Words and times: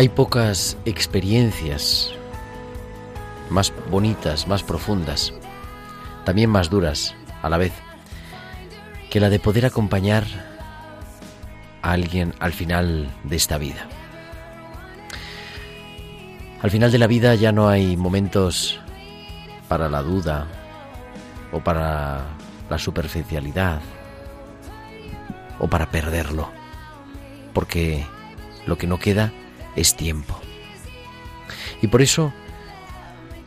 Hay 0.00 0.08
pocas 0.08 0.78
experiencias 0.86 2.10
más 3.50 3.70
bonitas, 3.90 4.48
más 4.48 4.62
profundas, 4.62 5.34
también 6.24 6.48
más 6.48 6.70
duras 6.70 7.14
a 7.42 7.50
la 7.50 7.58
vez, 7.58 7.74
que 9.10 9.20
la 9.20 9.28
de 9.28 9.38
poder 9.38 9.66
acompañar 9.66 10.24
a 11.82 11.92
alguien 11.92 12.32
al 12.40 12.54
final 12.54 13.10
de 13.24 13.36
esta 13.36 13.58
vida. 13.58 13.88
Al 16.62 16.70
final 16.70 16.90
de 16.90 16.98
la 16.98 17.06
vida 17.06 17.34
ya 17.34 17.52
no 17.52 17.68
hay 17.68 17.98
momentos 17.98 18.80
para 19.68 19.90
la 19.90 20.00
duda 20.00 20.46
o 21.52 21.60
para 21.60 22.24
la 22.70 22.78
superficialidad 22.78 23.82
o 25.58 25.68
para 25.68 25.90
perderlo, 25.90 26.48
porque 27.52 28.06
lo 28.64 28.78
que 28.78 28.86
no 28.86 28.98
queda 28.98 29.30
es 29.76 29.96
tiempo. 29.96 30.38
Y 31.82 31.86
por 31.88 32.02
eso 32.02 32.32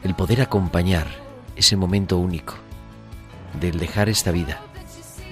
el 0.04 0.16
poder 0.16 0.42
acompañar 0.42 1.08
ese 1.56 1.76
momento 1.76 2.18
único 2.18 2.56
del 3.60 3.80
dejar 3.80 4.10
esta 4.10 4.32
vida 4.32 4.60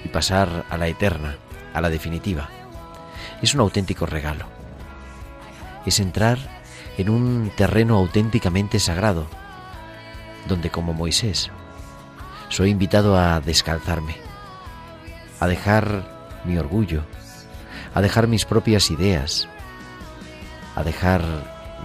y 0.04 0.08
pasar 0.08 0.64
a 0.70 0.76
la 0.76 0.88
eterna, 0.88 1.36
a 1.74 1.80
la 1.80 1.90
definitiva, 1.90 2.48
es 3.42 3.54
un 3.54 3.60
auténtico 3.60 4.06
regalo. 4.06 4.46
Es 5.84 5.98
entrar 5.98 6.38
en 6.96 7.10
un 7.10 7.50
terreno 7.56 7.96
auténticamente 7.96 8.78
sagrado, 8.78 9.26
donde 10.48 10.70
como 10.70 10.92
Moisés 10.92 11.50
soy 12.48 12.70
invitado 12.70 13.18
a 13.18 13.40
descalzarme, 13.40 14.16
a 15.40 15.48
dejar 15.48 16.40
mi 16.44 16.58
orgullo, 16.58 17.02
a 17.94 18.00
dejar 18.00 18.28
mis 18.28 18.44
propias 18.44 18.90
ideas, 18.90 19.48
a 20.74 20.82
dejar 20.82 21.22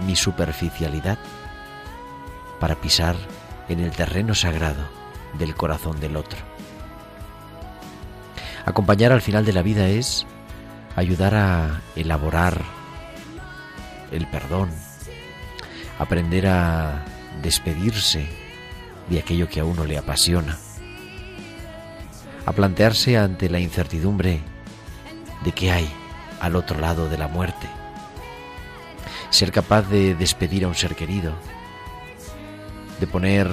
mi 0.06 0.16
superficialidad 0.16 1.18
para 2.60 2.76
pisar 2.76 3.16
en 3.68 3.80
el 3.80 3.90
terreno 3.90 4.34
sagrado 4.34 4.88
del 5.38 5.54
corazón 5.54 6.00
del 6.00 6.16
otro. 6.16 6.38
Acompañar 8.64 9.12
al 9.12 9.22
final 9.22 9.44
de 9.44 9.52
la 9.52 9.62
vida 9.62 9.88
es 9.88 10.26
ayudar 10.96 11.34
a 11.34 11.80
elaborar 11.96 12.62
el 14.10 14.26
perdón, 14.26 14.70
aprender 15.98 16.46
a 16.46 17.04
despedirse 17.42 18.26
de 19.08 19.18
aquello 19.18 19.48
que 19.48 19.60
a 19.60 19.64
uno 19.64 19.84
le 19.84 19.96
apasiona, 19.96 20.58
a 22.46 22.52
plantearse 22.52 23.16
ante 23.16 23.48
la 23.48 23.60
incertidumbre 23.60 24.40
de 25.44 25.52
qué 25.52 25.70
hay 25.70 25.88
al 26.40 26.56
otro 26.56 26.80
lado 26.80 27.08
de 27.08 27.18
la 27.18 27.28
muerte, 27.28 27.68
ser 29.30 29.52
capaz 29.52 29.82
de 29.82 30.14
despedir 30.14 30.64
a 30.64 30.68
un 30.68 30.74
ser 30.74 30.94
querido, 30.94 31.32
de 33.00 33.06
poner 33.06 33.48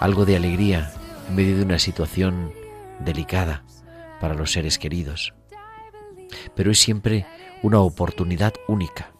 algo 0.00 0.24
de 0.24 0.36
alegría 0.36 0.92
en 1.28 1.34
medio 1.34 1.56
de 1.56 1.62
una 1.62 1.78
situación 1.78 2.52
delicada 3.00 3.64
para 4.20 4.34
los 4.34 4.52
seres 4.52 4.78
queridos. 4.78 5.34
Pero 6.54 6.70
es 6.70 6.78
siempre 6.78 7.26
una 7.62 7.80
oportunidad 7.80 8.54
única 8.66 9.12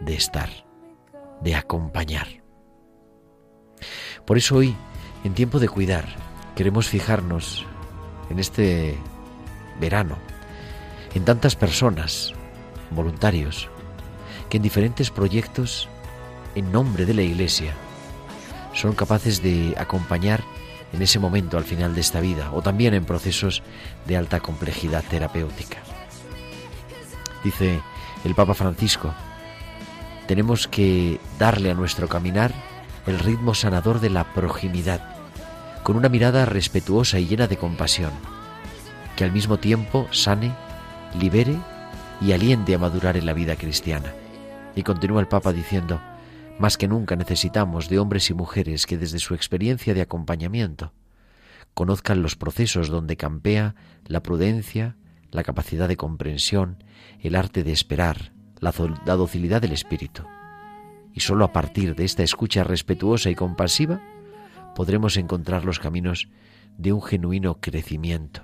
de 0.00 0.14
estar, 0.14 0.50
de 1.42 1.54
acompañar. 1.54 2.42
Por 4.26 4.38
eso 4.38 4.56
hoy, 4.56 4.76
en 5.24 5.34
tiempo 5.34 5.58
de 5.58 5.68
cuidar, 5.68 6.04
queremos 6.54 6.88
fijarnos 6.88 7.66
en 8.28 8.38
este 8.38 8.96
verano, 9.80 10.18
en 11.14 11.24
tantas 11.24 11.56
personas, 11.56 12.32
voluntarios, 12.90 13.68
que 14.50 14.56
en 14.56 14.62
diferentes 14.62 15.10
proyectos, 15.10 15.88
en 16.54 16.70
nombre 16.72 17.06
de 17.06 17.14
la 17.14 17.22
Iglesia, 17.22 17.72
son 18.74 18.94
capaces 18.94 19.42
de 19.42 19.74
acompañar 19.78 20.42
en 20.92 21.02
ese 21.02 21.18
momento 21.18 21.56
al 21.56 21.64
final 21.64 21.94
de 21.94 22.00
esta 22.00 22.20
vida 22.20 22.50
o 22.52 22.60
también 22.60 22.94
en 22.94 23.04
procesos 23.04 23.62
de 24.06 24.16
alta 24.16 24.40
complejidad 24.40 25.04
terapéutica. 25.08 25.78
Dice 27.44 27.80
el 28.24 28.34
Papa 28.34 28.54
Francisco, 28.54 29.14
tenemos 30.26 30.68
que 30.68 31.20
darle 31.38 31.70
a 31.70 31.74
nuestro 31.74 32.08
caminar 32.08 32.52
el 33.06 33.18
ritmo 33.18 33.54
sanador 33.54 34.00
de 34.00 34.10
la 34.10 34.34
proximidad, 34.34 35.00
con 35.82 35.96
una 35.96 36.08
mirada 36.08 36.44
respetuosa 36.44 37.18
y 37.18 37.26
llena 37.26 37.46
de 37.46 37.56
compasión, 37.56 38.12
que 39.16 39.24
al 39.24 39.32
mismo 39.32 39.58
tiempo 39.58 40.08
sane, 40.10 40.54
libere 41.18 41.56
y 42.20 42.32
aliente 42.32 42.74
a 42.74 42.78
madurar 42.78 43.16
en 43.16 43.26
la 43.26 43.32
vida 43.32 43.56
cristiana. 43.56 44.12
Y 44.74 44.82
continúa 44.82 45.20
el 45.20 45.28
Papa 45.28 45.52
diciendo, 45.52 46.00
más 46.58 46.76
que 46.76 46.88
nunca 46.88 47.16
necesitamos 47.16 47.88
de 47.88 47.98
hombres 47.98 48.30
y 48.30 48.34
mujeres 48.34 48.86
que 48.86 48.98
desde 48.98 49.18
su 49.18 49.34
experiencia 49.34 49.94
de 49.94 50.02
acompañamiento 50.02 50.92
conozcan 51.74 52.22
los 52.22 52.36
procesos 52.36 52.88
donde 52.88 53.16
campea 53.16 53.74
la 54.06 54.22
prudencia, 54.22 54.96
la 55.30 55.42
capacidad 55.42 55.88
de 55.88 55.96
comprensión, 55.96 56.82
el 57.20 57.34
arte 57.34 57.64
de 57.64 57.72
esperar, 57.72 58.32
la, 58.58 58.74
la 59.06 59.16
docilidad 59.16 59.62
del 59.62 59.72
espíritu. 59.72 60.24
Y 61.14 61.20
sólo 61.20 61.44
a 61.44 61.52
partir 61.52 61.94
de 61.94 62.04
esta 62.04 62.22
escucha 62.22 62.64
respetuosa 62.64 63.30
y 63.30 63.34
compasiva 63.34 64.00
podremos 64.74 65.16
encontrar 65.16 65.64
los 65.64 65.78
caminos 65.78 66.28
de 66.76 66.92
un 66.92 67.02
genuino 67.02 67.60
crecimiento, 67.60 68.42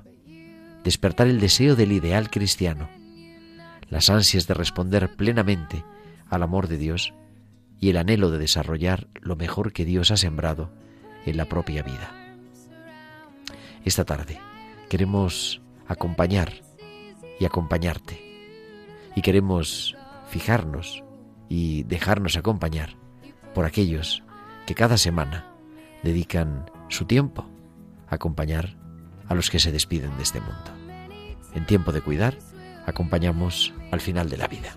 despertar 0.85 1.27
el 1.27 1.41
deseo 1.41 1.77
del 1.77 1.93
ideal 1.93 2.31
cristiano, 2.31 2.89
las 3.89 4.11
ansias 4.11 4.47
de 4.47 4.55
responder 4.55 5.15
plenamente 5.17 5.85
al 6.29 6.43
amor 6.43 6.69
de 6.69 6.79
Dios 6.79 7.15
y 7.81 7.91
el 7.91 7.97
anhelo 7.97 8.31
de 8.31 8.39
desarrollar 8.39 9.09
lo 9.21 9.37
mejor 9.37 9.73
que 9.73 9.85
Dios 9.85 10.11
ha 10.11 10.17
sembrado 10.17 10.71
en 11.25 11.37
la 11.37 11.47
propia 11.47 11.83
vida. 11.83 12.11
Esta 13.85 14.05
tarde 14.05 14.39
queremos 14.89 15.61
acompañar 15.87 16.53
y 17.39 17.45
acompañarte 17.45 18.21
y 19.15 19.23
queremos 19.23 19.97
fijarnos 20.29 21.05
y 21.49 21.85
dejarnos 21.85 22.37
acompañar 22.37 22.97
por 23.55 23.65
aquellos 23.65 24.23
que 24.67 24.75
cada 24.75 24.99
semana 24.99 25.47
dedican 26.03 26.71
su 26.89 27.05
tiempo 27.05 27.49
a 28.09 28.17
acompañar 28.17 28.77
a 29.29 29.35
los 29.35 29.51
que 29.51 29.59
se 29.59 29.73
despiden 29.73 30.17
de 30.17 30.23
este 30.23 30.41
mundo. 30.41 30.73
En 31.55 31.67
tiempo 31.67 31.93
de 31.93 32.01
cuidar, 32.01 32.37
acompañamos 32.87 33.73
al 33.91 34.01
final 34.01 34.29
de 34.29 34.37
la 34.37 34.49
vida. 34.49 34.77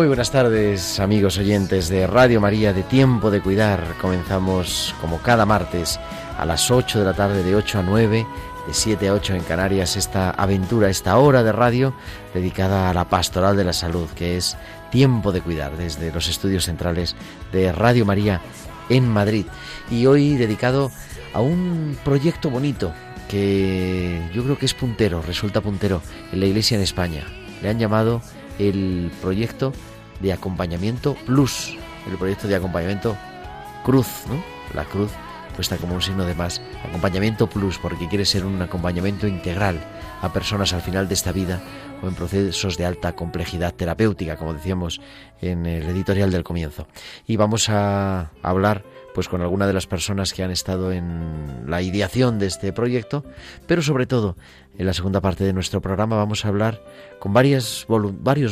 Muy 0.00 0.06
buenas 0.06 0.30
tardes, 0.30 0.98
amigos 0.98 1.36
oyentes 1.36 1.90
de 1.90 2.06
Radio 2.06 2.40
María 2.40 2.72
de 2.72 2.82
Tiempo 2.82 3.30
de 3.30 3.42
Cuidar. 3.42 3.96
Comenzamos 4.00 4.94
como 4.98 5.18
cada 5.18 5.44
martes 5.44 6.00
a 6.38 6.46
las 6.46 6.70
8 6.70 7.00
de 7.00 7.04
la 7.04 7.12
tarde, 7.12 7.42
de 7.42 7.54
8 7.54 7.80
a 7.80 7.82
9, 7.82 8.26
de 8.66 8.72
7 8.72 9.08
a 9.08 9.12
8 9.12 9.34
en 9.34 9.42
Canarias, 9.42 9.98
esta 9.98 10.30
aventura, 10.30 10.88
esta 10.88 11.18
hora 11.18 11.42
de 11.42 11.52
radio 11.52 11.92
dedicada 12.32 12.88
a 12.88 12.94
la 12.94 13.10
pastoral 13.10 13.58
de 13.58 13.64
la 13.64 13.74
salud, 13.74 14.08
que 14.14 14.38
es 14.38 14.56
Tiempo 14.90 15.32
de 15.32 15.42
Cuidar, 15.42 15.76
desde 15.76 16.10
los 16.10 16.28
estudios 16.28 16.64
centrales 16.64 17.14
de 17.52 17.70
Radio 17.70 18.06
María 18.06 18.40
en 18.88 19.06
Madrid. 19.06 19.44
Y 19.90 20.06
hoy 20.06 20.38
dedicado 20.38 20.90
a 21.34 21.42
un 21.42 21.94
proyecto 22.06 22.48
bonito 22.48 22.94
que 23.28 24.30
yo 24.32 24.44
creo 24.44 24.56
que 24.56 24.64
es 24.64 24.72
puntero, 24.72 25.20
resulta 25.20 25.60
puntero 25.60 26.00
en 26.32 26.40
la 26.40 26.46
Iglesia 26.46 26.78
en 26.78 26.84
España. 26.84 27.26
Le 27.60 27.68
han 27.68 27.78
llamado 27.78 28.22
el 28.58 29.10
proyecto 29.20 29.74
de 30.20 30.32
acompañamiento 30.32 31.14
plus, 31.26 31.76
el 32.08 32.16
proyecto 32.16 32.48
de 32.48 32.56
acompañamiento 32.56 33.16
cruz, 33.84 34.24
¿no? 34.28 34.42
La 34.74 34.84
cruz 34.84 35.10
puesta 35.54 35.76
como 35.76 35.94
un 35.94 36.02
signo 36.02 36.24
de 36.24 36.34
más. 36.34 36.62
Acompañamiento 36.88 37.46
plus, 37.48 37.78
porque 37.78 38.08
quiere 38.08 38.24
ser 38.24 38.44
un 38.44 38.62
acompañamiento 38.62 39.26
integral 39.26 39.80
a 40.22 40.32
personas 40.32 40.72
al 40.72 40.80
final 40.80 41.08
de 41.08 41.14
esta 41.14 41.32
vida 41.32 41.60
o 42.02 42.08
en 42.08 42.14
procesos 42.14 42.76
de 42.78 42.86
alta 42.86 43.14
complejidad 43.14 43.74
terapéutica, 43.74 44.36
como 44.36 44.54
decíamos 44.54 45.00
en 45.40 45.66
el 45.66 45.88
editorial 45.88 46.30
del 46.30 46.44
comienzo. 46.44 46.86
Y 47.26 47.36
vamos 47.36 47.68
a 47.68 48.30
hablar 48.42 48.84
pues 49.14 49.28
con 49.28 49.42
alguna 49.42 49.66
de 49.66 49.72
las 49.72 49.86
personas 49.86 50.32
que 50.32 50.44
han 50.44 50.50
estado 50.50 50.92
en 50.92 51.64
la 51.66 51.82
ideación 51.82 52.38
de 52.38 52.46
este 52.46 52.72
proyecto, 52.72 53.24
pero 53.66 53.82
sobre 53.82 54.06
todo 54.06 54.36
en 54.78 54.86
la 54.86 54.94
segunda 54.94 55.20
parte 55.20 55.44
de 55.44 55.52
nuestro 55.52 55.80
programa 55.80 56.16
vamos 56.16 56.44
a 56.44 56.48
hablar 56.48 56.82
con 57.18 57.34
varios 57.34 57.86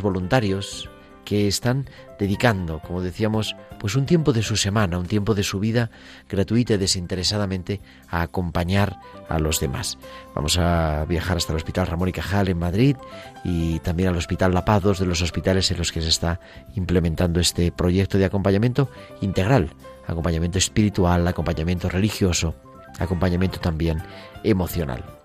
voluntarios 0.03 0.91
que 1.29 1.47
están 1.47 1.91
dedicando, 2.19 2.81
como 2.81 3.03
decíamos, 3.03 3.55
pues 3.79 3.97
un 3.97 4.07
tiempo 4.07 4.33
de 4.33 4.43
su 4.43 4.57
semana, 4.57 4.99
un 4.99 5.05
tiempo 5.05 5.35
de 5.35 5.43
su 5.43 5.61
vida 5.61 5.91
gratuita 6.27 6.73
y 6.73 6.79
desinteresadamente 6.79 7.83
a 8.09 8.23
acompañar 8.23 8.97
a 9.29 9.39
los 9.39 9.61
demás. 9.61 9.99
Vamos 10.35 10.57
a 10.57 11.05
viajar 11.07 11.37
hasta 11.37 11.53
el 11.53 11.59
Hospital 11.59 11.87
Ramón 11.87 12.09
y 12.09 12.13
Cajal 12.13 12.49
en 12.49 12.59
Madrid 12.59 12.97
y 13.45 13.79
también 13.81 14.09
al 14.09 14.17
Hospital 14.17 14.55
La 14.55 14.65
Paz, 14.65 14.83
dos 14.83 15.01
de 15.01 15.05
los 15.05 15.21
hospitales 15.21 15.71
en 15.71 15.77
los 15.77 15.93
que 15.93 16.01
se 16.01 16.09
está 16.09 16.41
implementando 16.77 17.41
este 17.41 17.73
proyecto 17.73 18.17
de 18.17 18.25
acompañamiento 18.25 18.89
integral 19.21 19.75
acompañamiento 20.09 20.57
espiritual, 20.57 21.29
acompañamiento 21.29 21.91
religioso, 21.91 22.55
acompañamiento 22.99 23.61
también 23.61 24.03
emocional. 24.43 25.18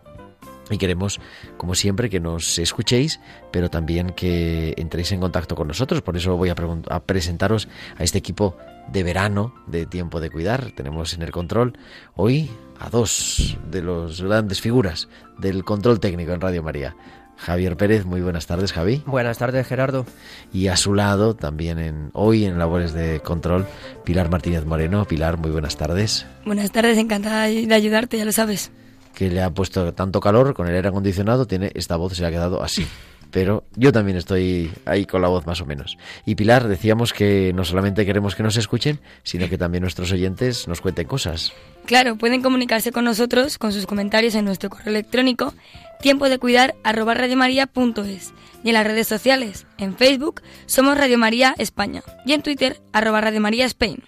Y 0.70 0.78
queremos, 0.78 1.20
como 1.58 1.76
siempre, 1.76 2.10
que 2.10 2.20
nos 2.20 2.58
escuchéis, 2.58 3.20
pero 3.52 3.70
también 3.70 4.12
que 4.12 4.74
entréis 4.78 5.12
en 5.12 5.20
contacto 5.20 5.56
con 5.56 5.68
nosotros. 5.68 6.02
Por 6.02 6.16
eso 6.16 6.38
voy 6.38 6.50
a, 6.50 6.56
a, 6.90 7.00
presentaros 7.02 7.68
a 7.98 8.04
este 8.04 8.18
equipo 8.18 8.58
de 8.92 9.04
verano 9.04 9.54
de 9.68 9.86
Tiempo 9.86 10.20
de 10.20 10.30
Cuidar. 10.30 10.72
Tenemos 10.72 11.14
en 11.14 11.22
el 11.22 11.32
control 11.32 11.78
hoy 12.16 12.50
a 12.80 12.90
dos 12.90 13.58
de 13.70 13.82
los 13.82 14.22
grandes 14.22 14.62
figuras 14.62 15.10
del 15.38 15.64
control 15.64 16.00
técnico 16.00 16.32
en 16.32 16.42
Radio 16.42 16.64
María. 16.64 16.96
Javier 17.38 17.76
Pérez, 17.76 18.06
muy 18.06 18.22
buenas 18.22 18.48
tardes, 18.48 18.72
Javi. 18.72 19.04
Buenas 19.06 19.38
tardes, 19.38 19.68
Gerardo. 19.68 20.06
Y 20.54 20.68
a 20.68 20.78
su 20.78 20.94
lado, 20.94 21.36
también 21.36 21.80
en 21.80 22.10
hoy 22.14 22.46
en 22.46 22.58
labores 22.58 22.94
de 22.94 23.20
control, 23.20 23.66
Pilar 24.06 24.30
Martínez 24.30 24.66
Moreno. 24.66 25.06
Pilar, 25.06 25.38
muy 25.38 25.52
buenas 25.52 25.76
tardes. 25.76 26.26
Buenas 26.46 26.72
tardes, 26.72 26.98
encantada 26.98 27.46
de 27.48 27.74
ayudarte, 27.74 28.18
ya 28.18 28.26
lo 28.26 28.32
sabes. 28.32 28.72
Que 29.14 29.30
le 29.30 29.42
ha 29.42 29.50
puesto 29.50 29.94
tanto 29.94 30.20
calor 30.20 30.54
con 30.54 30.68
el 30.68 30.76
aire 30.76 30.90
acondicionado, 30.90 31.46
tiene 31.46 31.72
esta 31.76 31.96
voz 31.96 32.14
se 32.14 32.26
ha 32.26 32.32
quedado 32.32 32.64
así. 32.64 32.88
Pero 33.34 33.64
yo 33.76 33.92
también 33.92 34.16
estoy 34.18 34.72
ahí 34.86 35.06
con 35.06 35.24
la 35.24 35.28
voz 35.28 35.48
más 35.48 35.60
o 35.60 35.66
menos. 35.66 35.98
Y 36.24 36.36
Pilar, 36.36 36.68
decíamos 36.68 37.14
que 37.14 37.52
no 37.54 37.66
solamente 37.66 38.06
queremos 38.06 38.36
que 38.36 38.44
nos 38.44 38.58
escuchen, 38.58 39.00
sino 39.24 39.50
que 39.50 39.58
también 39.58 39.82
nuestros 39.82 40.12
oyentes 40.12 40.68
nos 40.68 40.82
cuenten 40.82 41.08
cosas. 41.08 41.52
Claro, 41.86 42.16
pueden 42.16 42.44
comunicarse 42.44 42.92
con 42.92 43.06
nosotros 43.06 43.58
con 43.58 43.74
sus 43.74 43.88
comentarios 43.88 44.36
en 44.36 44.46
nuestro 44.46 44.70
correo 44.70 44.90
electrónico 44.90 45.54
tiempo 46.00 46.30
de 46.30 46.38
cuidar 46.38 46.76
arroba 46.84 47.16
radiomaria.es 47.16 48.34
y 48.64 48.70
en 48.70 48.74
las 48.74 48.86
redes 48.86 49.08
sociales. 49.08 49.66
En 49.80 49.96
Facebook 49.96 50.42
somos 50.68 50.96
Radio 50.98 51.18
María 51.18 51.56
España 51.58 52.04
y 52.26 52.34
en 52.34 52.44
Twitter 52.44 52.82
arroba 52.92 53.22
Radio 53.22 53.42
María 53.42 53.66
Spain. 53.66 54.04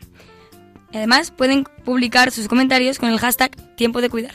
Además 0.93 1.31
pueden 1.31 1.65
publicar 1.83 2.31
sus 2.31 2.47
comentarios 2.47 2.99
con 2.99 3.09
el 3.09 3.19
hashtag 3.19 3.55
tiempo 3.75 4.01
de 4.01 4.09
cuidar. 4.09 4.33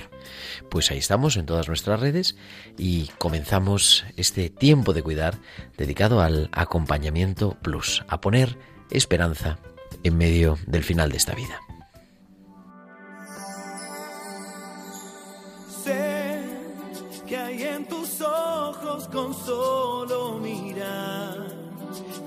Pues 0.71 0.91
ahí 0.91 0.99
estamos 0.99 1.37
en 1.37 1.47
todas 1.47 1.69
nuestras 1.69 2.00
redes 2.00 2.37
y 2.79 3.09
comenzamos 3.19 4.05
este 4.17 4.50
tiempo 4.50 4.93
de 4.93 5.03
cuidar 5.03 5.39
dedicado 5.77 6.21
al 6.21 6.49
acompañamiento 6.53 7.57
plus, 7.62 8.05
a 8.09 8.21
poner 8.21 8.57
esperanza 8.91 9.59
en 10.05 10.17
medio 10.17 10.59
del 10.67 10.85
final 10.85 11.11
de 11.11 11.17
esta 11.17 11.35
vida. 11.35 11.61
con 19.12 19.35
solo 19.35 20.39
mirar 20.39 21.47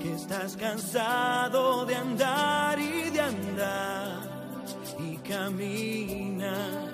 que 0.00 0.14
estás 0.14 0.56
cansado 0.56 1.86
de 1.86 1.94
andar 1.94 2.78
y 2.78 3.10
de 3.10 3.20
andar 3.20 4.20
y 4.98 5.16
camina 5.18 6.93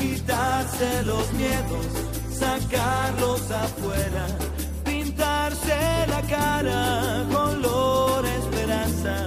quitarse 0.00 1.02
los 1.04 1.32
miedos, 1.34 1.86
sacarlos 2.32 3.50
afuera, 3.50 4.26
pintarse 4.84 6.06
la 6.08 6.22
cara, 6.22 7.26
color 7.30 8.24
esperanza, 8.24 9.26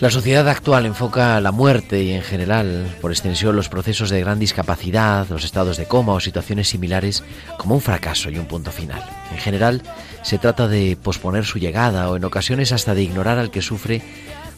La 0.00 0.08
sociedad 0.08 0.48
actual 0.48 0.86
enfoca 0.86 1.38
la 1.42 1.52
muerte 1.52 2.02
y 2.02 2.12
en 2.12 2.22
general, 2.22 2.96
por 3.02 3.10
extensión, 3.10 3.54
los 3.54 3.68
procesos 3.68 4.08
de 4.08 4.20
gran 4.20 4.38
discapacidad, 4.38 5.28
los 5.28 5.44
estados 5.44 5.76
de 5.76 5.84
coma 5.84 6.14
o 6.14 6.20
situaciones 6.20 6.70
similares 6.70 7.22
como 7.58 7.74
un 7.74 7.82
fracaso 7.82 8.30
y 8.30 8.38
un 8.38 8.46
punto 8.46 8.72
final. 8.72 9.04
En 9.30 9.36
general, 9.36 9.82
se 10.22 10.38
trata 10.38 10.68
de 10.68 10.96
posponer 10.96 11.44
su 11.44 11.58
llegada 11.58 12.08
o 12.08 12.16
en 12.16 12.24
ocasiones 12.24 12.72
hasta 12.72 12.94
de 12.94 13.02
ignorar 13.02 13.36
al 13.36 13.50
que 13.50 13.60
sufre 13.60 14.00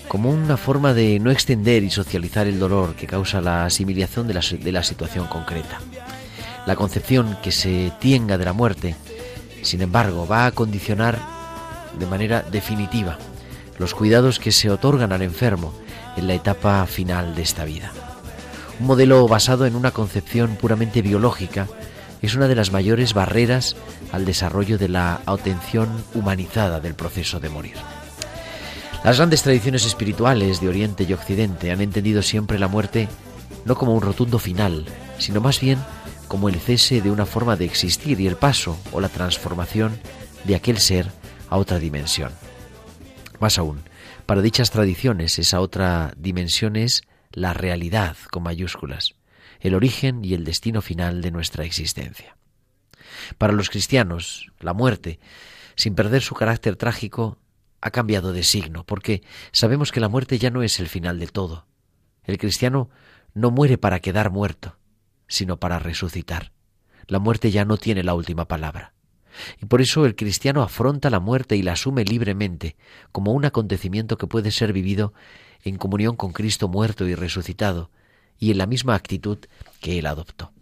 como 0.06 0.30
una 0.30 0.56
forma 0.56 0.94
de 0.94 1.18
no 1.18 1.32
extender 1.32 1.82
y 1.82 1.90
socializar 1.90 2.46
el 2.46 2.60
dolor 2.60 2.94
que 2.94 3.08
causa 3.08 3.40
la 3.40 3.64
asimilación 3.64 4.28
de 4.28 4.34
la, 4.70 4.82
situación 4.84 5.26
concreta. 5.26 5.80
La 6.66 6.76
concepción 6.76 7.36
que 7.42 7.50
se 7.50 7.92
tenga 8.00 8.38
de 8.38 8.44
la 8.44 8.52
muerte, 8.52 8.94
sin 9.62 9.82
embargo, 9.82 10.24
va 10.24 10.46
a 10.46 10.52
condicionar 10.52 11.18
de 11.98 12.06
manera 12.06 12.42
definitiva 12.42 13.18
los 13.82 13.94
cuidados 13.94 14.38
que 14.38 14.52
se 14.52 14.70
otorgan 14.70 15.10
al 15.10 15.22
enfermo 15.22 15.74
en 16.16 16.28
la 16.28 16.34
etapa 16.34 16.86
final 16.86 17.34
de 17.34 17.42
esta 17.42 17.64
vida. 17.64 17.90
Un 18.78 18.86
modelo 18.86 19.26
basado 19.26 19.66
en 19.66 19.74
una 19.74 19.90
concepción 19.90 20.54
puramente 20.54 21.02
biológica 21.02 21.66
es 22.22 22.36
una 22.36 22.46
de 22.46 22.54
las 22.54 22.70
mayores 22.70 23.12
barreras 23.12 23.74
al 24.12 24.24
desarrollo 24.24 24.78
de 24.78 24.88
la 24.88 25.20
atención 25.26 25.88
humanizada 26.14 26.78
del 26.78 26.94
proceso 26.94 27.40
de 27.40 27.48
morir. 27.48 27.74
Las 29.02 29.16
grandes 29.16 29.42
tradiciones 29.42 29.84
espirituales 29.84 30.60
de 30.60 30.68
Oriente 30.68 31.02
y 31.02 31.12
Occidente 31.12 31.72
han 31.72 31.80
entendido 31.80 32.22
siempre 32.22 32.60
la 32.60 32.68
muerte 32.68 33.08
no 33.64 33.74
como 33.74 33.94
un 33.94 34.02
rotundo 34.02 34.38
final, 34.38 34.84
sino 35.18 35.40
más 35.40 35.58
bien 35.58 35.80
como 36.28 36.48
el 36.48 36.60
cese 36.60 37.00
de 37.00 37.10
una 37.10 37.26
forma 37.26 37.56
de 37.56 37.64
existir 37.64 38.20
y 38.20 38.28
el 38.28 38.36
paso 38.36 38.78
o 38.92 39.00
la 39.00 39.08
transformación 39.08 39.98
de 40.44 40.54
aquel 40.54 40.78
ser 40.78 41.10
a 41.50 41.56
otra 41.56 41.80
dimensión. 41.80 42.30
Más 43.42 43.58
aún, 43.58 43.82
para 44.24 44.40
dichas 44.40 44.70
tradiciones 44.70 45.36
esa 45.40 45.60
otra 45.60 46.14
dimensión 46.16 46.76
es 46.76 47.02
la 47.32 47.52
realidad 47.52 48.16
con 48.30 48.44
mayúsculas, 48.44 49.16
el 49.58 49.74
origen 49.74 50.24
y 50.24 50.34
el 50.34 50.44
destino 50.44 50.80
final 50.80 51.22
de 51.22 51.32
nuestra 51.32 51.64
existencia. 51.64 52.36
Para 53.38 53.52
los 53.52 53.68
cristianos, 53.68 54.52
la 54.60 54.74
muerte, 54.74 55.18
sin 55.74 55.96
perder 55.96 56.22
su 56.22 56.36
carácter 56.36 56.76
trágico, 56.76 57.36
ha 57.80 57.90
cambiado 57.90 58.32
de 58.32 58.44
signo, 58.44 58.84
porque 58.84 59.24
sabemos 59.50 59.90
que 59.90 59.98
la 59.98 60.08
muerte 60.08 60.38
ya 60.38 60.50
no 60.50 60.62
es 60.62 60.78
el 60.78 60.86
final 60.86 61.18
de 61.18 61.26
todo. 61.26 61.66
El 62.22 62.38
cristiano 62.38 62.90
no 63.34 63.50
muere 63.50 63.76
para 63.76 63.98
quedar 63.98 64.30
muerto, 64.30 64.78
sino 65.26 65.58
para 65.58 65.80
resucitar. 65.80 66.52
La 67.08 67.18
muerte 67.18 67.50
ya 67.50 67.64
no 67.64 67.76
tiene 67.76 68.04
la 68.04 68.14
última 68.14 68.46
palabra. 68.46 68.92
Y 69.60 69.66
por 69.66 69.80
eso 69.80 70.06
el 70.06 70.16
cristiano 70.16 70.62
afronta 70.62 71.10
la 71.10 71.20
muerte 71.20 71.56
y 71.56 71.62
la 71.62 71.72
asume 71.72 72.04
libremente 72.04 72.76
como 73.12 73.32
un 73.32 73.44
acontecimiento 73.44 74.18
que 74.18 74.26
puede 74.26 74.50
ser 74.50 74.72
vivido 74.72 75.12
en 75.62 75.76
comunión 75.76 76.16
con 76.16 76.32
Cristo 76.32 76.68
muerto 76.68 77.06
y 77.06 77.14
resucitado, 77.14 77.90
y 78.38 78.50
en 78.50 78.58
la 78.58 78.66
misma 78.66 78.94
actitud 78.94 79.38
que 79.80 79.98
él 79.98 80.06
adoptó. 80.06 80.52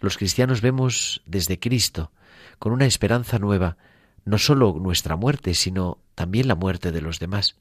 Los 0.00 0.16
cristianos 0.16 0.60
vemos 0.60 1.22
desde 1.26 1.58
Cristo, 1.58 2.12
con 2.58 2.72
una 2.72 2.86
esperanza 2.86 3.38
nueva, 3.38 3.76
no 4.24 4.38
sólo 4.38 4.74
nuestra 4.78 5.16
muerte, 5.16 5.54
sino 5.54 5.98
también 6.14 6.48
la 6.48 6.54
muerte 6.54 6.92
de 6.92 7.00
los 7.00 7.18
demás. 7.18 7.56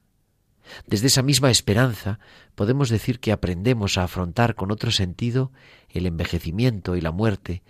Desde 0.85 1.07
esa 1.07 1.21
misma 1.21 1.49
esperanza 1.49 2.19
podemos 2.55 2.89
decir 2.89 3.19
que 3.19 3.31
aprendemos 3.31 3.97
a 3.97 4.03
afrontar 4.03 4.55
con 4.55 4.71
otro 4.71 4.91
sentido 4.91 5.51
el 5.89 6.05
envejecimiento 6.05 6.95
y 6.95 7.01
la 7.01 7.11
muerte 7.11 7.63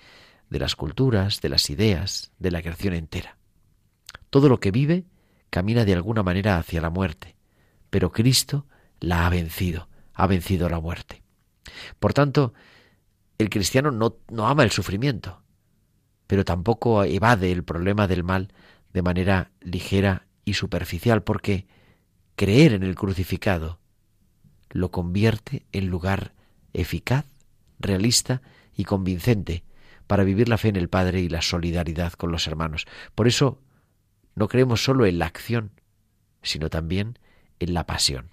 de 0.50 0.60
las 0.60 0.75
culturas, 0.75 1.42
de 1.42 1.50
las 1.50 1.70
ideas, 1.70 2.32
de 2.39 2.51
la 2.51 2.62
creación 2.62 2.94
entera. 2.94 3.38
Todo 4.30 4.50
lo 4.50 4.60
que 4.60 4.72
vive 4.72 5.06
camina 5.50 5.86
de 5.86 5.94
alguna 5.94 6.24
manera 6.24 6.58
hacia 6.58 6.82
la 6.82 6.89
muerte, 6.89 7.36
pero 7.89 8.12
Cristo 8.12 8.66
la 9.00 9.25
ha 9.25 9.30
vencido, 9.30 9.88
ha 10.13 10.27
vencido 10.27 10.70
la 10.70 10.80
muerte. 10.80 11.22
Por 12.00 12.13
tanto, 12.13 12.54
el 13.38 13.50
cristiano 13.50 13.92
no, 13.92 14.18
no 14.30 14.48
ama 14.48 14.63
el 14.63 14.72
sufrimiento, 14.72 15.42
pero 16.25 16.44
tampoco 16.44 17.04
evade 17.04 17.51
el 17.51 17.63
problema 17.63 18.08
del 18.08 18.24
mal 18.24 18.54
de 18.94 19.01
manera 19.01 19.51
ligera 19.62 20.27
y 20.44 20.54
superficial, 20.54 21.24
porque 21.24 21.68
creer 22.36 22.74
en 22.74 22.84
el 22.84 22.96
crucificado 22.96 23.80
lo 24.70 24.92
convierte 24.92 25.66
en 25.72 25.88
lugar 25.88 26.34
eficaz, 26.74 27.25
realista 27.80 28.42
y 28.75 28.84
convincente 28.84 29.63
para 30.08 30.24
vivir 30.24 30.50
la 30.50 30.58
fe 30.58 30.70
en 30.70 30.76
el 30.76 30.90
Padre 30.90 31.22
y 31.22 31.30
la 31.30 31.42
solidaridad 31.42 32.14
con 32.14 32.32
los 32.32 32.48
hermanos. 32.48 32.86
Por 33.14 33.28
eso 33.28 33.62
no 34.36 34.48
creemos 34.48 34.84
solo 34.84 35.06
en 35.06 35.20
la 35.20 35.26
acción, 35.26 35.72
sino 36.42 36.70
también 36.70 37.20
en 37.60 37.74
la 37.74 37.86
pasión. 37.86 38.32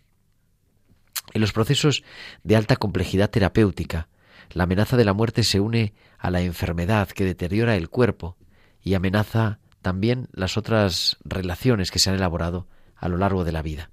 En 1.32 1.40
los 1.40 1.52
procesos 1.52 2.04
de 2.42 2.56
alta 2.56 2.76
complejidad 2.76 3.30
terapéutica, 3.30 4.08
la 4.52 4.64
amenaza 4.64 4.96
de 4.96 5.04
la 5.04 5.14
muerte 5.14 5.42
se 5.42 5.60
une 5.60 5.94
a 6.18 6.30
la 6.30 6.42
enfermedad 6.42 7.08
que 7.08 7.24
deteriora 7.24 7.76
el 7.76 7.88
cuerpo 7.88 8.36
y 8.82 8.94
amenaza 8.94 9.58
también 9.82 10.28
las 10.32 10.56
otras 10.56 11.16
relaciones 11.24 11.90
que 11.90 11.98
se 11.98 12.10
han 12.10 12.16
elaborado 12.16 12.68
a 12.96 13.08
lo 13.08 13.16
largo 13.16 13.44
de 13.44 13.52
la 13.52 13.62
vida. 13.62 13.90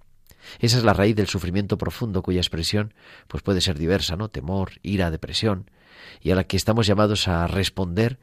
Esa 0.60 0.78
es 0.78 0.84
la 0.84 0.94
raíz 0.94 1.16
del 1.16 1.28
sufrimiento 1.28 1.78
profundo 1.78 2.22
cuya 2.22 2.40
expresión 2.40 2.94
pues 3.28 3.44
puede 3.44 3.62
ser 3.62 3.78
diversa, 3.78 4.16
¿no? 4.16 4.30
Temor, 4.30 4.74
ira, 4.82 5.12
depresión, 5.12 5.70
y 6.22 6.32
a 6.32 6.36
la 6.36 6.44
que 6.44 6.58
estamos 6.58 6.88
llamados 6.88 7.28
a 7.28 7.48
responder 7.48 8.20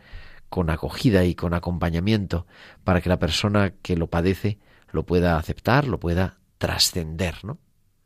con 0.48 0.70
acogida 0.70 1.24
y 1.24 1.34
con 1.34 1.54
acompañamiento 1.54 2.46
para 2.84 3.00
que 3.00 3.08
la 3.08 3.18
persona 3.18 3.72
que 3.82 3.96
lo 3.96 4.08
padece 4.08 4.58
lo 4.90 5.04
pueda 5.04 5.36
aceptar, 5.36 5.86
lo 5.86 6.00
pueda 6.00 6.38
trascender, 6.58 7.44
¿no? 7.44 7.58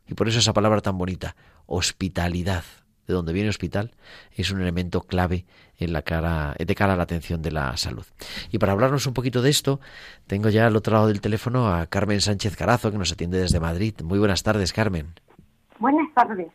Y 0.07 0.15
por 0.15 0.27
eso 0.27 0.39
esa 0.39 0.53
palabra 0.53 0.81
tan 0.81 0.97
bonita, 0.97 1.35
hospitalidad, 1.65 2.63
de 3.07 3.13
donde 3.13 3.33
viene 3.33 3.49
hospital, 3.49 3.91
es 4.31 4.51
un 4.51 4.61
elemento 4.61 5.01
clave 5.01 5.45
en 5.77 5.93
la 5.93 6.01
cara, 6.01 6.55
de 6.57 6.75
cara 6.75 6.93
a 6.93 6.97
la 6.97 7.03
atención 7.03 7.41
de 7.41 7.51
la 7.51 7.75
salud. 7.77 8.05
Y 8.51 8.57
para 8.57 8.71
hablarnos 8.71 9.07
un 9.07 9.13
poquito 9.13 9.41
de 9.41 9.49
esto, 9.49 9.79
tengo 10.27 10.49
ya 10.49 10.67
al 10.67 10.75
otro 10.75 10.93
lado 10.93 11.07
del 11.07 11.21
teléfono 11.21 11.73
a 11.73 11.87
Carmen 11.87 12.21
Sánchez 12.21 12.55
Carazo, 12.55 12.91
que 12.91 12.97
nos 12.97 13.11
atiende 13.11 13.39
desde 13.39 13.59
Madrid. 13.59 13.95
Muy 14.03 14.19
buenas 14.19 14.43
tardes, 14.43 14.71
Carmen. 14.71 15.13
Buenas 15.79 16.13
tardes. 16.13 16.47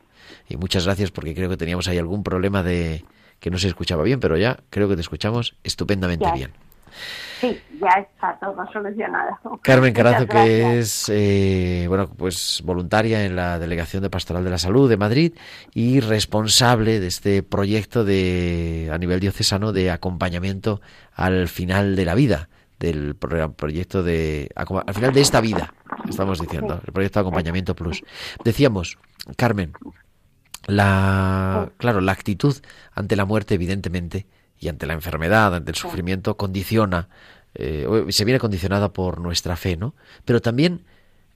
Y 0.49 0.57
muchas 0.57 0.85
gracias 0.85 1.11
porque 1.11 1.35
creo 1.35 1.49
que 1.49 1.57
teníamos 1.57 1.88
ahí 1.88 1.99
algún 1.99 2.23
problema 2.23 2.62
de 2.62 3.05
que 3.40 3.50
no 3.50 3.59
se 3.59 3.69
escuchaba 3.69 4.02
bien, 4.02 4.21
pero 4.21 4.37
ya 4.37 4.59
creo 4.71 4.88
que 4.88 4.95
te 4.95 5.00
escuchamos 5.00 5.55
estupendamente 5.62 6.31
bien. 6.33 6.52
Sí, 7.40 7.61
ya 7.81 8.00
está 8.00 8.37
todo 8.40 8.67
solucionado. 8.73 9.38
Carmen 9.62 9.93
Carazo, 9.93 10.26
que 10.26 10.78
es 10.81 11.09
eh, 11.09 11.85
bueno, 11.87 12.09
pues 12.09 12.62
voluntaria 12.64 13.25
en 13.25 13.37
la 13.37 13.59
Delegación 13.59 14.02
de 14.02 14.11
Pastoral 14.11 14.43
de 14.43 14.50
la 14.50 14.59
Salud 14.59 14.88
de 14.88 14.97
Madrid 14.97 15.35
y 15.73 16.00
responsable 16.00 16.99
de 16.99 17.07
este 17.07 17.43
proyecto 17.45 18.05
de 18.05 18.90
a 18.93 18.99
nivel 18.99 19.21
diocesano 19.21 19.73
de 19.73 19.90
acompañamiento 19.90 20.81
al 21.14 21.49
final 21.49 21.95
de 21.95 22.05
la 22.05 22.14
vida 22.14 22.49
del 22.81 23.17
proyecto 23.17 24.02
de 24.02 24.50
al 24.55 24.95
final 24.95 25.12
de 25.12 25.21
esta 25.21 25.40
vida, 25.40 25.75
estamos 26.09 26.40
diciendo, 26.40 26.81
el 26.87 26.93
proyecto 26.93 27.19
de 27.19 27.23
acompañamiento 27.23 27.75
plus. 27.75 28.02
Decíamos, 28.45 28.99
Carmen, 29.37 29.73
la 30.69 31.71
claro, 31.79 32.01
la 32.01 32.13
actitud 32.13 32.55
ante 32.95 33.17
la 33.17 33.25
muerte 33.25 33.55
evidentemente 33.55 34.27
y 34.61 34.69
ante 34.69 34.87
la 34.87 34.95
enfermedad, 34.95 35.55
ante 35.55 35.71
el 35.71 35.77
sufrimiento, 35.77 36.37
condiciona, 36.37 37.09
eh, 37.55 38.07
se 38.11 38.25
viene 38.25 38.39
condicionada 38.39 38.93
por 38.93 39.21
nuestra 39.21 39.57
fe, 39.57 39.77
¿no? 39.77 39.95
Pero 40.25 40.41
también 40.41 40.85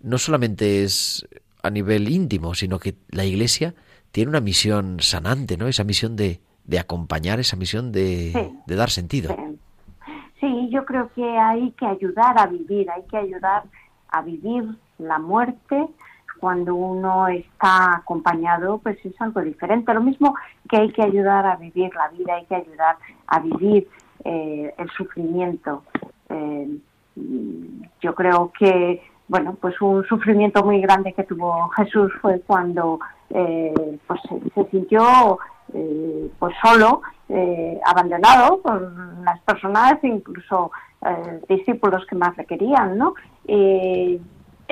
no 0.00 0.18
solamente 0.18 0.82
es 0.82 1.26
a 1.62 1.70
nivel 1.70 2.08
íntimo, 2.08 2.54
sino 2.54 2.78
que 2.78 2.96
la 3.08 3.24
Iglesia 3.24 3.74
tiene 4.10 4.28
una 4.28 4.40
misión 4.40 4.98
sanante, 5.00 5.56
¿no? 5.56 5.66
Esa 5.66 5.84
misión 5.84 6.16
de, 6.16 6.40
de 6.64 6.78
acompañar, 6.78 7.40
esa 7.40 7.56
misión 7.56 7.90
de, 7.90 8.52
de 8.66 8.76
dar 8.76 8.90
sentido. 8.90 9.34
Sí, 10.40 10.68
yo 10.70 10.84
creo 10.84 11.10
que 11.14 11.24
hay 11.24 11.70
que 11.72 11.86
ayudar 11.86 12.38
a 12.38 12.46
vivir, 12.46 12.90
hay 12.90 13.02
que 13.08 13.16
ayudar 13.16 13.62
a 14.08 14.20
vivir 14.22 14.64
la 14.98 15.18
muerte, 15.18 15.86
cuando 16.42 16.74
uno 16.74 17.28
está 17.28 17.98
acompañado, 17.98 18.78
pues 18.78 18.98
es 19.06 19.14
algo 19.20 19.42
diferente. 19.42 19.94
Lo 19.94 20.00
mismo 20.00 20.34
que 20.68 20.76
hay 20.76 20.90
que 20.90 21.00
ayudar 21.00 21.46
a 21.46 21.54
vivir 21.54 21.94
la 21.94 22.08
vida, 22.08 22.34
hay 22.34 22.44
que 22.46 22.56
ayudar 22.56 22.96
a 23.28 23.38
vivir 23.38 23.86
eh, 24.24 24.74
el 24.76 24.90
sufrimiento. 24.90 25.84
Eh, 26.30 26.78
yo 28.00 28.14
creo 28.16 28.50
que, 28.58 29.00
bueno, 29.28 29.56
pues 29.60 29.80
un 29.80 30.04
sufrimiento 30.06 30.64
muy 30.64 30.80
grande 30.80 31.12
que 31.12 31.22
tuvo 31.22 31.68
Jesús 31.76 32.10
fue 32.20 32.40
cuando 32.40 32.98
eh, 33.30 34.00
pues 34.08 34.20
se 34.52 34.64
sintió 34.72 35.38
pues 36.40 36.54
solo, 36.60 37.02
abandonado 37.86 38.60
por 38.60 38.82
las 39.24 39.40
personas, 39.42 39.94
incluso 40.02 40.72
discípulos 41.48 42.04
que 42.06 42.16
más 42.16 42.36
le 42.36 42.44
querían, 42.46 42.98
¿no? 42.98 43.14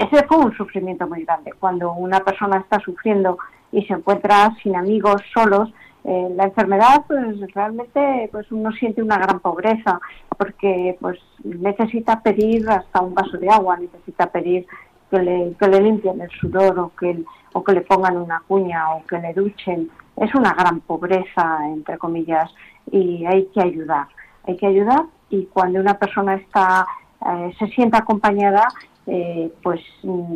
Ese 0.00 0.26
fue 0.26 0.38
un 0.38 0.56
sufrimiento 0.56 1.06
muy 1.06 1.24
grande. 1.24 1.52
Cuando 1.60 1.92
una 1.92 2.20
persona 2.20 2.56
está 2.56 2.80
sufriendo 2.80 3.36
y 3.70 3.84
se 3.84 3.92
encuentra 3.92 4.56
sin 4.62 4.74
amigos, 4.74 5.20
solos, 5.34 5.70
eh, 6.04 6.28
la 6.34 6.44
enfermedad, 6.44 7.04
pues 7.06 7.38
realmente 7.52 8.30
pues 8.32 8.50
uno 8.50 8.72
siente 8.72 9.02
una 9.02 9.18
gran 9.18 9.40
pobreza 9.40 10.00
porque 10.38 10.96
pues 11.00 11.18
necesita 11.44 12.22
pedir 12.22 12.66
hasta 12.70 13.02
un 13.02 13.14
vaso 13.14 13.36
de 13.36 13.50
agua, 13.50 13.76
necesita 13.76 14.28
pedir 14.28 14.66
que 15.10 15.18
le, 15.18 15.54
que 15.60 15.68
le 15.68 15.80
limpien 15.82 16.18
el 16.22 16.30
sudor 16.30 16.78
o 16.78 16.92
que, 16.98 17.22
o 17.52 17.62
que 17.62 17.72
le 17.74 17.82
pongan 17.82 18.16
una 18.16 18.42
cuña 18.48 18.94
o 18.94 19.04
que 19.04 19.18
le 19.18 19.34
duchen. 19.34 19.90
Es 20.16 20.34
una 20.34 20.54
gran 20.54 20.80
pobreza, 20.80 21.58
entre 21.66 21.98
comillas, 21.98 22.50
y 22.90 23.26
hay 23.26 23.44
que 23.52 23.60
ayudar. 23.60 24.06
Hay 24.46 24.56
que 24.56 24.66
ayudar 24.66 25.02
y 25.28 25.44
cuando 25.44 25.78
una 25.78 25.98
persona 25.98 26.36
está 26.36 26.86
eh, 27.26 27.52
se 27.58 27.66
sienta 27.68 27.98
acompañada, 27.98 28.66
eh, 29.06 29.52
pues 29.62 29.80
mm, 30.02 30.34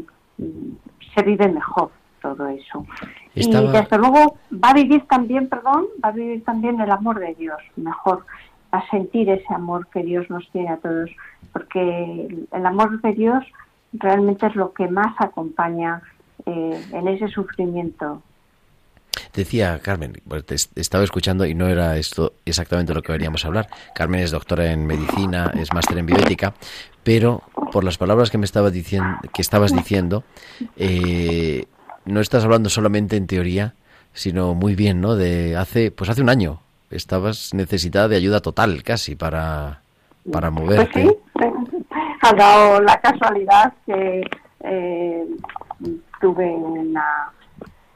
se 1.14 1.22
vive 1.22 1.48
mejor 1.48 1.90
todo 2.20 2.48
eso. 2.48 2.86
Y 3.34 3.50
desde 3.50 3.98
luego 3.98 4.38
va 4.52 4.70
a 4.70 4.74
vivir 4.74 5.06
también, 5.06 5.48
perdón, 5.48 5.84
va 6.02 6.08
a 6.08 6.12
vivir 6.12 6.42
también 6.44 6.80
el 6.80 6.90
amor 6.90 7.18
de 7.18 7.34
Dios 7.34 7.58
mejor, 7.76 8.24
va 8.72 8.78
a 8.78 8.90
sentir 8.90 9.28
ese 9.28 9.52
amor 9.52 9.86
que 9.88 10.02
Dios 10.02 10.28
nos 10.30 10.48
tiene 10.50 10.70
a 10.70 10.78
todos, 10.78 11.10
porque 11.52 12.46
el 12.50 12.66
amor 12.66 13.00
de 13.02 13.12
Dios 13.12 13.44
realmente 13.92 14.46
es 14.46 14.56
lo 14.56 14.72
que 14.72 14.88
más 14.88 15.14
acompaña 15.18 16.02
eh, 16.46 16.82
en 16.92 17.08
ese 17.08 17.28
sufrimiento 17.28 18.22
Decía 19.34 19.80
Carmen, 19.80 20.12
te 20.46 20.54
estaba 20.76 21.02
escuchando 21.02 21.44
y 21.44 21.54
no 21.54 21.68
era 21.68 21.96
esto 21.96 22.34
exactamente 22.44 22.94
lo 22.94 23.02
que 23.02 23.12
veníamos 23.12 23.44
a 23.44 23.48
hablar. 23.48 23.68
Carmen 23.94 24.20
es 24.20 24.30
doctora 24.30 24.70
en 24.70 24.86
medicina, 24.86 25.52
es 25.58 25.72
máster 25.72 25.98
en 25.98 26.06
bioética, 26.06 26.54
pero 27.02 27.42
por 27.72 27.82
las 27.82 27.98
palabras 27.98 28.30
que 28.30 28.38
me 28.38 28.44
estaba 28.44 28.70
diciendo, 28.70 29.18
que 29.32 29.42
estabas 29.42 29.74
diciendo, 29.74 30.22
eh, 30.76 31.66
no 32.04 32.20
estás 32.20 32.44
hablando 32.44 32.70
solamente 32.70 33.16
en 33.16 33.26
teoría, 33.26 33.74
sino 34.12 34.54
muy 34.54 34.76
bien, 34.76 35.00
¿no? 35.00 35.16
De 35.16 35.56
hace, 35.56 35.90
pues 35.90 36.10
hace 36.10 36.22
un 36.22 36.28
año 36.28 36.60
estabas 36.90 37.54
necesitada 37.54 38.06
de 38.06 38.16
ayuda 38.16 38.40
total, 38.40 38.84
casi 38.84 39.16
para 39.16 39.80
para 40.30 40.50
pues 40.50 40.62
moverte. 40.62 41.18
Pues 41.32 41.46
sí, 41.72 41.86
ha 42.22 42.32
dado 42.34 42.80
la 42.80 43.00
casualidad 43.00 43.72
que 43.84 44.22
eh, 44.60 45.24
tuve 46.20 46.46
una 46.54 47.32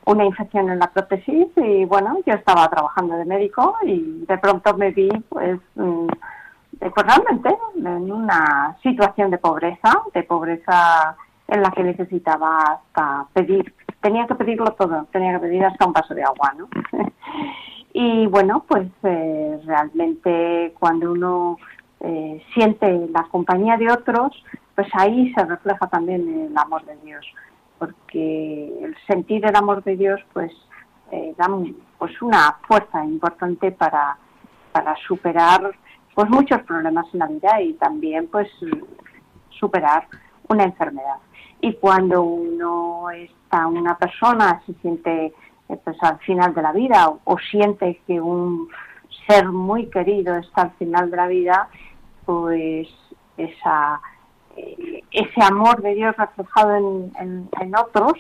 una 0.09 0.25
infección 0.25 0.71
en 0.71 0.79
la 0.79 0.91
prótesis 0.91 1.49
y 1.57 1.85
bueno, 1.85 2.19
yo 2.25 2.33
estaba 2.33 2.67
trabajando 2.69 3.17
de 3.17 3.27
médico 3.27 3.77
y 3.83 4.25
de 4.27 4.39
pronto 4.39 4.75
me 4.75 4.91
vi 4.91 5.11
pues, 5.29 5.61
mm, 5.75 6.07
pues 6.81 7.07
realmente 7.07 7.55
en 7.77 8.11
una 8.11 8.75
situación 8.83 9.31
de 9.31 9.37
pobreza, 9.37 10.03
de 10.15 10.23
pobreza 10.23 11.15
en 11.47 11.61
la 11.61 11.71
que 11.71 11.83
necesitaba 11.83 12.57
hasta 12.57 13.27
pedir, 13.35 13.75
tenía 14.01 14.27
que 14.27 14.35
pedirlo 14.35 14.73
todo, 14.73 15.07
tenía 15.13 15.33
que 15.35 15.41
pedir 15.41 15.65
hasta 15.67 15.85
un 15.85 15.93
vaso 15.93 16.15
de 16.15 16.23
agua, 16.23 16.55
¿no? 16.57 16.69
y 17.93 18.27
bueno, 18.29 18.65
pues 18.67 18.89
eh, 19.03 19.61
realmente 19.67 20.73
cuando 20.79 21.13
uno 21.13 21.59
eh, 22.01 22.43
siente 22.55 23.09
la 23.13 23.25
compañía 23.25 23.77
de 23.77 23.93
otros, 23.93 24.43
pues 24.75 24.89
ahí 24.95 25.35
se 25.35 25.45
refleja 25.45 25.87
también 25.89 26.47
el 26.51 26.57
amor 26.57 26.83
de 26.87 26.97
Dios 27.05 27.27
porque 27.79 28.73
el 28.83 28.97
sentir 29.07 29.45
el 29.47 29.57
amor 29.57 29.83
de 29.85 29.97
Dios 29.97 30.21
pues 30.33 30.53
eh, 31.11 31.35
da 31.37 31.49
pues 31.99 32.21
una 32.23 32.59
fuerza 32.67 33.05
importante 33.05 33.73
para, 33.73 34.17
para 34.73 34.95
superar 35.07 35.73
pues 36.15 36.29
muchos 36.31 36.61
problemas 36.63 37.07
en 37.13 37.21
la 37.21 37.27
vida 37.27 37.63
y 37.63 37.75
también 37.75 38.29
pues 38.29 38.49
superar 39.51 40.07
una 40.49 40.65
enfermedad. 40.65 41.17
Y 41.61 41.75
cuando 41.75 42.23
uno 42.23 43.11
está 43.11 43.67
una 43.67 43.97
persona 43.97 44.61
se 44.67 44.75
siente 44.75 45.33
eh, 45.69 45.79
pues 45.83 45.97
al 46.03 46.19
final 46.21 46.55
de 46.55 46.63
la 46.63 46.73
vida 46.73 47.13
o, 47.25 47.39
siente 47.51 48.01
que 48.07 48.21
un 48.21 48.69
ser 49.27 49.49
muy 49.49 49.87
querido 49.87 50.37
está 50.37 50.63
al 50.63 50.71
final 50.73 51.11
de 51.11 51.17
la 51.17 51.27
vida 51.27 51.69
pues 52.25 52.89
esa 53.37 54.01
ese 55.11 55.43
amor 55.43 55.83
de 55.83 55.95
Dios 55.95 56.17
reflejado 56.17 56.77
en, 56.77 57.49
en, 57.61 57.77
otros, 57.77 58.15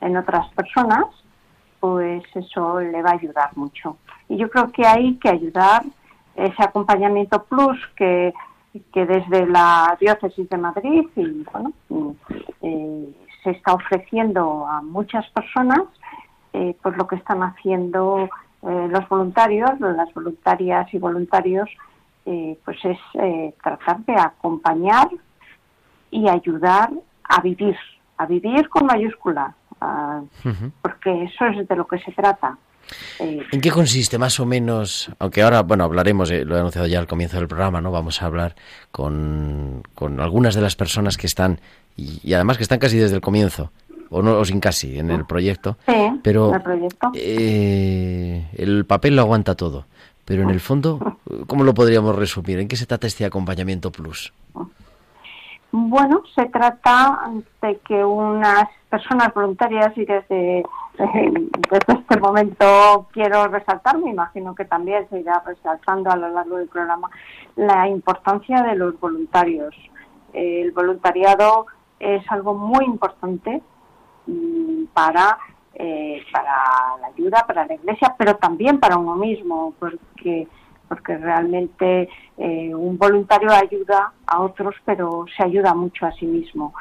en 0.00 0.16
otras 0.16 0.52
personas, 0.54 1.06
pues 1.80 2.22
eso 2.34 2.80
le 2.80 3.02
va 3.02 3.10
a 3.10 3.14
ayudar 3.14 3.56
mucho. 3.56 3.96
Y 4.28 4.36
yo 4.36 4.50
creo 4.50 4.70
que 4.70 4.86
hay 4.86 5.16
que 5.16 5.28
ayudar 5.28 5.82
ese 6.36 6.62
acompañamiento 6.62 7.42
plus 7.44 7.78
que, 7.96 8.32
que 8.92 9.06
desde 9.06 9.46
la 9.46 9.96
diócesis 10.00 10.48
de 10.48 10.56
Madrid 10.56 11.08
y 11.16 11.44
bueno 11.52 11.72
eh, 12.62 13.08
se 13.42 13.50
está 13.50 13.74
ofreciendo 13.74 14.66
a 14.66 14.80
muchas 14.80 15.28
personas 15.30 15.82
eh, 16.52 16.76
pues 16.82 16.96
lo 16.96 17.06
que 17.06 17.16
están 17.16 17.42
haciendo 17.42 18.28
eh, 18.62 18.88
los 18.90 19.08
voluntarios, 19.08 19.78
las 19.78 20.12
voluntarias 20.12 20.92
y 20.92 20.98
voluntarios, 20.98 21.70
eh, 22.26 22.58
pues 22.64 22.76
es 22.84 22.98
tratar 23.62 24.00
de 24.00 24.14
acompañar 24.14 25.08
y 26.10 26.28
ayudar 26.28 26.90
a 27.24 27.40
vivir, 27.40 27.76
a 28.16 28.26
vivir 28.26 28.68
con 28.68 28.86
mayúscula, 28.86 29.54
porque 30.82 31.24
eso 31.24 31.46
es 31.46 31.68
de 31.68 31.76
lo 31.76 31.86
que 31.86 31.98
se 32.00 32.12
trata. 32.12 32.56
Eh, 33.20 33.42
¿En 33.52 33.60
qué 33.60 33.70
consiste 33.70 34.18
más 34.18 34.40
o 34.40 34.46
menos? 34.46 35.10
Aunque 35.18 35.42
ahora, 35.42 35.62
bueno, 35.62 35.84
hablaremos, 35.84 36.30
eh, 36.30 36.44
lo 36.44 36.56
he 36.56 36.60
anunciado 36.60 36.86
ya 36.86 36.98
al 36.98 37.06
comienzo 37.06 37.36
del 37.36 37.48
programa, 37.48 37.80
¿no? 37.80 37.90
Vamos 37.90 38.20
a 38.22 38.26
hablar 38.26 38.56
con, 38.90 39.82
con 39.94 40.20
algunas 40.20 40.54
de 40.54 40.60
las 40.60 40.76
personas 40.76 41.16
que 41.16 41.26
están, 41.26 41.60
y, 41.96 42.32
además 42.32 42.56
que 42.56 42.64
están 42.64 42.78
casi 42.78 42.98
desde 42.98 43.14
el 43.14 43.20
comienzo, 43.20 43.70
o 44.10 44.22
no 44.22 44.38
o 44.38 44.44
sin 44.44 44.60
casi, 44.60 44.98
en 44.98 45.10
el 45.10 45.24
proyecto. 45.24 45.76
Sí, 45.86 46.20
pero 46.22 46.54
el, 46.54 46.62
proyecto. 46.62 47.12
Eh, 47.14 48.48
el 48.56 48.84
papel 48.86 49.16
lo 49.16 49.22
aguanta 49.22 49.54
todo. 49.54 49.86
Pero 50.24 50.42
en 50.44 50.50
el 50.50 50.60
fondo, 50.60 51.18
¿cómo 51.48 51.64
lo 51.64 51.74
podríamos 51.74 52.14
resumir? 52.14 52.60
¿En 52.60 52.68
qué 52.68 52.76
se 52.76 52.86
trata 52.86 53.08
este 53.08 53.24
acompañamiento 53.24 53.90
plus? 53.90 54.32
Bueno, 55.72 56.22
se 56.34 56.46
trata 56.46 57.30
de 57.62 57.78
que 57.78 58.04
unas 58.04 58.64
personas 58.88 59.32
voluntarias 59.32 59.96
y 59.96 60.04
desde, 60.04 60.64
desde 60.98 61.92
este 62.00 62.18
momento 62.18 63.06
quiero 63.12 63.46
resaltar, 63.46 63.98
me 63.98 64.10
imagino 64.10 64.54
que 64.56 64.64
también 64.64 65.08
se 65.10 65.20
irá 65.20 65.40
resaltando 65.46 66.10
a 66.10 66.16
lo 66.16 66.28
largo 66.30 66.56
del 66.56 66.68
programa, 66.68 67.08
la 67.54 67.86
importancia 67.86 68.62
de 68.62 68.74
los 68.74 68.98
voluntarios. 68.98 69.72
El 70.32 70.72
voluntariado 70.72 71.66
es 72.00 72.24
algo 72.32 72.54
muy 72.54 72.84
importante 72.84 73.62
mm, 74.26 74.86
para, 74.92 75.38
eh, 75.74 76.20
para 76.32 76.98
la 77.00 77.06
ayuda, 77.08 77.44
para 77.46 77.66
la 77.66 77.74
iglesia, 77.74 78.16
pero 78.18 78.34
también 78.36 78.80
para 78.80 78.96
uno 78.96 79.14
mismo, 79.14 79.72
porque 79.78 80.48
porque 80.90 81.16
realmente 81.16 82.08
eh, 82.36 82.74
un 82.74 82.98
voluntario 82.98 83.48
ayuda 83.52 84.12
a 84.26 84.40
otros, 84.40 84.74
pero 84.84 85.24
se 85.36 85.44
ayuda 85.44 85.72
mucho 85.72 86.04
a 86.04 86.10
sí 86.12 86.26
mismo. 86.26 86.74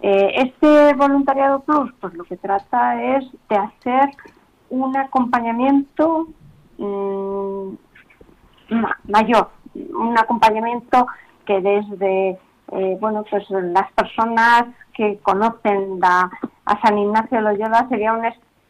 Eh, 0.00 0.32
este 0.36 0.94
voluntariado 0.94 1.58
plus, 1.60 1.92
pues 2.00 2.14
lo 2.14 2.22
que 2.22 2.36
trata 2.36 3.02
es 3.16 3.24
de 3.48 3.56
hacer 3.56 4.10
un 4.70 4.96
acompañamiento 4.96 6.28
mm, 6.78 7.70
mayor, 9.08 9.50
un 9.74 10.16
acompañamiento 10.16 11.08
que 11.44 11.60
desde 11.60 12.38
eh, 12.70 12.96
bueno 13.00 13.24
pues 13.28 13.44
las 13.50 13.90
personas 13.92 14.66
que 14.94 15.18
conocen 15.18 15.98
a 16.04 16.30
San 16.80 16.96
Ignacio 16.96 17.38
de 17.38 17.42
Loyola 17.42 17.88
sería 17.88 18.12
un 18.12 18.24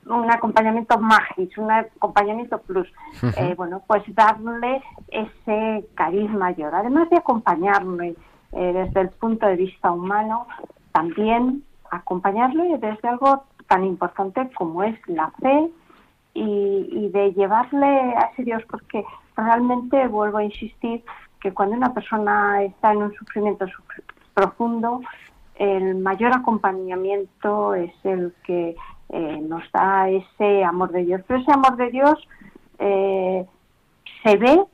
un 0.09 0.31
acompañamiento 0.31 0.99
magis, 0.99 1.57
un 1.59 1.71
acompañamiento 1.71 2.59
plus. 2.59 2.89
Eh, 3.37 3.55
bueno, 3.57 3.83
pues 3.87 4.03
darle 4.15 4.83
ese 5.09 5.87
cariz 5.95 6.31
mayor. 6.31 6.75
Además 6.75 7.11
de 7.11 7.17
acompañarle 7.17 8.17
eh, 8.53 8.73
desde 8.73 9.01
el 9.01 9.11
punto 9.11 9.47
de 9.47 9.57
vista 9.57 9.93
humano, 9.93 10.47
también 10.93 11.63
acompañarle 11.91 12.79
desde 12.79 13.09
algo 13.09 13.45
tan 13.67 13.85
importante 13.85 14.51
como 14.55 14.83
es 14.83 14.99
la 15.07 15.31
fe 15.41 15.71
y, 16.35 17.09
de 17.09 17.33
llevarle 17.33 17.87
a 17.87 18.31
ese 18.33 18.45
Dios, 18.45 18.63
porque 18.71 19.05
realmente 19.37 20.07
vuelvo 20.09 20.39
a 20.39 20.45
insistir 20.45 21.03
que 21.41 21.53
cuando 21.53 21.77
una 21.77 21.93
persona 21.93 22.63
está 22.63 22.93
en 22.93 22.99
un 22.99 23.15
sufrimiento 23.15 23.67
profundo, 24.35 25.01
el 25.57 25.97
mayor 25.97 26.33
acompañamiento 26.35 27.75
es 27.75 27.93
el 28.05 28.33
que 28.45 28.77
eh, 29.11 29.41
nos 29.43 29.63
da 29.73 30.09
ese 30.09 30.65
amor 30.65 30.91
de 30.93 31.05
Dios. 31.05 31.23
Pero 31.27 31.41
ese 31.41 31.53
amor 31.53 31.77
de 31.77 31.91
Dios 31.91 32.29
eh, 32.79 33.47
se 34.23 34.37
ve 34.37 34.65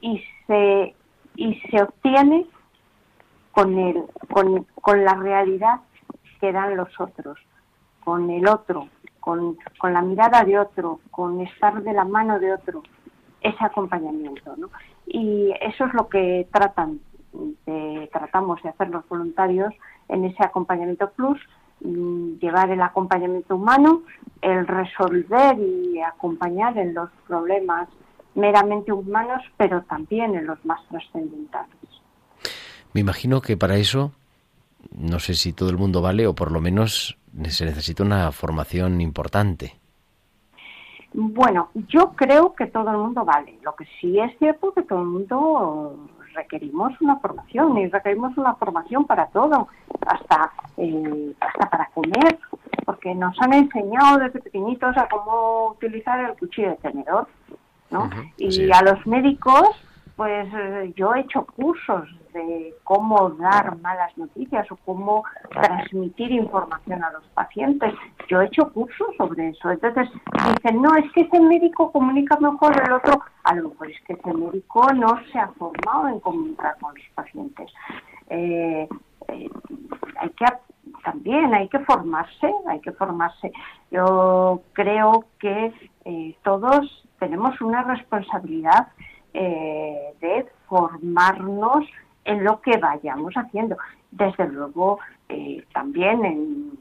y 0.00 0.22
se, 0.46 0.94
y 1.36 1.54
se 1.70 1.82
obtiene 1.82 2.46
con, 3.52 3.78
el, 3.78 4.02
con, 4.30 4.64
con 4.80 5.04
la 5.04 5.14
realidad 5.14 5.80
que 6.40 6.52
dan 6.52 6.76
los 6.76 6.88
otros, 7.00 7.38
con 8.02 8.30
el 8.30 8.48
otro, 8.48 8.88
con, 9.20 9.56
con 9.78 9.92
la 9.92 10.02
mirada 10.02 10.42
de 10.44 10.58
otro, 10.58 11.00
con 11.10 11.40
estar 11.40 11.82
de 11.82 11.92
la 11.92 12.04
mano 12.04 12.40
de 12.40 12.52
otro, 12.52 12.82
ese 13.40 13.64
acompañamiento. 13.64 14.56
¿no? 14.56 14.70
Y 15.06 15.52
eso 15.60 15.84
es 15.84 15.94
lo 15.94 16.08
que 16.08 16.48
tratan 16.52 17.00
tratamos 18.12 18.62
de 18.62 18.68
hacer 18.68 18.90
los 18.90 19.08
voluntarios 19.08 19.72
en 20.08 20.24
ese 20.24 20.44
acompañamiento 20.44 21.10
plus, 21.12 21.40
llevar 21.82 22.70
el 22.70 22.80
acompañamiento 22.80 23.56
humano, 23.56 24.02
el 24.40 24.66
resolver 24.66 25.58
y 25.58 26.00
acompañar 26.00 26.78
en 26.78 26.94
los 26.94 27.10
problemas 27.26 27.88
meramente 28.34 28.92
humanos, 28.92 29.42
pero 29.56 29.82
también 29.82 30.34
en 30.34 30.46
los 30.46 30.64
más 30.64 30.80
trascendentales. 30.88 31.76
Me 32.92 33.00
imagino 33.00 33.40
que 33.40 33.56
para 33.56 33.76
eso, 33.76 34.12
no 34.96 35.18
sé 35.18 35.34
si 35.34 35.52
todo 35.52 35.70
el 35.70 35.78
mundo 35.78 36.02
vale 36.02 36.26
o 36.26 36.34
por 36.34 36.52
lo 36.52 36.60
menos 36.60 37.18
se 37.48 37.64
necesita 37.64 38.02
una 38.02 38.30
formación 38.32 39.00
importante. 39.00 39.76
Bueno, 41.14 41.70
yo 41.88 42.12
creo 42.12 42.54
que 42.54 42.66
todo 42.66 42.90
el 42.90 42.96
mundo 42.96 43.24
vale. 43.24 43.58
Lo 43.62 43.74
que 43.74 43.86
sí 44.00 44.18
es 44.18 44.36
cierto 44.38 44.72
que 44.72 44.82
todo 44.82 45.00
el 45.00 45.08
mundo 45.08 46.08
requerimos 46.34 46.92
una 47.00 47.16
formación 47.16 47.76
y 47.78 47.88
requerimos 47.88 48.36
una 48.36 48.54
formación 48.54 49.04
para 49.04 49.26
todo, 49.26 49.68
hasta, 50.06 50.52
eh, 50.76 51.32
hasta 51.40 51.70
para 51.70 51.86
comer, 51.94 52.38
porque 52.84 53.14
nos 53.14 53.40
han 53.40 53.52
enseñado 53.52 54.18
desde 54.18 54.40
pequeñitos 54.40 54.96
a 54.96 55.08
cómo 55.08 55.72
utilizar 55.72 56.20
el 56.20 56.36
cuchillo 56.36 56.70
de 56.70 56.76
tenedor, 56.76 57.28
¿no? 57.90 58.08
y 58.38 58.70
a 58.70 58.82
los 58.82 59.06
médicos, 59.06 59.68
pues 60.16 60.48
eh, 60.52 60.92
yo 60.96 61.14
he 61.14 61.20
hecho 61.20 61.44
cursos 61.44 62.08
de 62.32 62.74
cómo 62.84 63.30
dar 63.30 63.76
malas 63.78 64.16
noticias 64.16 64.70
o 64.70 64.76
cómo 64.84 65.24
transmitir 65.50 66.32
información 66.32 67.04
a 67.04 67.10
los 67.12 67.24
pacientes. 67.28 67.94
Yo 68.28 68.40
he 68.40 68.46
hecho 68.46 68.72
cursos 68.72 69.08
sobre 69.16 69.50
eso. 69.50 69.70
Entonces 69.70 70.08
dicen, 70.56 70.82
no, 70.82 70.94
es 70.96 71.10
que 71.12 71.22
ese 71.22 71.40
médico 71.40 71.92
comunica 71.92 72.36
mejor 72.40 72.80
el 72.86 72.92
otro. 72.92 73.20
A 73.44 73.54
lo 73.54 73.70
mejor 73.70 73.90
es 73.90 74.00
que 74.06 74.14
ese 74.14 74.34
médico 74.34 74.86
no 74.94 75.20
se 75.30 75.38
ha 75.38 75.48
formado 75.48 76.08
en 76.08 76.20
comunicar 76.20 76.76
con 76.80 76.94
los 76.94 77.04
pacientes. 77.14 77.70
Eh, 78.28 78.88
eh, 79.28 79.50
hay 80.18 80.30
que 80.30 80.46
también 81.04 81.52
hay 81.54 81.68
que 81.68 81.80
formarse, 81.80 82.52
hay 82.68 82.80
que 82.80 82.92
formarse. 82.92 83.52
Yo 83.90 84.62
creo 84.72 85.24
que 85.38 85.72
eh, 86.04 86.36
todos 86.42 87.06
tenemos 87.18 87.60
una 87.60 87.82
responsabilidad 87.82 88.88
de 89.32 90.46
formarnos 90.68 91.86
en 92.24 92.44
lo 92.44 92.60
que 92.60 92.76
vayamos 92.78 93.34
haciendo. 93.34 93.76
Desde 94.10 94.48
luego, 94.48 94.98
eh, 95.28 95.64
también 95.72 96.24
en, 96.24 96.78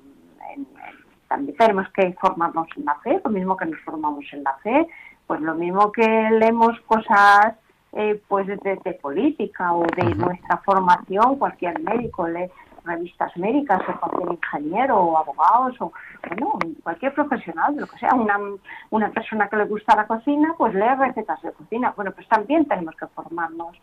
también 1.28 1.58
tenemos 1.58 1.88
que 1.94 2.14
formarnos 2.20 2.68
en 2.76 2.86
la 2.86 2.96
fe, 2.96 3.22
lo 3.24 3.32
mismo 3.32 3.56
que 3.56 3.66
nos 3.66 3.80
formamos 3.82 4.26
en 4.34 4.44
la 4.44 4.54
fe, 4.58 4.88
pues 5.28 5.40
lo 5.40 5.56
mismo 5.56 5.92
que 5.92 6.06
leemos 6.32 6.80
cosas 6.82 7.56
eh, 7.94 8.22
pues 8.28 8.48
de, 8.48 8.80
de 8.84 8.94
política 8.96 9.74
o 9.74 9.84
de 9.84 10.16
nuestra 10.16 10.58
formación, 10.58 11.38
cualquier 11.38 11.80
médico 11.82 12.28
lee 12.28 12.50
revistas 12.84 13.36
médicas 13.38 13.82
o 13.88 14.00
cualquier 14.00 14.32
ingeniero 14.34 14.98
o 14.98 15.18
abogados 15.18 15.76
o 15.80 15.92
bueno, 16.28 16.58
cualquier 16.84 17.14
profesional, 17.14 17.76
lo 17.76 17.88
que 17.88 17.98
sea, 17.98 18.14
una, 18.14 18.38
una 18.90 19.10
persona 19.12 19.48
que 19.48 19.58
le 19.58 19.66
gusta 19.66 19.96
la 19.96 20.08
cocina, 20.08 20.54
pues 20.58 20.74
lee 20.74 20.96
recetas 20.98 21.42
de 21.42 21.52
cocina. 21.52 21.94
Bueno, 21.96 22.12
pues 22.12 22.28
también 22.28 22.66
tenemos 22.66 22.96
que 22.96 23.08
formarnos 23.08 23.78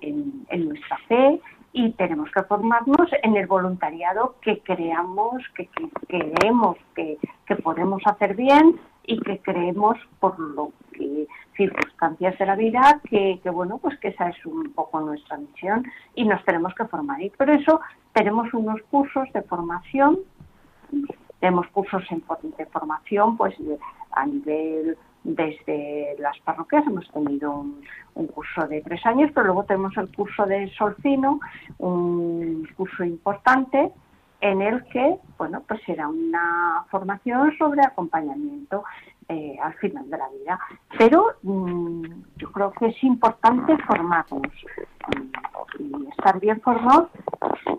en, 0.00 0.46
en 0.48 0.68
nuestra 0.68 0.98
fe 1.08 1.40
y 1.72 1.92
tenemos 1.92 2.30
que 2.30 2.42
formarnos 2.44 3.10
en 3.22 3.36
el 3.36 3.46
voluntariado 3.46 4.36
que 4.40 4.60
creamos, 4.60 5.42
que, 5.54 5.66
que 5.66 5.90
creemos 6.06 6.76
que, 6.94 7.18
que 7.46 7.56
podemos 7.56 8.02
hacer 8.06 8.34
bien 8.34 8.80
y 9.04 9.20
que 9.20 9.38
creemos 9.40 9.98
por 10.20 10.38
lo 10.38 10.72
que 10.92 11.26
circunstancias 11.56 12.38
de 12.38 12.46
la 12.46 12.56
vida 12.56 13.00
que, 13.08 13.40
que, 13.42 13.50
bueno 13.50 13.78
pues 13.78 13.98
que 13.98 14.08
esa 14.08 14.28
es 14.30 14.46
un 14.46 14.72
poco 14.72 15.00
nuestra 15.00 15.36
misión 15.36 15.84
y 16.14 16.24
nos 16.24 16.44
tenemos 16.44 16.74
que 16.74 16.86
formar. 16.86 17.20
Y 17.20 17.30
por 17.30 17.50
eso 17.50 17.80
tenemos 18.12 18.52
unos 18.54 18.80
cursos 18.90 19.30
de 19.32 19.42
formación 19.42 20.18
tenemos 21.40 21.66
cursos 21.68 22.02
en, 22.10 22.22
de 22.56 22.66
formación 22.66 23.36
pues 23.36 23.54
a 24.12 24.26
nivel 24.26 24.96
desde 25.26 26.16
las 26.18 26.38
parroquias. 26.40 26.86
Hemos 26.86 27.10
tenido 27.10 27.64
un, 28.14 28.26
curso 28.28 28.66
de 28.66 28.80
tres 28.80 29.04
años 29.04 29.30
pero 29.34 29.46
luego 29.46 29.64
tenemos 29.64 29.96
el 29.98 30.08
curso 30.14 30.46
de 30.46 30.70
Solfino 30.70 31.38
un 31.78 32.66
curso 32.76 33.04
importante 33.04 33.92
en 34.40 34.62
el 34.62 34.84
que, 34.84 35.16
bueno, 35.38 35.62
pues 35.66 35.80
será 35.84 36.08
una 36.08 36.84
formación 36.90 37.56
sobre 37.58 37.82
acompañamiento 37.82 38.84
eh, 39.28 39.56
al 39.62 39.74
final 39.74 40.08
de 40.08 40.18
la 40.18 40.28
vida. 40.28 40.58
Pero 40.98 41.34
mmm, 41.42 42.02
yo 42.36 42.52
creo 42.52 42.72
que 42.72 42.86
es 42.86 43.04
importante 43.04 43.76
formarnos 43.84 44.52
y 45.78 46.08
estar 46.10 46.40
bien 46.40 46.60
formados, 46.60 47.08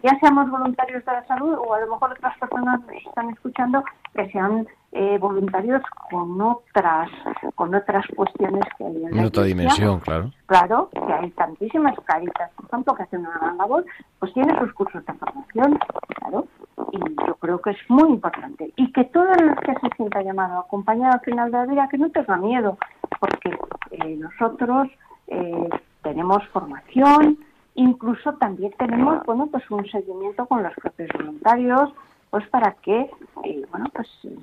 ya 0.03 0.17
seamos 0.19 0.49
voluntarios 0.49 1.03
de 1.05 1.11
la 1.11 1.25
salud 1.25 1.57
o 1.57 1.73
a 1.73 1.79
lo 1.81 1.87
mejor 1.87 2.11
otras 2.11 2.37
personas 2.37 2.81
nos 2.81 3.05
están 3.05 3.29
escuchando 3.29 3.83
que 4.13 4.29
sean 4.31 4.67
eh, 4.91 5.17
voluntarios 5.19 5.81
con 6.09 6.39
otras 6.41 7.09
con 7.55 7.73
otras 7.73 8.05
cuestiones 8.15 8.63
que 8.77 8.85
hay 8.85 9.05
en, 9.05 9.17
en 9.17 9.25
otra 9.25 9.43
dimensión, 9.43 9.99
claro. 9.99 10.31
Claro, 10.45 10.89
que 10.91 11.13
hay 11.13 11.31
tantísimas 11.31 11.95
caritas, 12.05 12.51
por 12.55 12.65
ejemplo, 12.65 12.95
que 12.95 13.03
hacen 13.03 13.21
una 13.21 13.37
gran 13.39 13.57
labor, 13.57 13.85
pues 14.19 14.33
tiene 14.33 14.57
sus 14.59 14.73
cursos 14.73 15.05
de 15.05 15.13
formación, 15.13 15.79
claro, 16.15 16.47
y 16.91 16.99
yo 17.27 17.35
creo 17.35 17.61
que 17.61 17.71
es 17.71 17.89
muy 17.89 18.09
importante. 18.09 18.71
Y 18.75 18.91
que 18.91 19.05
todo 19.05 19.31
el 19.33 19.55
que 19.57 19.73
se 19.73 19.95
sienta 19.95 20.21
llamado 20.21 20.65
a 20.71 21.11
al 21.11 21.19
final 21.21 21.51
de 21.51 21.57
la 21.57 21.65
vida, 21.65 21.87
que 21.89 21.97
no 21.97 22.09
tenga 22.11 22.37
miedo, 22.37 22.77
porque 23.19 23.57
eh, 23.91 24.15
nosotros 24.17 24.87
eh, 25.27 25.69
tenemos 26.03 26.45
formación, 26.49 27.37
incluso 27.75 28.33
también 28.33 28.73
tenemos, 28.77 29.25
bueno, 29.25 29.47
pues 29.47 29.69
un 29.71 29.85
seguimiento 29.89 30.45
con 30.45 30.63
los 30.63 30.73
propios 30.75 31.09
voluntarios, 31.13 31.91
pues 32.29 32.47
para 32.49 32.73
que, 32.81 33.09
eh, 33.43 33.65
bueno, 33.71 33.85
pues 33.93 34.07
eh, 34.23 34.37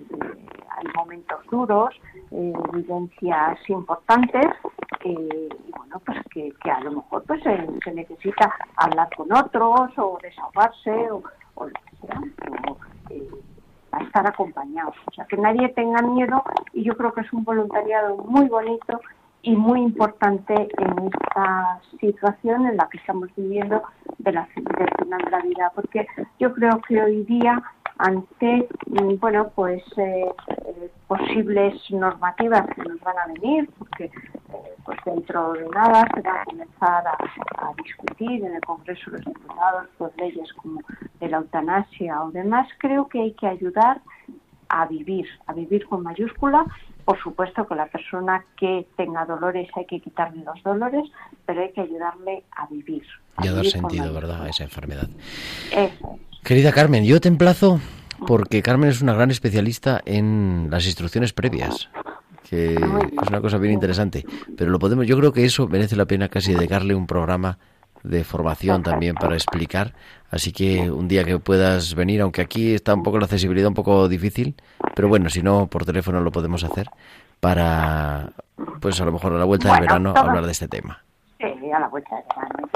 hay 0.76 0.84
momentos 0.96 1.38
duros, 1.50 1.94
vivencias 2.30 3.58
importantes, 3.68 4.46
y 5.04 5.14
bueno, 5.76 6.00
pues 6.04 6.18
que, 6.32 6.52
a 6.70 6.80
lo 6.80 6.92
mejor 6.92 7.22
pues 7.24 7.42
se 7.42 7.92
necesita 7.92 8.52
hablar 8.76 9.08
con 9.16 9.32
otros 9.32 9.90
o 9.98 10.18
desahogarse 10.22 11.10
o 11.10 11.22
o, 12.68 12.76
a 13.92 14.02
estar 14.02 14.26
acompañados. 14.26 14.94
O 15.06 15.12
sea, 15.12 15.24
que 15.26 15.36
nadie 15.36 15.68
tenga 15.70 16.02
miedo 16.02 16.42
y 16.72 16.82
yo 16.82 16.96
creo 16.96 17.12
que 17.12 17.20
es 17.22 17.32
un 17.32 17.44
voluntariado 17.44 18.16
muy 18.16 18.48
bonito 18.48 19.00
y 19.42 19.54
muy 19.54 19.80
importante 19.80 20.54
en 20.54 21.06
esta 21.06 21.80
situación 22.00 22.66
en 22.66 22.76
la 22.76 22.88
que 22.88 22.98
estamos 22.98 23.28
viviendo 23.36 23.82
de 24.18 24.32
la 24.32 24.48
del 24.54 24.90
final 24.98 25.20
de 25.22 25.30
la 25.30 25.40
vida, 25.40 25.72
porque 25.74 26.06
yo 26.38 26.52
creo 26.54 26.80
que 26.88 27.02
hoy 27.02 27.24
día 27.24 27.62
ante 27.98 28.68
bueno 29.20 29.50
pues 29.54 29.82
eh, 29.96 30.26
posibles 31.06 31.74
normativas 31.90 32.66
que 32.74 32.82
nos 32.82 33.00
van 33.00 33.18
a 33.18 33.26
venir 33.32 33.70
porque 33.78 34.04
eh, 34.04 34.10
pues 34.84 34.98
dentro 35.04 35.52
de 35.52 35.68
nada 35.68 36.06
se 36.14 36.20
va 36.22 36.42
a 36.42 36.44
comenzar 36.44 37.06
a, 37.06 37.16
a, 37.58 37.72
discutir 37.82 38.44
en 38.44 38.54
el 38.54 38.60
Congreso 38.62 39.10
de 39.10 39.18
los 39.18 39.26
Diputados 39.26 39.88
pues 39.98 40.12
leyes 40.16 40.52
como 40.54 40.80
de 41.20 41.28
la 41.28 41.38
eutanasia 41.38 42.22
o 42.24 42.30
demás 42.30 42.68
creo 42.78 43.08
que 43.08 43.20
hay 43.20 43.32
que 43.32 43.46
ayudar 43.46 44.00
a 44.68 44.86
vivir 44.86 45.26
a 45.46 45.52
vivir 45.52 45.86
con 45.86 46.02
mayúscula 46.02 46.66
por 47.04 47.22
supuesto 47.22 47.66
que 47.66 47.74
la 47.74 47.86
persona 47.86 48.44
que 48.56 48.86
tenga 48.96 49.26
dolores 49.26 49.68
hay 49.76 49.84
que 49.84 50.00
quitarle 50.00 50.42
los 50.42 50.62
dolores, 50.62 51.04
pero 51.44 51.60
hay 51.60 51.70
que 51.72 51.82
ayudarle 51.82 52.44
a 52.56 52.66
vivir. 52.66 53.04
A 53.36 53.44
y 53.44 53.48
a 53.48 53.52
dar 53.52 53.66
sentido, 53.66 54.14
¿verdad?, 54.14 54.42
a 54.42 54.48
esa 54.48 54.64
enfermedad. 54.64 55.08
Eso. 55.70 56.18
Querida 56.44 56.72
Carmen, 56.72 57.04
yo 57.04 57.20
te 57.20 57.28
emplazo 57.28 57.80
porque 58.26 58.62
Carmen 58.62 58.90
es 58.90 59.00
una 59.00 59.14
gran 59.14 59.30
especialista 59.30 60.02
en 60.04 60.68
las 60.70 60.84
instrucciones 60.84 61.32
previas 61.32 61.88
que 62.48 62.74
es 62.74 63.28
una 63.28 63.40
cosa 63.40 63.56
bien 63.56 63.72
interesante, 63.72 64.24
pero 64.56 64.70
lo 64.70 64.78
podemos 64.78 65.06
yo 65.06 65.16
creo 65.16 65.32
que 65.32 65.46
eso 65.46 65.66
merece 65.66 65.96
la 65.96 66.04
pena 66.04 66.28
casi 66.28 66.52
dedicarle 66.52 66.94
un 66.94 67.06
programa 67.06 67.58
de 68.02 68.22
formación 68.22 68.82
también 68.82 69.14
para 69.14 69.34
explicar. 69.34 69.94
Así 70.30 70.52
que 70.52 70.90
un 70.90 71.08
día 71.08 71.24
que 71.24 71.38
puedas 71.38 71.94
venir, 71.94 72.20
aunque 72.20 72.42
aquí 72.42 72.74
está 72.74 72.94
un 72.94 73.02
poco 73.02 73.18
la 73.18 73.24
accesibilidad 73.24 73.68
un 73.68 73.74
poco 73.74 74.08
difícil, 74.08 74.54
pero 74.94 75.08
bueno, 75.08 75.30
si 75.30 75.42
no, 75.42 75.66
por 75.68 75.86
teléfono 75.86 76.20
lo 76.20 76.30
podemos 76.30 76.62
hacer 76.64 76.88
para, 77.40 78.32
pues 78.80 79.00
a 79.00 79.06
lo 79.06 79.12
mejor 79.12 79.32
a 79.32 79.38
la 79.38 79.44
vuelta 79.44 79.68
bueno, 79.68 79.80
de 79.80 79.86
verano, 79.86 80.12
todo, 80.12 80.24
hablar 80.24 80.44
de 80.44 80.52
este 80.52 80.68
tema. 80.68 81.02
Sí, 81.38 81.72
a 81.72 81.80
la 81.80 81.88
vuelta 81.88 82.14
de 82.16 82.22
verano 82.36 82.68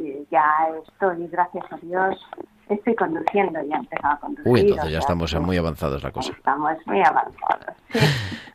ya, 0.00 0.24
ya 0.30 0.44
estoy, 0.86 1.28
gracias 1.28 1.64
a 1.70 1.76
Dios, 1.76 2.16
estoy 2.74 2.94
conduciendo, 2.94 3.60
ya 3.62 3.76
he 3.76 3.78
empezado 3.78 4.14
a 4.14 4.20
conducir. 4.20 4.52
Uy, 4.52 4.60
entonces 4.60 4.92
ya 4.92 4.98
estamos 4.98 5.34
muy 5.40 5.56
avanzados 5.56 6.02
la 6.02 6.10
cosa. 6.10 6.32
Estamos 6.32 6.76
muy 6.86 7.00
avanzados. 7.00 7.76
Sí. 7.92 7.98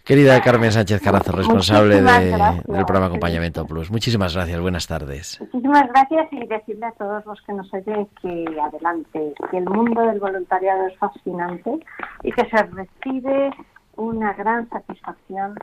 Querida 0.03 0.41
Carmen 0.41 0.69
Sánchez 0.69 1.01
Carazo, 1.01 1.31
responsable 1.31 2.01
de, 2.01 2.61
del 2.67 2.85
programa 2.85 3.05
Acompañamiento 3.05 3.65
Plus. 3.65 3.89
Muchísimas 3.89 4.35
gracias, 4.35 4.59
buenas 4.59 4.85
tardes. 4.85 5.39
Muchísimas 5.39 5.87
gracias 5.87 6.27
y 6.33 6.45
decirle 6.45 6.87
a 6.87 6.91
todos 6.91 7.25
los 7.25 7.41
que 7.43 7.53
nos 7.53 7.73
oyen 7.73 8.05
que 8.21 8.45
adelante, 8.61 9.33
que 9.49 9.57
el 9.57 9.63
mundo 9.63 10.01
del 10.01 10.19
voluntariado 10.19 10.87
es 10.87 10.97
fascinante 10.97 11.79
y 12.23 12.31
que 12.33 12.49
se 12.49 12.63
recibe 12.63 13.51
una 13.95 14.33
gran 14.33 14.69
satisfacción 14.69 15.55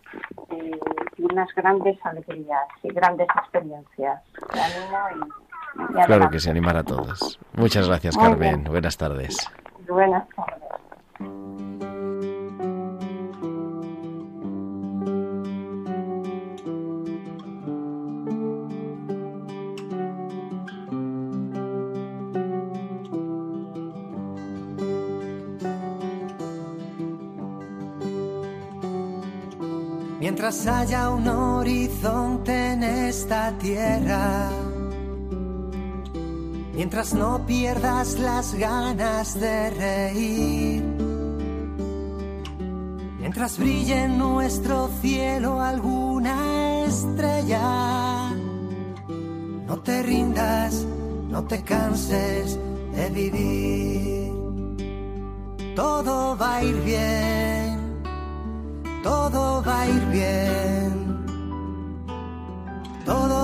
eh, 0.53 0.81
y 1.19 1.23
unas 1.23 1.55
grandes 1.55 1.99
alegrías 2.07 2.67
y 2.83 2.89
grandes 2.95 3.29
experiencias. 3.43 4.23
Y, 4.55 5.19
y 5.19 5.50
claro 6.07 6.31
que 6.31 6.41
se 6.41 6.51
animar 6.51 6.77
a 6.77 6.85
todos. 6.85 7.39
Muchas 7.55 7.87
gracias, 7.89 8.17
Muy 8.17 8.25
Carmen. 8.25 8.63
Bien. 8.63 8.73
Buenas 8.73 8.97
tardes. 8.97 9.37
Buenas 9.89 10.29
tardes. 10.29 10.61
Mientras 30.21 30.67
haya 30.67 31.11
un 31.11 31.27
horizonte 31.27 32.73
en 32.73 32.83
esta 32.83 33.53
tierra, 33.59 34.51
mientras 36.81 37.13
no 37.13 37.45
pierdas 37.45 38.19
las 38.19 38.55
ganas 38.55 39.39
de 39.39 39.69
reír, 39.69 40.83
mientras 43.19 43.59
brille 43.59 44.05
en 44.05 44.17
nuestro 44.17 44.89
cielo 45.03 45.61
alguna 45.61 46.85
estrella, 46.87 48.31
no 49.69 49.79
te 49.81 50.03
rindas, 50.03 50.87
no 51.29 51.45
te 51.45 51.63
canses 51.63 52.59
de 52.95 53.11
vivir, 53.11 54.33
todo 55.77 56.35
va 56.39 56.57
a 56.57 56.65
ir 56.65 56.81
bien 56.81 57.41
todo 59.03 59.63
va 59.67 59.81
a 59.83 59.89
ir 59.89 60.05
bien. 60.07 60.91
Todo, 63.05 63.40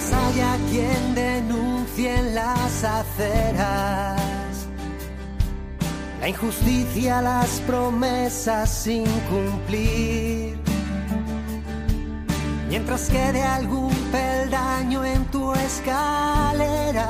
Mientras 0.00 0.24
haya 0.24 0.56
quien 0.70 1.14
denuncie 1.14 2.18
en 2.18 2.34
las 2.34 2.84
aceras 2.84 4.18
la 6.20 6.28
injusticia, 6.28 7.20
las 7.20 7.60
promesas 7.60 8.70
sin 8.70 9.04
cumplir 9.30 10.58
mientras 12.68 13.10
quede 13.10 13.42
algún 13.42 13.94
peldaño 14.10 15.04
en 15.04 15.24
tu 15.26 15.52
escalera. 15.52 17.06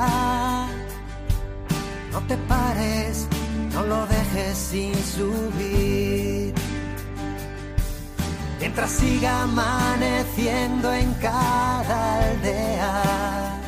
No 2.11 2.19
te 2.27 2.35
pares, 2.49 3.27
no 3.73 3.83
lo 3.83 4.05
dejes 4.07 4.57
sin 4.57 4.95
subir. 4.95 6.40
Mientras 8.61 8.91
siga 8.91 9.41
amaneciendo 9.41 10.93
en 10.93 11.11
cada 11.15 12.29
aldea. 12.29 13.59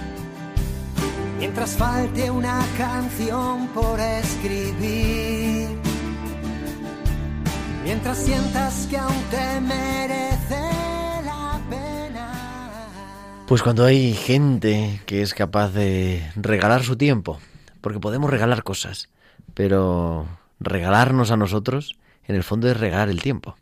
Mientras 1.39 1.71
falte 1.71 2.29
una 2.29 2.63
canción 2.77 3.69
por 3.69 3.99
escribir. 3.99 5.67
Mientras 7.83 8.19
sientas 8.19 8.85
que 8.87 8.97
aún 8.97 9.23
te 9.31 9.61
merece 9.61 10.61
la 11.25 11.59
pena. 11.71 12.79
Pues 13.47 13.63
cuando 13.63 13.85
hay 13.85 14.13
gente 14.13 15.01
que 15.07 15.23
es 15.23 15.33
capaz 15.33 15.69
de 15.69 16.31
regalar 16.35 16.83
su 16.83 16.97
tiempo, 16.97 17.39
porque 17.81 17.99
podemos 17.99 18.29
regalar 18.29 18.63
cosas, 18.63 19.09
pero 19.55 20.27
regalarnos 20.59 21.31
a 21.31 21.37
nosotros, 21.37 21.97
en 22.27 22.35
el 22.35 22.43
fondo 22.43 22.69
es 22.69 22.79
regalar 22.79 23.09
el 23.09 23.23
tiempo. 23.23 23.57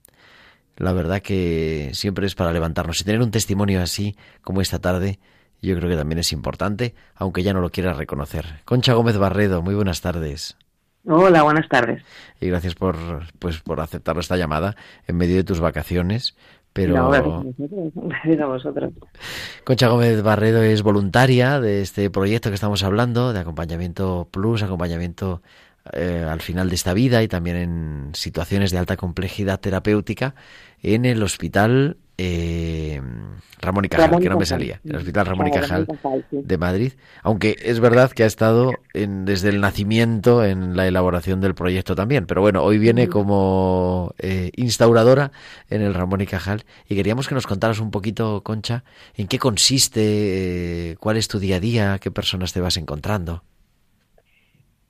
La 0.81 0.93
verdad 0.93 1.21
que 1.21 1.91
siempre 1.93 2.25
es 2.25 2.33
para 2.33 2.51
levantarnos 2.51 2.99
y 2.99 3.03
tener 3.03 3.21
un 3.21 3.29
testimonio 3.29 3.83
así 3.83 4.15
como 4.41 4.61
esta 4.61 4.79
tarde, 4.79 5.19
yo 5.61 5.75
creo 5.75 5.87
que 5.87 5.95
también 5.95 6.17
es 6.17 6.33
importante, 6.33 6.95
aunque 7.13 7.43
ya 7.43 7.53
no 7.53 7.61
lo 7.61 7.69
quiera 7.69 7.93
reconocer. 7.93 8.61
Concha 8.65 8.93
Gómez 8.93 9.15
Barredo, 9.17 9.61
muy 9.61 9.75
buenas 9.75 10.01
tardes. 10.01 10.57
Hola, 11.05 11.43
buenas 11.43 11.69
tardes. 11.69 12.03
Y 12.39 12.47
gracias 12.47 12.73
por 12.73 12.95
pues 13.37 13.59
por 13.61 13.79
aceptar 13.79 14.17
esta 14.17 14.37
llamada 14.37 14.75
en 15.05 15.17
medio 15.17 15.35
de 15.35 15.43
tus 15.43 15.59
vacaciones. 15.59 16.35
Pero 16.73 16.95
No. 16.95 17.45
Gracias 17.93 18.39
a 18.39 18.45
vosotros. 18.47 18.93
Concha 19.63 19.87
Gómez 19.87 20.23
Barredo 20.23 20.63
es 20.63 20.81
voluntaria 20.81 21.59
de 21.59 21.81
este 21.81 22.09
proyecto 22.09 22.49
que 22.49 22.55
estamos 22.55 22.81
hablando, 22.83 23.33
de 23.33 23.39
acompañamiento 23.39 24.29
plus, 24.31 24.63
acompañamiento 24.63 25.43
eh, 25.93 26.25
al 26.29 26.41
final 26.41 26.69
de 26.69 26.75
esta 26.75 26.93
vida 26.93 27.23
y 27.23 27.27
también 27.27 27.55
en 27.57 28.09
situaciones 28.13 28.71
de 28.71 28.77
alta 28.77 28.97
complejidad 28.97 29.59
terapéutica 29.59 30.35
en 30.83 31.05
el 31.05 31.21
hospital 31.23 31.97
eh, 32.17 33.01
Ramón 33.61 33.85
y 33.85 33.89
Cajal, 33.89 34.05
Ramón 34.11 34.21
que 34.23 34.29
no 34.29 34.35
me 34.37 34.45
salía, 34.45 34.79
el 34.83 34.95
hospital 34.97 35.25
Ramón 35.25 35.47
y 35.47 35.51
Cajal 35.61 35.85
de 36.47 36.57
Madrid, 36.59 36.93
aunque 37.23 37.55
es 37.63 37.79
verdad 37.79 38.11
que 38.11 38.23
ha 38.23 38.27
estado 38.27 38.73
en- 38.93 39.25
desde 39.25 39.49
el 39.49 39.59
nacimiento 39.59 40.43
en 40.45 40.75
la 40.75 40.87
elaboración 40.87 41.41
del 41.41 41.55
proyecto 41.55 41.95
también, 41.95 42.27
pero 42.27 42.41
bueno, 42.41 42.61
hoy 42.63 42.77
viene 42.77 43.07
como 43.09 44.13
eh, 44.19 44.51
instauradora 44.55 45.31
en 45.69 45.81
el 45.81 45.95
Ramón 45.95 46.21
y 46.21 46.27
Cajal. 46.27 46.63
Y 46.87 46.95
queríamos 46.95 47.27
que 47.27 47.33
nos 47.35 47.47
contaras 47.47 47.79
un 47.79 47.89
poquito, 47.89 48.43
Concha, 48.43 48.83
en 49.15 49.27
qué 49.27 49.39
consiste, 49.39 50.01
eh, 50.91 50.95
cuál 50.99 51.17
es 51.17 51.27
tu 51.27 51.39
día 51.39 51.55
a 51.55 51.59
día, 51.59 51.97
qué 51.99 52.11
personas 52.11 52.53
te 52.53 52.61
vas 52.61 52.77
encontrando. 52.77 53.43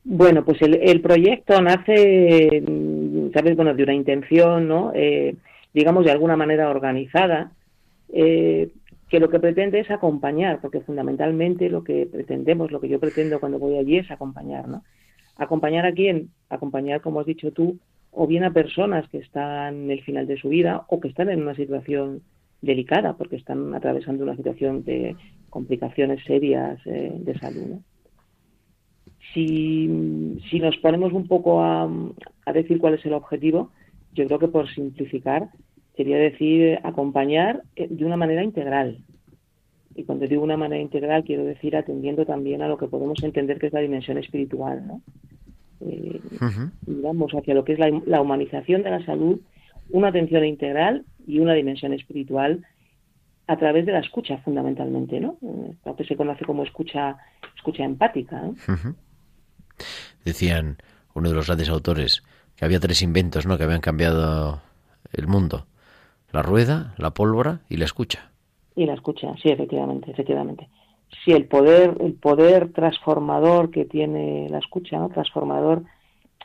Bueno, 0.03 0.43
pues 0.43 0.61
el, 0.61 0.75
el 0.75 1.01
proyecto 1.01 1.61
nace, 1.61 2.63
mm, 2.67 3.31
sabes, 3.33 3.55
bueno, 3.55 3.73
de 3.75 3.83
una 3.83 3.93
intención, 3.93 4.67
¿no? 4.67 4.91
Eh, 4.95 5.35
digamos, 5.73 6.05
de 6.05 6.11
alguna 6.11 6.35
manera 6.35 6.69
organizada, 6.69 7.51
eh, 8.09 8.71
que 9.09 9.19
lo 9.19 9.29
que 9.29 9.39
pretende 9.39 9.79
es 9.79 9.91
acompañar, 9.91 10.59
porque 10.61 10.81
fundamentalmente 10.81 11.69
lo 11.69 11.83
que 11.83 12.07
pretendemos, 12.07 12.71
lo 12.71 12.81
que 12.81 12.89
yo 12.89 12.99
pretendo 12.99 13.39
cuando 13.39 13.59
voy 13.59 13.77
allí 13.77 13.97
es 13.97 14.09
acompañar, 14.09 14.67
¿no? 14.67 14.83
¿Acompañar 15.37 15.85
a 15.85 15.93
quién? 15.93 16.29
Acompañar, 16.49 17.01
como 17.01 17.19
has 17.19 17.25
dicho 17.25 17.51
tú, 17.51 17.77
o 18.11 18.27
bien 18.27 18.43
a 18.43 18.53
personas 18.53 19.07
que 19.09 19.19
están 19.19 19.83
en 19.83 19.91
el 19.91 20.01
final 20.03 20.27
de 20.27 20.37
su 20.37 20.49
vida 20.49 20.85
o 20.89 20.99
que 20.99 21.09
están 21.09 21.29
en 21.29 21.41
una 21.41 21.55
situación 21.55 22.21
delicada, 22.61 23.13
porque 23.17 23.35
están 23.35 23.73
atravesando 23.75 24.23
una 24.23 24.35
situación 24.35 24.83
de 24.83 25.15
complicaciones 25.49 26.23
serias 26.25 26.79
eh, 26.85 27.13
de 27.17 27.37
salud, 27.39 27.67
¿no? 27.67 27.90
Si, 29.33 30.39
si 30.49 30.59
nos 30.59 30.77
ponemos 30.77 31.13
un 31.13 31.27
poco 31.27 31.61
a, 31.61 31.89
a 32.45 32.53
decir 32.53 32.79
cuál 32.79 32.95
es 32.95 33.05
el 33.05 33.13
objetivo, 33.13 33.71
yo 34.13 34.25
creo 34.25 34.39
que 34.39 34.47
por 34.47 34.69
simplificar 34.69 35.49
sería 35.95 36.17
decir 36.17 36.79
acompañar 36.83 37.63
eh, 37.75 37.87
de 37.89 38.05
una 38.05 38.17
manera 38.17 38.43
integral. 38.43 38.97
Y 39.95 40.03
cuando 40.03 40.27
digo 40.27 40.43
una 40.43 40.57
manera 40.57 40.81
integral 40.81 41.23
quiero 41.23 41.43
decir 41.43 41.75
atendiendo 41.75 42.25
también 42.25 42.61
a 42.61 42.67
lo 42.67 42.77
que 42.77 42.87
podemos 42.87 43.21
entender 43.23 43.59
que 43.59 43.67
es 43.67 43.73
la 43.73 43.81
dimensión 43.81 44.17
espiritual, 44.17 44.87
¿no? 44.87 45.01
Eh, 45.81 46.21
digamos, 46.85 47.31
hacia 47.33 47.55
lo 47.55 47.65
que 47.65 47.73
es 47.73 47.79
la, 47.79 47.89
la 48.05 48.21
humanización 48.21 48.83
de 48.83 48.91
la 48.91 49.05
salud, 49.05 49.39
una 49.89 50.09
atención 50.09 50.45
integral 50.45 51.05
y 51.27 51.39
una 51.39 51.53
dimensión 51.53 51.93
espiritual 51.93 52.63
a 53.47 53.57
través 53.57 53.85
de 53.85 53.91
la 53.91 53.99
escucha 53.99 54.37
fundamentalmente, 54.37 55.19
¿no? 55.19 55.37
Eh, 55.41 55.73
Lo 55.85 55.95
que 55.95 56.05
se 56.05 56.15
conoce 56.15 56.45
como 56.45 56.63
escucha, 56.63 57.17
escucha 57.57 57.83
empática. 57.83 58.51
Decían 60.25 60.77
uno 61.13 61.29
de 61.29 61.35
los 61.35 61.47
grandes 61.47 61.69
autores 61.69 62.23
que 62.55 62.65
había 62.65 62.79
tres 62.79 63.01
inventos, 63.01 63.45
¿no? 63.45 63.57
Que 63.57 63.63
habían 63.63 63.81
cambiado 63.81 64.61
el 65.13 65.27
mundo: 65.27 65.65
la 66.31 66.41
rueda, 66.41 66.93
la 66.97 67.11
pólvora 67.11 67.61
y 67.69 67.77
la 67.77 67.85
escucha. 67.85 68.31
Y 68.75 68.85
la 68.85 68.93
escucha, 68.93 69.33
sí, 69.41 69.49
efectivamente, 69.49 70.11
efectivamente. 70.11 70.69
Sí, 71.25 71.31
el 71.31 71.45
poder, 71.45 71.97
el 71.99 72.13
poder 72.13 72.71
transformador 72.71 73.69
que 73.69 73.83
tiene 73.83 74.47
la 74.49 74.59
escucha, 74.59 74.97
¿no? 74.97 75.09
Transformador, 75.09 75.83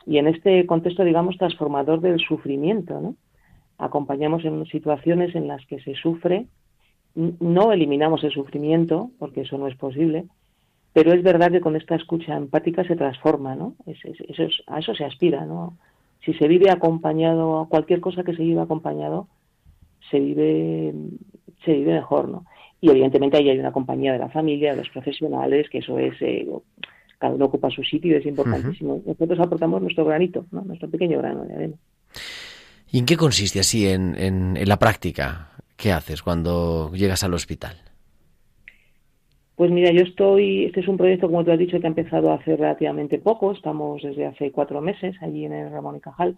y 0.05 0.17
en 0.17 0.27
este 0.27 0.65
contexto, 0.65 1.03
digamos, 1.03 1.37
transformador 1.37 2.01
del 2.01 2.19
sufrimiento, 2.19 2.99
¿no? 2.99 3.15
Acompañamos 3.77 4.43
en 4.43 4.65
situaciones 4.65 5.35
en 5.35 5.47
las 5.47 5.65
que 5.67 5.79
se 5.79 5.95
sufre, 5.95 6.47
no 7.15 7.71
eliminamos 7.71 8.23
el 8.23 8.31
sufrimiento, 8.31 9.11
porque 9.19 9.41
eso 9.41 9.57
no 9.57 9.67
es 9.67 9.75
posible, 9.75 10.25
pero 10.97 11.13
es 11.13 11.21
verdad 11.21 11.51
que 11.51 11.61
con 11.61 11.75
esta 11.75 11.93
escucha 11.93 12.35
empática 12.35 12.83
se 12.83 12.95
transforma, 12.95 13.53
¿no? 13.55 13.75
Es- 13.85 14.03
es- 14.03 14.19
eso 14.27 14.43
es- 14.45 14.63
a 14.65 14.79
eso 14.79 14.95
se 14.95 15.05
aspira, 15.05 15.45
¿no? 15.45 15.77
Si 16.25 16.33
se 16.33 16.47
vive 16.47 16.71
acompañado, 16.71 17.67
cualquier 17.69 17.99
cosa 17.99 18.23
que 18.23 18.35
se 18.35 18.41
vive 18.41 18.61
acompañado, 18.61 19.27
se 20.09 20.19
vive, 20.19 20.91
se 21.63 21.73
vive 21.73 21.93
mejor, 21.93 22.29
¿no? 22.29 22.45
Y 22.81 22.89
evidentemente 22.89 23.37
ahí 23.37 23.47
hay 23.47 23.59
una 23.59 23.71
compañía 23.71 24.11
de 24.13 24.17
la 24.17 24.29
familia, 24.29 24.71
de 24.71 24.77
los 24.77 24.89
profesionales, 24.89 25.69
que 25.69 25.77
eso 25.77 25.99
es, 25.99 26.15
eh, 26.21 26.47
cada 27.19 27.35
uno 27.35 27.45
ocupa 27.45 27.69
su 27.69 27.83
sitio 27.83 28.13
y 28.13 28.15
es 28.15 28.25
importantísimo. 28.25 28.99
Nosotros 29.05 29.39
aportamos 29.39 29.79
nuestro 29.83 30.03
granito, 30.03 30.47
¿no? 30.51 30.61
Nuestro 30.63 30.89
pequeño 30.89 31.19
grano 31.19 31.43
de 31.45 31.53
arena. 31.53 31.75
¿Y 32.91 32.97
en 32.97 33.05
qué 33.05 33.17
consiste 33.17 33.59
así 33.59 33.87
en, 33.87 34.15
en- 34.17 34.57
en 34.57 34.67
la 34.67 34.77
práctica? 34.77 35.49
¿Qué 35.75 35.91
haces 35.91 36.23
cuando 36.23 36.91
llegas 36.95 37.23
al 37.23 37.35
hospital? 37.35 37.75
Pues 39.57 39.71
mira, 39.71 39.91
yo 39.91 40.03
estoy, 40.03 40.65
este 40.65 40.81
es 40.81 40.87
un 40.87 40.97
proyecto, 40.97 41.25
como 41.25 41.43
tú 41.43 41.51
has 41.51 41.57
dicho, 41.57 41.79
que 41.79 41.87
ha 41.87 41.89
empezado 41.89 42.31
hace 42.31 42.55
relativamente 42.55 43.17
poco, 43.17 43.51
estamos 43.51 44.03
desde 44.03 44.27
hace 44.27 44.51
cuatro 44.51 44.81
meses 44.81 45.15
allí 45.19 45.45
en 45.45 45.71
Ramón 45.71 45.95
y 45.95 45.99
Cajal. 45.99 46.37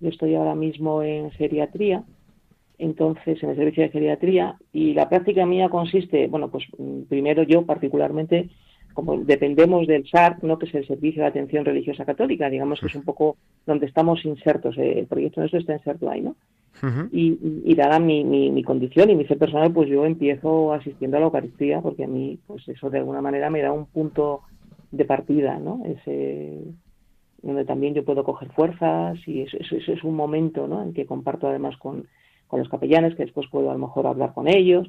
Yo 0.00 0.08
estoy 0.08 0.34
ahora 0.34 0.54
mismo 0.54 1.02
en 1.02 1.30
geriatría, 1.32 2.04
entonces 2.78 3.42
en 3.42 3.50
el 3.50 3.56
servicio 3.56 3.82
de 3.82 3.90
geriatría, 3.90 4.56
y 4.72 4.94
la 4.94 5.10
práctica 5.10 5.44
mía 5.44 5.68
consiste, 5.68 6.26
bueno, 6.26 6.50
pues 6.50 6.64
mm, 6.78 7.02
primero 7.02 7.42
yo 7.42 7.66
particularmente, 7.66 8.48
como 8.94 9.18
dependemos 9.18 9.86
del 9.86 10.06
SAR, 10.08 10.42
¿no? 10.42 10.58
que 10.58 10.66
es 10.66 10.74
el 10.74 10.86
Servicio 10.86 11.22
de 11.22 11.28
Atención 11.28 11.64
Religiosa 11.64 12.04
Católica, 12.04 12.48
digamos 12.48 12.80
que 12.80 12.86
es 12.86 12.94
un 12.94 13.02
poco 13.02 13.36
donde 13.66 13.86
estamos 13.86 14.24
insertos, 14.24 14.78
eh, 14.78 15.00
el 15.00 15.06
proyecto 15.06 15.40
nuestro 15.40 15.60
está 15.60 15.74
inserto 15.74 16.08
ahí, 16.08 16.22
¿no? 16.22 16.36
y, 17.12 17.28
y- 17.32 17.62
y 17.66 17.74
dada 17.74 17.98
mi, 18.00 18.24
mi, 18.24 18.50
mi 18.50 18.62
condición 18.64 19.10
y 19.10 19.14
mi 19.14 19.26
ser 19.26 19.38
personal, 19.38 19.72
pues 19.72 19.88
yo 19.88 20.04
empiezo 20.06 20.72
asistiendo 20.72 21.16
a 21.16 21.20
la 21.20 21.26
Eucaristía, 21.26 21.80
porque 21.80 22.04
a 22.04 22.08
mí, 22.08 22.38
pues 22.46 22.66
eso 22.68 22.90
de 22.90 22.98
alguna 22.98 23.20
manera 23.20 23.48
me 23.50 23.62
da 23.62 23.72
un 23.72 23.86
punto 23.86 24.40
de 24.90 25.04
partida, 25.04 25.58
¿no? 25.58 25.82
Ese, 25.84 26.62
donde 27.42 27.64
también 27.64 27.94
yo 27.94 28.04
puedo 28.04 28.24
coger 28.24 28.48
fuerzas 28.52 29.18
y 29.26 29.42
eso, 29.42 29.56
eso- 29.58 29.76
eso 29.76 29.92
es 29.92 30.02
un 30.04 30.14
momento, 30.16 30.66
¿no? 30.66 30.82
En 30.82 30.92
que 30.94 31.06
comparto 31.06 31.46
además 31.48 31.76
con, 31.78 32.06
con 32.48 32.58
los 32.60 32.68
capellanes, 32.68 33.14
que 33.14 33.24
después 33.24 33.48
puedo 33.50 33.70
a 33.70 33.74
lo 33.74 33.78
mejor 33.80 34.06
hablar 34.06 34.32
con 34.34 34.48
ellos 34.48 34.88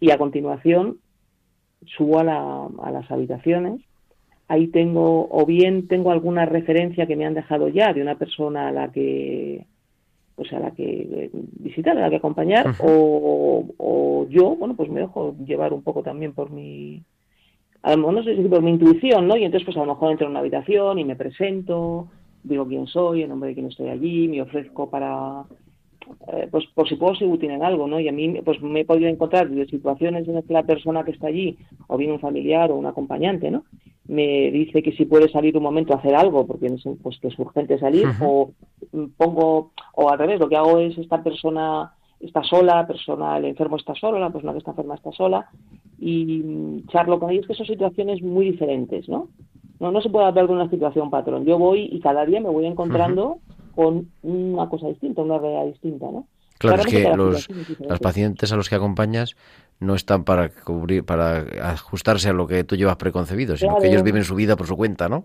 y 0.00 0.10
a 0.10 0.18
continuación 0.18 0.98
subo 1.86 2.18
a, 2.20 2.24
la- 2.24 2.68
a 2.82 2.90
las 2.90 3.10
habitaciones. 3.10 3.80
Ahí 4.48 4.68
tengo, 4.68 5.28
o 5.30 5.46
bien 5.46 5.88
tengo 5.88 6.10
alguna 6.10 6.44
referencia 6.46 7.06
que 7.06 7.16
me 7.16 7.24
han 7.26 7.34
dejado 7.34 7.68
ya 7.68 7.92
de 7.92 8.02
una 8.02 8.16
persona 8.16 8.68
a 8.68 8.72
la 8.72 8.92
que 8.92 9.66
pues 10.34 10.52
a 10.52 10.58
la 10.60 10.70
que 10.72 10.84
eh, 10.84 11.30
visitar, 11.60 11.96
a 11.96 12.00
la 12.02 12.10
que 12.10 12.16
acompañar, 12.16 12.66
o, 12.80 13.64
o 13.78 14.26
yo, 14.30 14.56
bueno, 14.56 14.74
pues 14.76 14.90
me 14.90 15.00
dejo 15.00 15.36
llevar 15.44 15.72
un 15.74 15.82
poco 15.82 16.02
también 16.02 16.32
por 16.32 16.50
mi, 16.50 17.02
a 17.82 17.92
lo 17.92 17.98
mejor 17.98 18.14
no 18.14 18.22
sé 18.24 18.36
si 18.36 18.42
por 18.48 18.62
mi 18.62 18.70
intuición, 18.70 19.28
¿no? 19.28 19.36
Y 19.36 19.44
entonces 19.44 19.64
pues 19.66 19.76
a 19.76 19.80
lo 19.80 19.86
mejor 19.94 20.10
entro 20.12 20.26
en 20.26 20.30
una 20.32 20.40
habitación 20.40 20.98
y 20.98 21.04
me 21.04 21.16
presento, 21.16 22.08
digo 22.42 22.66
quién 22.66 22.86
soy, 22.86 23.22
el 23.22 23.28
nombre 23.28 23.48
de 23.50 23.54
quién 23.54 23.66
estoy 23.66 23.88
allí, 23.88 24.28
me 24.28 24.42
ofrezco 24.42 24.88
para, 24.90 25.44
eh, 26.32 26.48
pues 26.50 26.64
por 26.74 26.88
si 26.88 26.96
puedo 26.96 27.12
útil 27.26 27.50
en 27.50 27.62
algo, 27.62 27.86
¿no? 27.86 28.00
Y 28.00 28.08
a 28.08 28.12
mí 28.12 28.40
pues 28.44 28.60
me 28.62 28.80
he 28.80 28.84
podido 28.84 29.08
encontrar 29.08 29.48
de 29.48 29.66
situaciones 29.66 30.26
en 30.28 30.34
las 30.34 30.44
que 30.44 30.52
la 30.52 30.62
persona 30.62 31.04
que 31.04 31.12
está 31.12 31.28
allí, 31.28 31.56
o 31.88 31.96
bien 31.96 32.12
un 32.12 32.20
familiar 32.20 32.70
o 32.70 32.76
un 32.76 32.86
acompañante, 32.86 33.50
¿no? 33.50 33.64
Me 34.06 34.50
dice 34.50 34.82
que 34.82 34.92
si 34.92 35.04
puede 35.04 35.28
salir 35.28 35.56
un 35.56 35.62
momento 35.62 35.92
a 35.92 35.96
hacer 35.96 36.14
algo, 36.14 36.46
porque 36.46 36.68
no 36.68 36.78
sé, 36.78 36.90
pues 37.02 37.18
que 37.20 37.28
es 37.28 37.38
urgente 37.38 37.78
salir, 37.78 38.06
o 38.20 38.50
mm, 38.92 39.04
pongo, 39.16 39.72
o 39.94 40.10
al 40.10 40.18
revés, 40.18 40.40
lo 40.40 40.48
que 40.48 40.56
hago 40.56 40.78
es 40.78 40.96
esta 40.98 41.22
persona 41.22 41.92
está 42.20 42.42
sola, 42.44 42.76
la 42.76 42.86
persona, 42.86 43.36
el 43.36 43.46
enfermo 43.46 43.76
está 43.76 43.94
solo, 43.94 44.18
la 44.18 44.30
persona 44.30 44.52
que 44.52 44.58
está 44.58 44.70
enferma 44.70 44.94
está 44.94 45.12
sola, 45.12 45.48
y 45.98 46.42
mm, 46.44 46.86
charlo 46.88 47.18
con 47.18 47.30
ellos 47.30 47.46
que 47.46 47.54
son 47.54 47.66
situaciones 47.66 48.22
muy 48.22 48.50
diferentes, 48.50 49.08
¿no? 49.08 49.28
No, 49.80 49.90
no 49.90 50.00
se 50.00 50.10
puede 50.10 50.26
hablar 50.26 50.46
de 50.46 50.52
una 50.52 50.70
situación 50.70 51.10
patrón. 51.10 51.44
Yo 51.44 51.58
voy 51.58 51.88
y 51.90 51.98
cada 51.98 52.24
día 52.24 52.40
me 52.40 52.48
voy 52.48 52.66
encontrando 52.66 53.38
con 53.74 54.12
una 54.22 54.68
cosa 54.68 54.88
distinta, 54.88 55.22
una 55.22 55.38
realidad 55.38 55.66
distinta, 55.66 56.06
¿no? 56.10 56.26
Claro, 56.58 56.82
es 56.82 56.86
que 56.86 57.04
los, 57.16 57.48
es 57.88 58.00
pacientes 58.00 58.52
a 58.52 58.56
los 58.56 58.68
que 58.68 58.76
acompañas 58.76 59.34
no 59.80 59.94
están 59.96 60.22
para 60.24 60.48
cubrir, 60.50 61.04
para 61.04 61.38
ajustarse 61.72 62.28
a 62.28 62.32
lo 62.32 62.46
que 62.46 62.62
tú 62.62 62.76
llevas 62.76 62.96
preconcebido, 62.96 63.56
sino 63.56 63.74
que 63.76 63.88
ellos 63.88 64.02
viven 64.04 64.22
su 64.24 64.36
vida 64.36 64.54
por 64.56 64.66
su 64.68 64.76
cuenta, 64.76 65.08
¿no? 65.08 65.24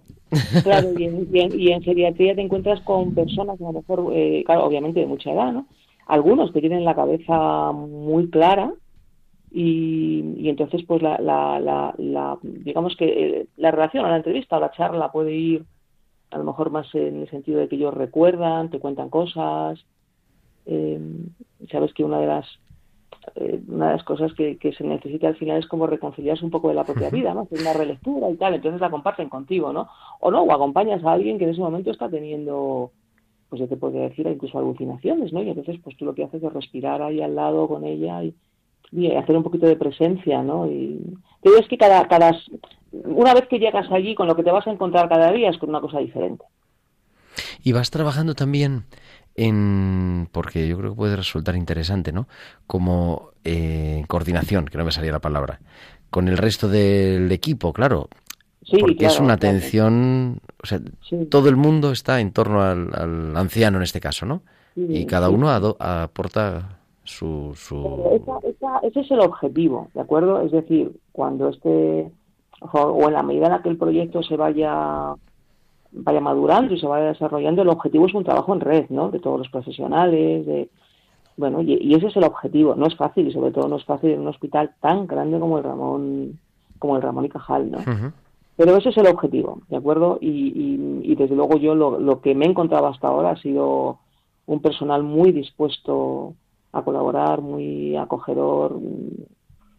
Claro, 0.63 0.91
y 0.97 1.03
en, 1.05 1.27
y 1.31 1.39
en- 1.41 1.59
y 1.59 1.71
en 1.71 1.81
geriatría 1.83 2.33
te 2.35 2.41
encuentras 2.41 2.81
con 2.81 3.13
personas, 3.13 3.59
a 3.61 3.65
lo 3.65 3.73
mejor, 3.73 4.11
eh, 4.13 4.43
claro, 4.45 4.65
obviamente 4.65 4.99
de 4.99 5.05
mucha 5.05 5.31
edad, 5.31 5.51
¿no? 5.51 5.67
Algunos 6.07 6.51
que 6.51 6.61
tienen 6.61 6.85
la 6.85 6.95
cabeza 6.95 7.71
muy 7.73 8.29
clara 8.29 8.73
y, 9.51 10.33
y 10.37 10.49
entonces, 10.49 10.83
pues, 10.87 11.01
la, 11.01 11.17
la, 11.19 11.59
la, 11.59 11.93
la- 11.97 12.37
digamos 12.41 12.95
que 12.97 13.05
eh, 13.41 13.47
la 13.57 13.71
relación 13.71 14.05
o 14.05 14.09
la 14.09 14.17
entrevista 14.17 14.57
o 14.57 14.59
la 14.59 14.71
charla 14.71 15.11
puede 15.11 15.33
ir 15.33 15.65
a 16.31 16.37
lo 16.37 16.43
mejor 16.43 16.71
más 16.71 16.93
en 16.95 17.21
el 17.21 17.29
sentido 17.29 17.59
de 17.59 17.67
que 17.67 17.75
ellos 17.75 17.93
recuerdan, 17.93 18.69
te 18.69 18.79
cuentan 18.79 19.09
cosas. 19.09 19.85
eh, 20.65 20.99
sabes 21.71 21.93
que 21.93 22.03
una 22.03 22.19
de 22.19 22.27
las 22.27 22.45
eh, 23.35 23.61
una 23.67 23.87
de 23.87 23.93
las 23.93 24.03
cosas 24.03 24.33
que, 24.33 24.57
que 24.57 24.73
se 24.73 24.83
necesita 24.83 25.27
al 25.27 25.35
final 25.35 25.59
es 25.59 25.67
como 25.67 25.87
reconciliarse 25.87 26.45
un 26.45 26.51
poco 26.51 26.69
de 26.69 26.75
la 26.75 26.85
propia 26.85 27.09
vida, 27.09 27.33
¿no? 27.33 27.41
Hacer 27.41 27.59
una 27.61 27.73
relectura 27.73 28.29
y 28.29 28.37
tal, 28.37 28.53
entonces 28.53 28.79
la 28.79 28.89
comparten 28.89 29.29
contigo, 29.29 29.73
¿no? 29.73 29.89
O 30.19 30.31
no, 30.31 30.43
o 30.43 30.51
acompañas 30.51 31.03
a 31.03 31.11
alguien 31.13 31.37
que 31.37 31.43
en 31.43 31.51
ese 31.51 31.59
momento 31.59 31.91
está 31.91 32.09
teniendo, 32.09 32.91
pues 33.49 33.59
yo 33.59 33.67
te 33.67 33.77
podría 33.77 34.03
decir, 34.03 34.27
incluso 34.27 34.57
alucinaciones, 34.57 35.33
¿no? 35.33 35.41
Y 35.41 35.49
entonces 35.49 35.77
pues 35.83 35.97
tú 35.97 36.05
lo 36.05 36.15
que 36.15 36.23
haces 36.23 36.41
es 36.41 36.53
respirar 36.53 37.01
ahí 37.01 37.21
al 37.21 37.35
lado 37.35 37.67
con 37.67 37.83
ella 37.83 38.23
y, 38.23 38.33
y 38.91 39.11
hacer 39.15 39.35
un 39.35 39.43
poquito 39.43 39.65
de 39.65 39.75
presencia, 39.75 40.41
¿no? 40.43 40.65
Y 40.67 40.99
te 41.41 41.49
digo, 41.49 41.61
es 41.61 41.67
que 41.67 41.77
cada, 41.77 42.07
cada, 42.07 42.37
una 42.91 43.33
vez 43.33 43.47
que 43.47 43.59
llegas 43.59 43.91
allí, 43.91 44.15
con 44.15 44.27
lo 44.27 44.35
que 44.35 44.43
te 44.43 44.51
vas 44.51 44.65
a 44.67 44.71
encontrar 44.71 45.09
cada 45.09 45.31
día 45.31 45.49
es 45.49 45.57
con 45.57 45.69
una 45.69 45.81
cosa 45.81 45.99
diferente. 45.99 46.43
Y 47.63 47.71
vas 47.73 47.91
trabajando 47.91 48.33
también 48.33 48.85
en, 49.35 50.29
porque 50.31 50.67
yo 50.67 50.77
creo 50.77 50.91
que 50.91 50.97
puede 50.97 51.15
resultar 51.15 51.55
interesante, 51.55 52.11
¿no? 52.11 52.27
Como 52.65 53.31
eh, 53.43 54.03
coordinación, 54.07 54.65
que 54.65 54.77
no 54.77 54.85
me 54.85 54.91
salía 54.91 55.11
la 55.11 55.19
palabra, 55.19 55.59
con 56.09 56.27
el 56.27 56.37
resto 56.37 56.67
del 56.67 57.31
equipo, 57.31 57.73
claro. 57.73 58.09
Sí, 58.63 58.77
porque 58.79 59.05
es 59.05 59.19
una 59.19 59.37
claro. 59.37 59.55
atención, 59.57 60.39
o 60.61 60.65
sea, 60.65 60.79
Sí. 61.07 61.25
todo 61.29 61.47
el 61.47 61.55
mundo 61.55 61.91
está 61.91 62.19
en 62.19 62.31
torno 62.31 62.61
al, 62.61 62.89
al 62.93 63.37
anciano 63.37 63.77
en 63.77 63.83
este 63.83 64.01
caso, 64.01 64.25
¿no? 64.25 64.41
Sí, 64.75 64.85
Y 64.89 65.05
cada 65.05 65.29
uno 65.29 65.49
aporta 65.49 66.76
su... 67.07 67.53
su... 67.55 67.81
Pero 67.83 68.11
esa- 68.15 68.47
esa- 68.47 68.79
ese 68.87 68.99
es 69.01 69.11
el 69.11 69.19
objetivo, 69.21 69.87
¿de 69.93 70.01
acuerdo? 70.01 70.41
Es 70.41 70.51
decir, 70.51 70.91
cuando 71.11 71.49
este, 71.49 72.11
o 72.61 73.07
en 73.07 73.13
la 73.13 73.23
medida 73.23 73.45
en 73.47 73.51
la 73.53 73.61
que 73.61 73.69
el 73.69 73.77
proyecto 73.77 74.21
se 74.23 74.35
vaya 74.37 75.13
vaya 75.91 76.19
madurando 76.19 76.73
y 76.73 76.79
se 76.79 76.85
vaya 76.85 77.05
desarrollando, 77.05 77.61
el 77.61 77.69
objetivo 77.69 78.05
es 78.07 78.13
un 78.13 78.23
trabajo 78.25 78.53
en 78.53 78.59
red, 78.59 78.85
¿no? 78.89 79.09
De 79.09 79.19
todos 79.19 79.39
los 79.39 79.49
profesionales, 79.49 80.45
de 80.45 80.69
bueno, 81.37 81.61
y, 81.61 81.73
y 81.81 81.93
ese 81.95 82.07
es 82.07 82.15
el 82.17 82.23
objetivo. 82.25 82.75
No 82.75 82.87
es 82.87 82.95
fácil 82.95 83.27
y 83.27 83.31
sobre 83.31 83.51
todo 83.51 83.67
no 83.67 83.77
es 83.77 83.85
fácil 83.85 84.11
en 84.11 84.21
un 84.21 84.27
hospital 84.27 84.71
tan 84.81 85.07
grande 85.07 85.39
como 85.39 85.57
el 85.59 85.63
Ramón, 85.63 86.39
como 86.79 86.95
el 86.97 87.01
Ramón 87.01 87.25
y 87.25 87.29
Cajal, 87.29 87.71
¿no? 87.71 87.77
Pero 88.57 88.75
ese 88.75 88.89
es 88.89 88.97
el 88.97 89.07
objetivo, 89.07 89.59
¿de 89.69 89.77
acuerdo? 89.77 90.17
Y, 90.19 90.27
y- 90.29 91.11
y 91.11 91.15
desde 91.15 91.35
luego 91.35 91.57
yo 91.57 91.73
lo, 91.75 91.99
lo 91.99 92.21
que 92.21 92.33
me 92.35 92.45
he 92.45 92.49
encontrado 92.49 92.87
hasta 92.87 93.07
ahora 93.07 93.31
ha 93.31 93.37
sido 93.37 93.99
un 94.47 94.59
personal 94.61 95.03
muy 95.03 95.31
dispuesto 95.31 96.33
a 96.73 96.81
colaborar, 96.81 97.41
muy 97.41 97.95
acogedor. 97.95 98.75
mm, 98.79 99.23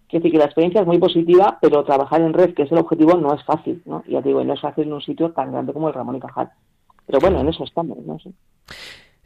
Quiero 0.08 0.22
decir 0.22 0.32
que 0.32 0.38
la 0.38 0.44
experiencia 0.46 0.80
es 0.80 0.86
muy 0.86 0.98
positiva, 0.98 1.58
pero 1.60 1.84
trabajar 1.84 2.22
en 2.22 2.32
red, 2.32 2.54
que 2.54 2.62
es 2.62 2.72
el 2.72 2.78
objetivo, 2.78 3.14
no 3.18 3.34
es 3.34 3.44
fácil, 3.44 3.82
¿no? 3.84 4.02
Y 4.06 4.12
ya 4.12 4.22
te 4.22 4.28
digo, 4.28 4.42
no 4.42 4.54
es 4.54 4.60
fácil 4.60 4.84
en 4.84 4.94
un 4.94 5.02
sitio 5.02 5.32
tan 5.32 5.52
grande 5.52 5.74
como 5.74 5.88
el 5.88 5.92
Ramón 5.94 6.16
y 6.16 6.20
Cajal. 6.20 6.48
Pero 7.06 7.20
bueno, 7.20 7.40
en 7.40 7.48
eso 7.50 7.62
estamos, 7.64 7.98
¿no? 8.06 8.18
Sí. 8.18 8.32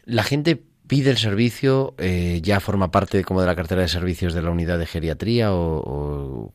La 0.06 0.24
gente 0.24 0.60
pide 0.88 1.10
el 1.10 1.18
servicio, 1.18 1.94
eh, 1.98 2.40
ya 2.42 2.58
forma 2.58 2.90
parte 2.90 3.22
como 3.22 3.40
de 3.40 3.46
la 3.46 3.54
cartera 3.54 3.82
de 3.82 3.88
servicios 3.88 4.34
de 4.34 4.42
la 4.42 4.50
unidad 4.50 4.78
de 4.78 4.86
geriatría 4.86 5.54
o... 5.54 5.82
o- 5.84 6.52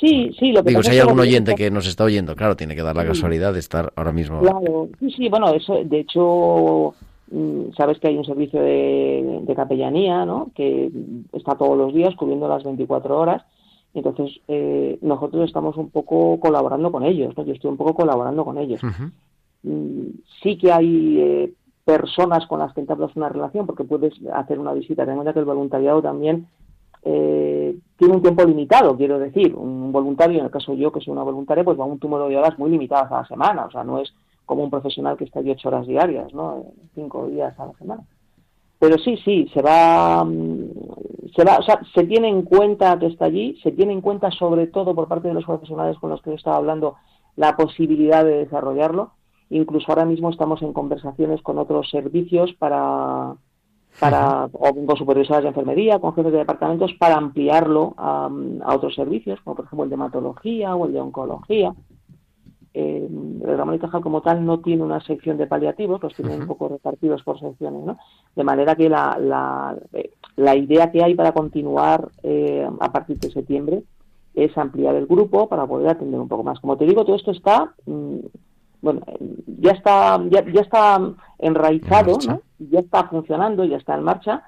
Sí, 0.00 0.34
sí, 0.38 0.50
lo 0.52 0.62
que 0.64 0.70
Digo, 0.70 0.82
si 0.82 0.90
hay 0.90 0.98
algún 0.98 1.20
oyente 1.20 1.54
que 1.54 1.70
nos 1.70 1.86
está 1.86 2.04
oyendo, 2.04 2.34
claro, 2.34 2.56
tiene 2.56 2.74
que 2.74 2.82
dar 2.82 2.96
la 2.96 3.06
casualidad 3.06 3.52
de 3.52 3.60
estar 3.60 3.92
ahora 3.94 4.12
mismo... 4.12 4.40
Claro, 4.40 4.88
sí, 4.98 5.10
sí, 5.12 5.28
bueno, 5.28 5.54
eso, 5.54 5.78
de 5.84 6.00
hecho, 6.00 6.92
sabes 7.76 7.98
que 7.98 8.08
hay 8.08 8.16
un 8.16 8.24
servicio 8.24 8.60
de, 8.60 9.40
de 9.42 9.54
capellanía, 9.54 10.24
¿no? 10.26 10.50
Que 10.54 10.90
está 11.32 11.56
todos 11.56 11.76
los 11.76 11.94
días 11.94 12.14
cubriendo 12.14 12.48
las 12.48 12.64
24 12.64 13.18
horas. 13.18 13.42
Entonces, 13.94 14.40
eh, 14.48 14.98
nosotros 15.02 15.44
estamos 15.44 15.76
un 15.76 15.90
poco 15.90 16.40
colaborando 16.40 16.90
con 16.90 17.04
ellos, 17.04 17.36
¿no? 17.36 17.44
Yo 17.44 17.52
estoy 17.52 17.70
un 17.70 17.76
poco 17.76 17.94
colaborando 17.94 18.44
con 18.44 18.58
ellos. 18.58 18.80
Mm, 19.62 20.06
Sí 20.42 20.56
que 20.58 20.72
hay 20.72 21.20
eh, 21.20 21.52
personas 21.84 22.46
con 22.46 22.58
las 22.58 22.72
que 22.74 22.80
entablas 22.80 23.14
una 23.14 23.28
relación, 23.28 23.66
porque 23.66 23.84
puedes 23.84 24.14
hacer 24.32 24.58
una 24.58 24.72
visita. 24.72 25.04
Ten 25.04 25.10
en 25.10 25.16
cuenta 25.16 25.32
que 25.32 25.38
el 25.38 25.44
voluntariado 25.44 26.02
también 26.02 26.46
eh, 27.04 27.76
tiene 27.96 28.14
un 28.14 28.22
tiempo 28.22 28.44
limitado, 28.44 28.96
quiero 28.96 29.18
decir. 29.18 29.54
Un 29.54 29.92
voluntario, 29.92 30.38
en 30.38 30.46
el 30.46 30.50
caso 30.50 30.74
yo, 30.74 30.90
que 30.90 31.00
soy 31.00 31.12
una 31.12 31.22
voluntaria, 31.22 31.64
pues 31.64 31.78
va 31.78 31.84
a 31.84 31.86
un 31.86 31.98
número 32.02 32.28
de 32.28 32.36
horas 32.36 32.58
muy 32.58 32.70
limitadas 32.70 33.12
a 33.12 33.22
la 33.22 33.26
semana. 33.26 33.66
O 33.66 33.70
sea, 33.70 33.84
no 33.84 34.00
es 34.00 34.12
como 34.52 34.64
un 34.64 34.70
profesional 34.70 35.16
que 35.16 35.24
está 35.24 35.40
allí 35.40 35.50
ocho 35.50 35.68
horas 35.68 35.86
diarias, 35.86 36.34
¿no? 36.34 36.66
Cinco 36.94 37.26
días 37.26 37.58
a 37.58 37.66
la 37.66 37.72
semana. 37.72 38.02
Pero 38.78 38.98
sí, 38.98 39.16
sí, 39.24 39.48
se 39.54 39.62
va, 39.62 40.22
mm, 40.24 40.68
se 41.34 41.42
va, 41.42 41.56
o 41.56 41.62
sea, 41.62 41.80
se 41.94 42.04
tiene 42.04 42.28
en 42.28 42.42
cuenta 42.42 42.98
que 42.98 43.06
está 43.06 43.24
allí, 43.24 43.58
se 43.62 43.72
tiene 43.72 43.94
en 43.94 44.02
cuenta 44.02 44.30
sobre 44.30 44.66
todo 44.66 44.94
por 44.94 45.08
parte 45.08 45.28
de 45.28 45.34
los 45.34 45.46
profesionales 45.46 45.96
con 45.98 46.10
los 46.10 46.20
que 46.20 46.32
he 46.32 46.34
estado 46.34 46.56
hablando 46.56 46.96
la 47.34 47.56
posibilidad 47.56 48.26
de 48.26 48.44
desarrollarlo. 48.44 49.12
Incluso 49.48 49.86
ahora 49.88 50.04
mismo 50.04 50.28
estamos 50.28 50.60
en 50.60 50.74
conversaciones 50.74 51.40
con 51.40 51.56
otros 51.56 51.88
servicios 51.88 52.52
para, 52.58 53.34
para 54.00 54.50
o 54.52 54.86
con 54.86 54.96
supervisoras 54.98 55.44
de 55.44 55.48
enfermería, 55.48 55.98
con 55.98 56.14
jefes 56.14 56.32
de 56.32 56.38
departamentos, 56.38 56.92
para 56.98 57.16
ampliarlo 57.16 57.94
a, 57.96 58.28
a 58.64 58.74
otros 58.74 58.94
servicios, 58.94 59.40
como 59.44 59.56
por 59.56 59.64
ejemplo 59.64 59.84
el 59.84 59.90
de 59.90 59.94
hematología 59.94 60.76
o 60.76 60.84
el 60.84 60.92
de 60.92 61.00
oncología. 61.00 61.72
Eh, 62.74 63.06
el 63.44 63.58
Ramón 63.58 63.74
y 63.74 63.78
Cajal 63.78 64.00
como 64.00 64.22
tal 64.22 64.44
no 64.46 64.60
tiene 64.60 64.82
una 64.82 65.00
sección 65.00 65.36
de 65.36 65.46
paliativos, 65.46 66.02
los 66.02 66.14
tiene 66.14 66.36
un 66.36 66.46
poco 66.46 66.68
repartidos 66.68 67.22
por 67.22 67.38
secciones, 67.38 67.84
¿no? 67.84 67.98
De 68.34 68.44
manera 68.44 68.74
que 68.76 68.88
la, 68.88 69.18
la, 69.20 69.76
eh, 69.92 70.10
la 70.36 70.56
idea 70.56 70.90
que 70.90 71.04
hay 71.04 71.14
para 71.14 71.32
continuar 71.32 72.08
eh, 72.22 72.66
a 72.80 72.92
partir 72.92 73.18
de 73.18 73.30
septiembre 73.30 73.82
es 74.34 74.56
ampliar 74.56 74.94
el 74.94 75.06
grupo 75.06 75.48
para 75.48 75.66
poder 75.66 75.90
atender 75.90 76.18
un 76.18 76.28
poco 76.28 76.44
más. 76.44 76.60
Como 76.60 76.78
te 76.78 76.86
digo, 76.86 77.04
todo 77.04 77.16
esto 77.16 77.32
está, 77.32 77.74
mm, 77.84 78.18
bueno, 78.80 79.02
ya 79.60 79.72
está, 79.72 80.18
ya, 80.30 80.42
ya 80.50 80.62
está 80.62 80.98
enraizado, 81.38 82.12
En 82.20 82.26
marcha. 82.26 82.32
¿no? 82.32 82.40
ya 82.58 82.80
está 82.80 83.04
funcionando, 83.08 83.64
ya 83.64 83.76
está 83.76 83.94
en 83.96 84.04
marcha, 84.04 84.44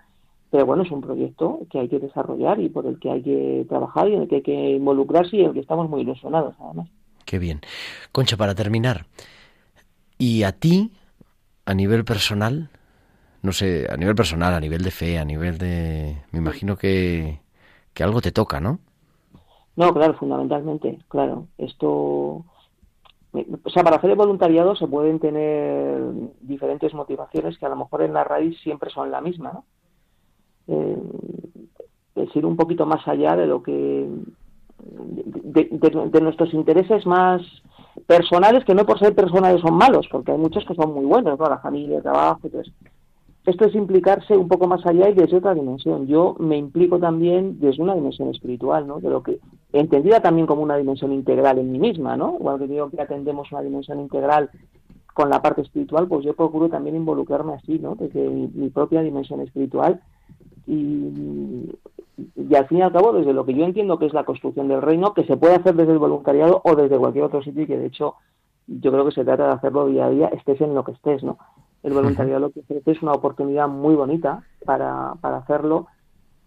pero 0.51 0.65
bueno, 0.65 0.83
es 0.83 0.91
un 0.91 1.03
proyecto 1.03 1.61
que 1.69 1.81
hay 1.81 1.89
que 1.89 1.99
desarrollar 1.99 2.59
y 2.61 2.71
por 2.71 2.87
el 2.87 2.99
que 2.99 3.11
hay 3.11 3.23
que 3.23 3.67
trabajar 3.69 4.09
y 4.09 4.15
en 4.15 4.23
el 4.23 4.29
que 4.29 4.37
hay 4.37 4.43
que 4.43 4.71
involucrarse 4.71 5.37
y 5.37 5.41
en 5.41 5.49
el 5.49 5.53
que 5.53 5.61
estamos 5.61 5.91
muy 5.91 6.01
ilusionados, 6.01 6.55
además. 6.59 6.89
Qué 7.35 7.41
bien. 7.41 7.63
Concha, 8.13 8.37
para 8.37 8.55
terminar, 8.55 9.07
¿y 10.19 10.45
a 10.45 10.53
ti, 10.53 10.93
a 11.67 11.75
nivel 11.75 12.05
personal, 12.05 12.71
no 13.43 13.51
sé, 13.51 13.89
a 13.91 13.97
nivel 13.97 14.15
personal, 14.15 14.55
a 14.55 14.61
nivel 14.61 14.85
de 14.85 14.93
fe, 14.93 15.19
a 15.19 15.25
nivel 15.25 15.59
de... 15.59 16.23
Me 16.31 16.39
imagino 16.39 16.77
que, 16.77 17.41
que 17.93 18.05
algo 18.05 18.21
te 18.21 18.31
toca, 18.31 18.61
¿no? 18.61 18.79
No, 19.75 19.93
claro, 19.93 20.15
fundamentalmente, 20.15 21.01
claro. 21.09 21.49
Esto, 21.59 21.89
o 21.89 22.45
sea, 23.73 23.83
para 23.83 23.97
hacer 23.97 24.11
el 24.11 24.17
voluntariado 24.17 24.77
se 24.77 24.87
pueden 24.87 25.19
tener 25.19 26.01
diferentes 26.41 26.95
motivaciones 26.95 27.59
que 27.59 27.67
a 27.67 27.71
lo 27.71 27.75
mejor 27.75 28.03
en 28.03 28.15
la 28.15 28.23
raíz 28.23 28.57
siempre 28.61 28.91
son 28.91 29.11
la 29.11 29.21
misma, 29.21 29.55
¿no? 29.55 29.65
Eh, 30.69 31.03
es 32.15 32.37
ir 32.37 32.47
un 32.47 32.57
poquito 32.57 32.87
más 32.87 33.09
allá 33.09 33.35
de 33.35 33.49
lo 33.49 33.61
que 33.61 34.09
de, 34.85 36.21
nuestros 36.21 36.53
intereses 36.55 37.07
más 37.07 37.43
personales, 38.07 38.65
que 38.65 38.75
no 38.75 38.85
por 38.85 38.99
ser 38.99 39.15
personales 39.15 39.61
son 39.61 39.77
malos, 39.77 40.07
porque 40.11 40.33
hay 40.33 40.39
muchos 40.39 40.65
que 40.65 40.75
son 40.75 40.95
muy 40.95 41.05
buenos, 41.05 41.39
¿no? 41.39 41.47
La 41.47 41.59
familia, 41.59 41.99
el 41.99 42.03
trabajo, 42.03 42.41
eso. 42.47 42.71
Esto 43.47 43.67
es 43.67 43.75
implicarse 43.75 44.37
un 44.37 44.49
poco 44.49 44.67
más 44.67 44.85
allá 44.87 45.11
y 45.11 45.15
desde 45.15 45.37
otra 45.37 45.53
dimensión. 45.53 46.07
Yo 46.07 46.35
me 46.39 46.57
implico 46.57 46.99
también 46.99 47.61
desde 47.61 47.83
una 47.83 47.95
dimensión 47.95 48.31
espiritual, 48.31 48.87
¿no? 48.87 49.01
De 49.01 49.11
lo 49.11 49.23
que 49.23 49.39
entendida 49.73 50.21
también 50.21 50.47
como 50.47 50.63
una 50.63 50.77
dimensión 50.77 51.13
integral 51.13 51.59
en 51.59 51.71
mí 51.71 51.79
misma, 51.79 52.17
¿no? 52.17 52.37
Igual 52.41 52.59
que 52.59 52.67
digo 52.67 52.89
que 52.89 53.03
atendemos 53.03 53.53
una 53.53 53.61
dimensión 53.61 54.01
integral 54.01 54.51
con 55.13 55.29
la 55.29 55.43
parte 55.43 55.61
espiritual, 55.61 56.09
pues 56.09 56.25
yo 56.25 56.35
procuro 56.35 56.71
también 56.71 56.97
involucrarme 56.97 57.55
así, 57.55 57.79
¿no? 57.79 57.95
Desde 57.97 58.29
mi, 58.31 58.49
mi 58.49 58.71
propia 58.71 59.03
dimensión 59.03 59.41
espiritual 59.41 60.01
y, 60.67 61.71
y 62.37 62.55
al 62.55 62.67
fin 62.67 62.79
y 62.79 62.83
al 62.83 62.93
cabo 62.93 63.13
desde 63.13 63.33
lo 63.33 63.45
que 63.45 63.55
yo 63.55 63.65
entiendo 63.65 63.99
que 63.99 64.07
es 64.07 64.15
la 64.15 64.25
construcción 64.25 64.69
del 64.69 64.83
reino, 64.83 65.15
que 65.15 65.25
se 65.25 65.37
puede 65.37 65.55
hacer 65.55 65.75
desde 65.75 65.93
el 65.93 65.99
voluntariado 65.99 66.61
o 66.65 66.75
desde 66.75 66.99
cualquier 66.99 67.25
otro 67.25 67.43
sitio 67.43 67.63
y 67.63 67.67
que 67.67 67.79
de 67.79 67.87
hecho 67.87 68.15
yo 68.67 68.91
creo 68.93 69.05
que 69.05 69.13
se 69.13 69.25
trata 69.25 69.47
de 69.47 69.53
hacerlo 69.53 69.87
día 69.87 70.07
a 70.07 70.11
día, 70.11 70.29
estés 70.29 70.61
en 70.61 70.75
lo 70.75 70.85
que 70.85 70.93
estés, 70.93 71.23
¿no? 71.23 71.39
El 71.83 71.93
voluntariado 71.93 72.41
lo 72.41 72.51
que 72.51 72.61
ofrece 72.61 72.93
es 72.93 73.03
una 73.03 73.13
oportunidad 73.13 73.69
muy 73.69 73.95
bonita 73.95 74.43
para, 74.65 75.15
para 75.21 75.39
hacerlo 75.39 75.87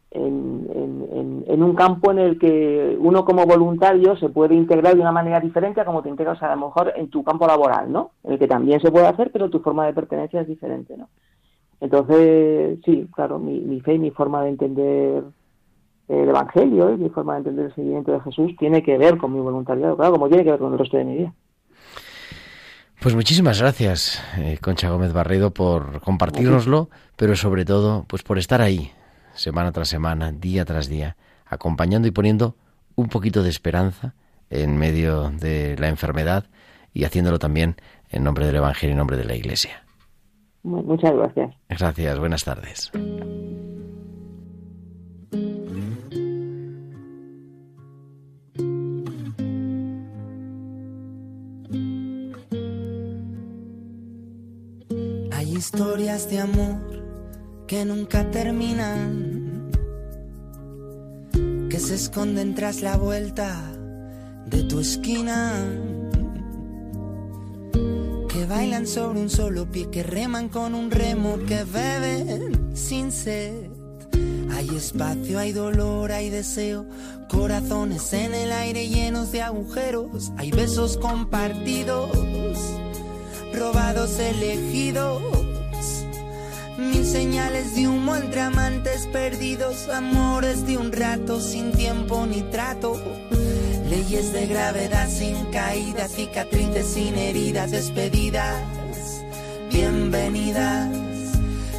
en, 0.10 0.68
en, 0.74 1.46
en, 1.48 1.64
un 1.64 1.76
campo 1.76 2.12
en 2.12 2.20
el 2.20 2.40
que 2.40 2.98
uno 3.00 3.24
como 3.24 3.46
voluntario 3.46 4.16
se 4.18 4.30
puede 4.30 4.56
integrar 4.56 4.96
de 4.96 5.02
una 5.02 5.12
manera 5.12 5.40
diferente 5.40 5.82
a 5.82 5.86
como 5.86 6.02
te 6.02 6.10
integras 6.10 6.42
a 6.42 6.56
lo 6.56 6.68
mejor 6.68 6.94
en 6.96 7.10
tu 7.10 7.24
campo 7.24 7.46
laboral, 7.46 7.92
¿no? 7.92 8.12
En 8.24 8.34
el 8.34 8.40
que 8.40 8.48
también 8.48 8.80
se 8.80 8.92
puede 8.92 9.06
hacer, 9.06 9.32
pero 9.32 9.50
tu 9.50 9.60
forma 9.60 9.86
de 9.86 9.94
pertenencia 9.94 10.42
es 10.42 10.48
diferente, 10.48 10.98
¿no? 10.98 11.10
Entonces, 11.80 12.80
sí, 12.86 13.08
claro, 13.14 13.40
mi, 13.40 13.80
fe 13.82 13.96
y 13.96 14.00
mi 14.00 14.12
forma 14.12 14.44
de 14.44 14.50
entender 14.50 15.24
el 16.08 16.30
Evangelio 16.30 16.94
y 16.94 16.98
mi 16.98 17.10
forma 17.10 17.34
de 17.34 17.40
entender 17.40 17.66
el 17.66 17.76
seguimiento 17.76 18.12
de 18.12 18.22
Jesús 18.22 18.56
tiene 18.58 18.82
que 18.82 18.98
ver 18.98 19.18
con 19.18 19.34
mi 19.34 19.40
voluntariado, 19.40 19.96
claro, 19.96 20.14
como 20.14 20.28
tiene 20.28 20.44
que 20.44 20.52
ver 20.52 20.60
con 20.60 20.74
el 20.74 20.80
resto 20.80 20.98
de 20.98 21.06
mi 21.06 21.18
vida. 21.18 21.34
Pues 23.02 23.14
muchísimas 23.14 23.62
gracias, 23.62 24.24
eh, 24.40 24.58
Concha 24.60 24.90
Gómez 24.90 25.14
Barredo, 25.14 25.52
por 25.52 26.02
compartirnoslo, 26.02 26.90
pero 27.16 27.36
sobre 27.36 27.64
todo, 27.64 28.06
pues 28.08 28.24
por 28.24 28.40
estar 28.40 28.62
ahí, 28.62 28.92
semana 29.36 29.72
tras 29.72 29.90
semana, 29.90 30.32
día 30.32 30.66
tras 30.66 30.90
día, 30.90 31.16
acompañando 31.46 32.08
y 32.08 32.12
poniendo 32.12 32.56
un 32.96 33.08
poquito 33.08 33.44
de 33.44 33.50
esperanza 33.50 34.16
en 34.50 34.78
medio 34.78 35.30
de 35.30 35.78
la 35.78 35.90
enfermedad 35.90 36.46
y 36.92 37.04
haciéndolo 37.04 37.38
también 37.38 37.76
en 38.10 38.24
nombre 38.24 38.48
del 38.48 38.56
Evangelio 38.56 38.92
y 38.92 38.94
en 38.94 38.98
nombre 38.98 39.18
de 39.18 39.26
la 39.26 39.36
Iglesia. 39.36 39.87
Muchas 40.68 41.16
gracias. 41.16 41.56
Gracias, 41.70 42.20
buenas 42.20 42.44
tardes. 42.44 42.92
Hay 55.32 55.56
historias 55.56 56.30
de 56.30 56.40
amor 56.40 57.66
que 57.66 57.86
nunca 57.86 58.30
terminan, 58.30 59.72
que 61.70 61.80
se 61.80 61.96
esconden 61.96 62.56
tras 62.56 62.82
la 62.82 62.98
vuelta 62.98 63.72
de 64.48 64.64
tu 64.64 64.80
esquina 64.80 65.54
que 68.38 68.46
bailan 68.46 68.86
sobre 68.86 69.20
un 69.20 69.32
solo 69.32 69.66
pie, 69.66 69.90
que 69.90 70.04
reman 70.04 70.48
con 70.48 70.76
un 70.76 70.92
remo, 70.92 71.40
que 71.48 71.64
beben 71.64 72.70
sin 72.76 73.12
sed. 73.12 73.72
Hay 74.52 74.70
espacio, 74.76 75.40
hay 75.40 75.54
dolor, 75.54 76.12
hay 76.12 76.30
deseo, 76.30 76.86
corazones 77.30 78.14
en 78.14 78.36
el 78.36 78.52
aire 78.52 78.90
llenos 78.90 79.32
de 79.32 79.42
agujeros, 79.42 80.32
hay 80.38 80.52
besos 80.52 80.98
compartidos, 80.98 82.12
robados 83.56 84.20
elegidos, 84.20 85.20
mil 86.78 87.06
señales 87.08 87.74
de 87.74 87.88
humo 87.88 88.16
entre 88.16 88.42
amantes 88.42 89.08
perdidos, 89.08 89.90
amores 89.90 90.68
de 90.68 90.78
un 90.78 90.92
rato 90.92 91.42
sin 91.42 91.72
tiempo 91.72 92.28
ni 92.28 92.44
trato 92.44 93.02
Leyes 93.90 94.34
de 94.34 94.48
gravedad 94.48 95.08
sin 95.10 95.46
caídas, 95.46 96.12
cicatrices 96.12 96.86
sin 96.86 97.16
heridas, 97.18 97.72
despedidas, 97.72 98.62
bienvenidas, 99.72 100.90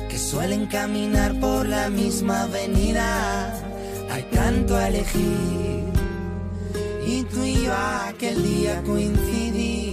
que 0.09 0.19
suelen 0.19 0.65
caminar 0.67 1.39
por 1.39 1.67
la 1.67 1.91
misma 1.91 2.45
avenida. 2.45 3.55
Hay 4.11 4.23
tanto 4.33 4.75
a 4.75 4.89
elegir. 4.89 5.85
Y 7.07 7.25
tú 7.25 7.45
y 7.45 7.65
yo 7.65 7.75
aquel 7.75 8.43
día 8.43 8.83
coincidí, 8.85 9.93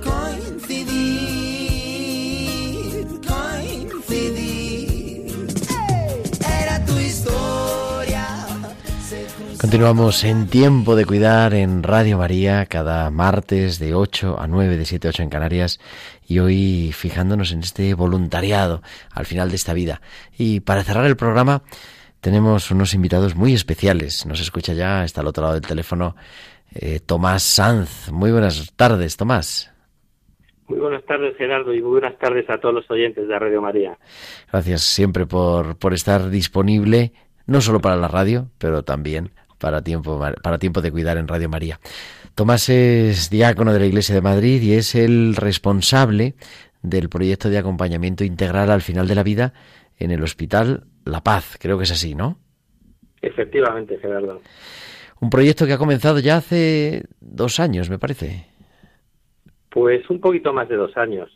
coincidir, 0.00 1.51
Continuamos 9.62 10.24
en 10.24 10.48
Tiempo 10.48 10.96
de 10.96 11.06
Cuidar 11.06 11.54
en 11.54 11.84
Radio 11.84 12.18
María 12.18 12.66
cada 12.66 13.08
martes 13.12 13.78
de 13.78 13.94
8 13.94 14.40
a 14.40 14.48
9, 14.48 14.76
de 14.76 14.84
7 14.84 15.06
a 15.06 15.10
8 15.10 15.22
en 15.22 15.30
Canarias 15.30 15.78
y 16.26 16.40
hoy 16.40 16.90
fijándonos 16.92 17.52
en 17.52 17.60
este 17.60 17.94
voluntariado 17.94 18.82
al 19.12 19.24
final 19.24 19.50
de 19.50 19.54
esta 19.54 19.72
vida. 19.72 20.00
Y 20.36 20.60
para 20.60 20.82
cerrar 20.82 21.06
el 21.06 21.16
programa 21.16 21.62
tenemos 22.20 22.72
unos 22.72 22.92
invitados 22.92 23.36
muy 23.36 23.54
especiales. 23.54 24.26
Nos 24.26 24.40
escucha 24.40 24.72
ya, 24.72 25.04
está 25.04 25.20
al 25.20 25.28
otro 25.28 25.42
lado 25.44 25.54
del 25.54 25.62
teléfono, 25.66 26.16
eh, 26.74 26.98
Tomás 26.98 27.44
Sanz. 27.44 28.10
Muy 28.10 28.32
buenas 28.32 28.74
tardes, 28.74 29.16
Tomás. 29.16 29.72
Muy 30.66 30.80
buenas 30.80 31.04
tardes, 31.04 31.36
Gerardo, 31.36 31.72
y 31.72 31.80
muy 31.80 32.00
buenas 32.00 32.18
tardes 32.18 32.50
a 32.50 32.58
todos 32.58 32.74
los 32.74 32.90
oyentes 32.90 33.28
de 33.28 33.38
Radio 33.38 33.62
María. 33.62 33.96
Gracias 34.50 34.82
siempre 34.82 35.24
por, 35.24 35.78
por 35.78 35.94
estar 35.94 36.30
disponible, 36.30 37.12
no 37.46 37.60
solo 37.60 37.80
para 37.80 37.94
la 37.94 38.08
radio, 38.08 38.48
pero 38.58 38.82
también 38.82 39.30
para 39.62 39.82
tiempo, 39.82 40.20
para 40.42 40.58
tiempo 40.58 40.82
de 40.82 40.90
cuidar 40.90 41.16
en 41.16 41.28
Radio 41.28 41.48
María. 41.48 41.78
Tomás 42.34 42.68
es 42.68 43.30
diácono 43.30 43.72
de 43.72 43.78
la 43.78 43.86
Iglesia 43.86 44.14
de 44.14 44.20
Madrid 44.20 44.60
y 44.60 44.74
es 44.74 44.96
el 44.96 45.36
responsable 45.36 46.34
del 46.82 47.08
proyecto 47.08 47.48
de 47.48 47.58
acompañamiento 47.58 48.24
integral 48.24 48.70
al 48.70 48.82
final 48.82 49.06
de 49.06 49.14
la 49.14 49.22
vida 49.22 49.52
en 49.98 50.10
el 50.10 50.22
Hospital 50.22 50.84
La 51.04 51.22
Paz. 51.22 51.56
Creo 51.60 51.78
que 51.78 51.84
es 51.84 51.92
así, 51.92 52.16
¿no? 52.16 52.38
Efectivamente, 53.22 53.98
Gerardo. 53.98 54.40
Un 55.20 55.30
proyecto 55.30 55.64
que 55.64 55.74
ha 55.74 55.78
comenzado 55.78 56.18
ya 56.18 56.38
hace 56.38 57.04
dos 57.20 57.60
años, 57.60 57.88
me 57.88 58.00
parece. 58.00 58.46
Pues 59.70 60.10
un 60.10 60.20
poquito 60.20 60.52
más 60.52 60.68
de 60.68 60.74
dos 60.74 60.96
años. 60.96 61.30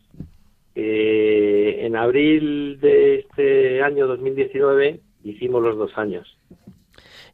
Eh, 0.74 1.86
en 1.86 1.94
abril 1.94 2.80
de 2.80 3.20
este 3.20 3.82
año 3.82 4.08
2019 4.08 5.00
hicimos 5.22 5.62
los 5.62 5.78
dos 5.78 5.96
años 5.96 6.35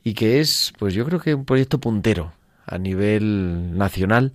y 0.04 0.14
que 0.14 0.40
es, 0.40 0.72
pues 0.78 0.94
yo 0.94 1.04
creo 1.04 1.20
que 1.20 1.34
un 1.34 1.44
proyecto 1.44 1.80
puntero 1.80 2.32
a 2.66 2.78
nivel 2.78 3.76
nacional 3.76 4.32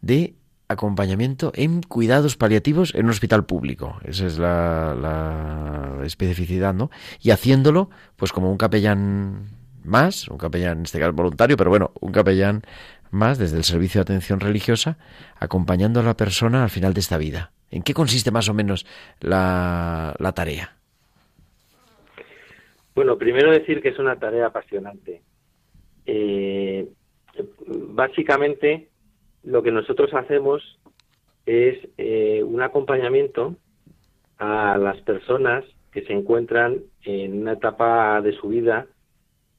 de 0.00 0.34
acompañamiento 0.68 1.50
en 1.54 1.82
cuidados 1.82 2.36
paliativos 2.36 2.94
en 2.94 3.06
un 3.06 3.10
hospital 3.10 3.44
público. 3.44 3.98
Esa 4.04 4.26
es 4.26 4.38
la, 4.38 5.98
especificidad, 6.04 6.72
¿no? 6.72 6.90
Y 7.20 7.30
haciéndolo, 7.30 7.90
pues 8.16 8.32
como 8.32 8.50
un 8.50 8.56
capellán 8.56 9.48
más, 9.82 10.28
un 10.28 10.38
capellán 10.38 10.78
en 10.78 10.84
este 10.84 11.00
caso 11.00 11.12
voluntario, 11.12 11.56
pero 11.56 11.70
bueno, 11.70 11.92
un 12.00 12.12
capellán 12.12 12.62
más 13.10 13.38
desde 13.38 13.56
el 13.56 13.64
servicio 13.64 13.98
de 13.98 14.02
atención 14.02 14.38
religiosa, 14.38 14.96
acompañando 15.38 16.00
a 16.00 16.04
la 16.04 16.16
persona 16.16 16.62
al 16.62 16.70
final 16.70 16.94
de 16.94 17.00
esta 17.00 17.18
vida. 17.18 17.50
¿En 17.70 17.82
qué 17.82 17.92
consiste 17.92 18.30
más 18.30 18.48
o 18.48 18.54
menos 18.54 18.86
la 19.20 20.14
tarea? 20.34 20.79
Bueno, 22.94 23.16
primero 23.18 23.52
decir 23.52 23.80
que 23.80 23.90
es 23.90 23.98
una 23.98 24.18
tarea 24.18 24.46
apasionante. 24.46 25.22
Eh, 26.06 26.88
básicamente, 27.66 28.88
lo 29.44 29.62
que 29.62 29.70
nosotros 29.70 30.12
hacemos 30.14 30.78
es 31.46 31.78
eh, 31.98 32.42
un 32.42 32.62
acompañamiento 32.62 33.56
a 34.38 34.76
las 34.78 35.00
personas 35.02 35.64
que 35.92 36.02
se 36.02 36.12
encuentran 36.12 36.78
en 37.02 37.42
una 37.42 37.52
etapa 37.52 38.20
de 38.22 38.32
su 38.32 38.48
vida 38.48 38.86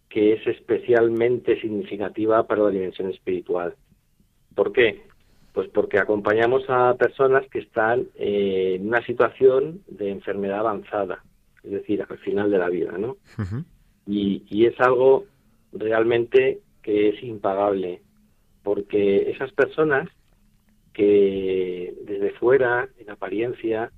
que 0.09 0.33
es 0.33 0.45
especialmente 0.45 1.59
significativa 1.61 2.45
para 2.45 2.63
la 2.63 2.69
dimensión 2.69 3.09
espiritual. 3.09 3.75
¿Por 4.55 4.73
qué? 4.73 5.03
Pues 5.53 5.69
porque 5.69 5.99
acompañamos 5.99 6.63
a 6.67 6.95
personas 6.95 7.47
que 7.49 7.59
están 7.59 8.07
en 8.15 8.87
una 8.87 9.05
situación 9.05 9.81
de 9.87 10.09
enfermedad 10.09 10.59
avanzada, 10.59 11.23
es 11.63 11.71
decir, 11.71 12.05
al 12.07 12.17
final 12.19 12.49
de 12.51 12.57
la 12.57 12.69
vida, 12.69 12.97
¿no? 12.97 13.17
y, 14.07 14.43
y 14.49 14.65
es 14.65 14.79
algo 14.79 15.25
realmente 15.73 16.59
que 16.81 17.09
es 17.09 17.23
impagable, 17.23 18.01
porque 18.63 19.31
esas 19.31 19.51
personas 19.53 20.09
que 20.93 21.93
desde 22.03 22.31
fuera, 22.31 22.89
en 22.99 23.09
apariencia, 23.09 23.91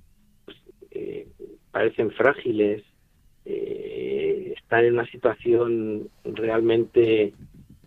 pues, 0.44 0.56
eh, 0.90 1.26
parecen 1.70 2.10
frágiles, 2.12 2.82
eh, 3.44 4.54
están 4.56 4.84
en 4.84 4.94
una 4.94 5.06
situación 5.06 6.08
realmente 6.24 7.34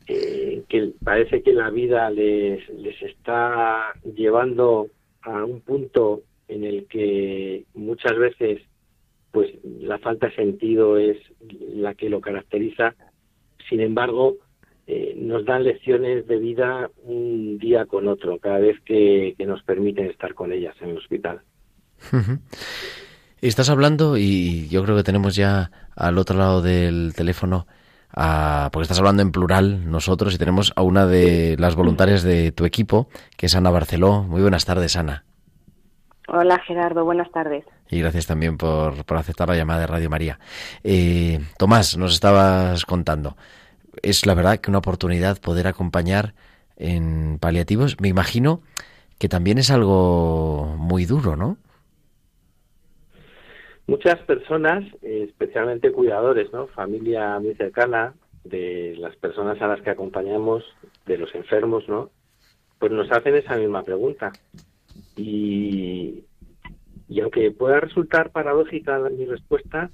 eh, 0.07 0.63
que 0.67 0.91
parece 1.03 1.41
que 1.41 1.53
la 1.53 1.69
vida 1.69 2.09
les, 2.09 2.67
les 2.69 3.01
está 3.01 3.93
llevando 4.15 4.87
a 5.21 5.43
un 5.43 5.61
punto 5.61 6.21
en 6.47 6.63
el 6.63 6.85
que 6.87 7.65
muchas 7.73 8.17
veces 8.17 8.61
pues 9.37 9.53
la 9.63 9.99
falta 9.99 10.29
de 10.29 10.35
sentido 10.35 10.97
es 10.97 11.15
la 11.75 11.93
que 11.93 12.09
lo 12.09 12.21
caracteriza. 12.21 12.95
Sin 13.69 13.81
embargo, 13.81 14.37
eh, 14.87 15.13
nos 15.15 15.45
dan 15.45 15.63
lecciones 15.63 16.25
de 16.25 16.37
vida 16.37 16.89
un 17.03 17.59
día 17.59 17.85
con 17.85 18.07
otro, 18.07 18.39
cada 18.39 18.57
vez 18.57 18.81
que, 18.83 19.35
nos 19.45 19.61
permiten 19.61 20.07
estar 20.07 20.33
con 20.33 20.51
ellas 20.51 20.73
en 20.81 20.89
el 20.89 20.97
hospital. 20.97 21.41
Estás 23.39 23.69
hablando 23.69 24.17
y 24.17 24.67
yo 24.69 24.83
creo 24.83 24.95
que 24.95 25.03
tenemos 25.03 25.35
ya 25.35 25.69
al 25.95 26.17
otro 26.17 26.35
lado 26.35 26.63
del 26.63 27.13
teléfono, 27.15 27.67
a, 28.09 28.71
porque 28.73 28.85
estás 28.85 28.97
hablando 28.97 29.21
en 29.21 29.31
plural 29.31 29.87
nosotros 29.91 30.33
y 30.33 30.39
tenemos 30.39 30.73
a 30.75 30.81
una 30.81 31.05
de 31.05 31.57
las 31.59 31.75
voluntarias 31.75 32.23
de 32.23 32.51
tu 32.51 32.65
equipo, 32.65 33.07
que 33.37 33.45
es 33.45 33.55
Ana 33.55 33.69
Barceló. 33.69 34.23
Muy 34.23 34.41
buenas 34.41 34.65
tardes, 34.65 34.95
Ana. 34.95 35.25
Hola 36.27 36.59
Gerardo, 36.59 37.05
buenas 37.05 37.31
tardes. 37.31 37.63
Y 37.89 38.01
gracias 38.01 38.27
también 38.27 38.57
por, 38.57 39.05
por 39.05 39.17
aceptar 39.17 39.47
la 39.47 39.55
llamada 39.55 39.81
de 39.81 39.87
Radio 39.87 40.09
María. 40.09 40.39
Eh, 40.83 41.39
Tomás, 41.57 41.97
nos 41.97 42.13
estabas 42.13 42.85
contando. 42.85 43.37
Es 44.01 44.25
la 44.25 44.33
verdad 44.33 44.57
que 44.57 44.69
una 44.69 44.79
oportunidad 44.79 45.39
poder 45.39 45.67
acompañar 45.67 46.33
en 46.75 47.39
paliativos. 47.39 48.01
Me 48.01 48.09
imagino 48.09 48.61
que 49.17 49.29
también 49.29 49.57
es 49.57 49.71
algo 49.71 50.75
muy 50.77 51.05
duro, 51.05 51.37
¿no? 51.37 51.57
Muchas 53.87 54.19
personas, 54.23 54.83
especialmente 55.01 55.93
cuidadores, 55.93 56.51
¿no? 56.51 56.67
Familia 56.67 57.39
muy 57.39 57.55
cercana 57.55 58.13
de 58.43 58.95
las 58.99 59.15
personas 59.15 59.61
a 59.61 59.67
las 59.67 59.81
que 59.81 59.91
acompañamos, 59.91 60.65
de 61.05 61.17
los 61.17 61.33
enfermos, 61.33 61.87
¿no? 61.87 62.09
Pues 62.79 62.91
nos 62.91 63.09
hacen 63.11 63.35
esa 63.35 63.55
misma 63.55 63.83
pregunta. 63.83 64.33
Y, 65.17 66.23
y 67.09 67.19
aunque 67.21 67.51
pueda 67.51 67.79
resultar 67.79 68.31
paradójica 68.31 68.99
mi 69.09 69.25
respuesta, 69.25 69.89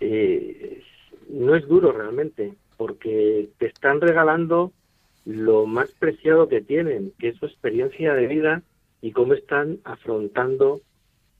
eh, 0.00 0.82
no 1.28 1.54
es 1.54 1.66
duro 1.66 1.92
realmente, 1.92 2.54
porque 2.76 3.50
te 3.58 3.66
están 3.66 4.00
regalando 4.00 4.72
lo 5.24 5.66
más 5.66 5.90
preciado 5.92 6.48
que 6.48 6.60
tienen, 6.60 7.12
que 7.18 7.28
es 7.28 7.36
su 7.36 7.46
experiencia 7.46 8.14
de 8.14 8.26
vida 8.26 8.62
y 9.02 9.12
cómo 9.12 9.34
están 9.34 9.78
afrontando 9.84 10.80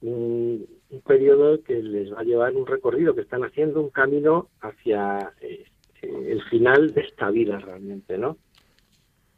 un, 0.03 0.67
periodo 1.07 1.63
que 1.63 1.83
les 1.83 2.13
va 2.13 2.21
a 2.21 2.25
llevar 2.25 2.55
un 2.55 2.67
recorrido, 2.67 3.15
que 3.15 3.21
están 3.23 3.45
haciendo 3.45 3.81
un 3.81 3.91
camino 3.91 4.49
hacia 4.61 5.33
eh, 5.41 5.65
el 6.03 6.43
final 6.45 6.93
de 6.93 7.03
esta 7.03 7.31
vida 7.31 7.59
realmente, 7.59 8.19
¿no? 8.19 8.37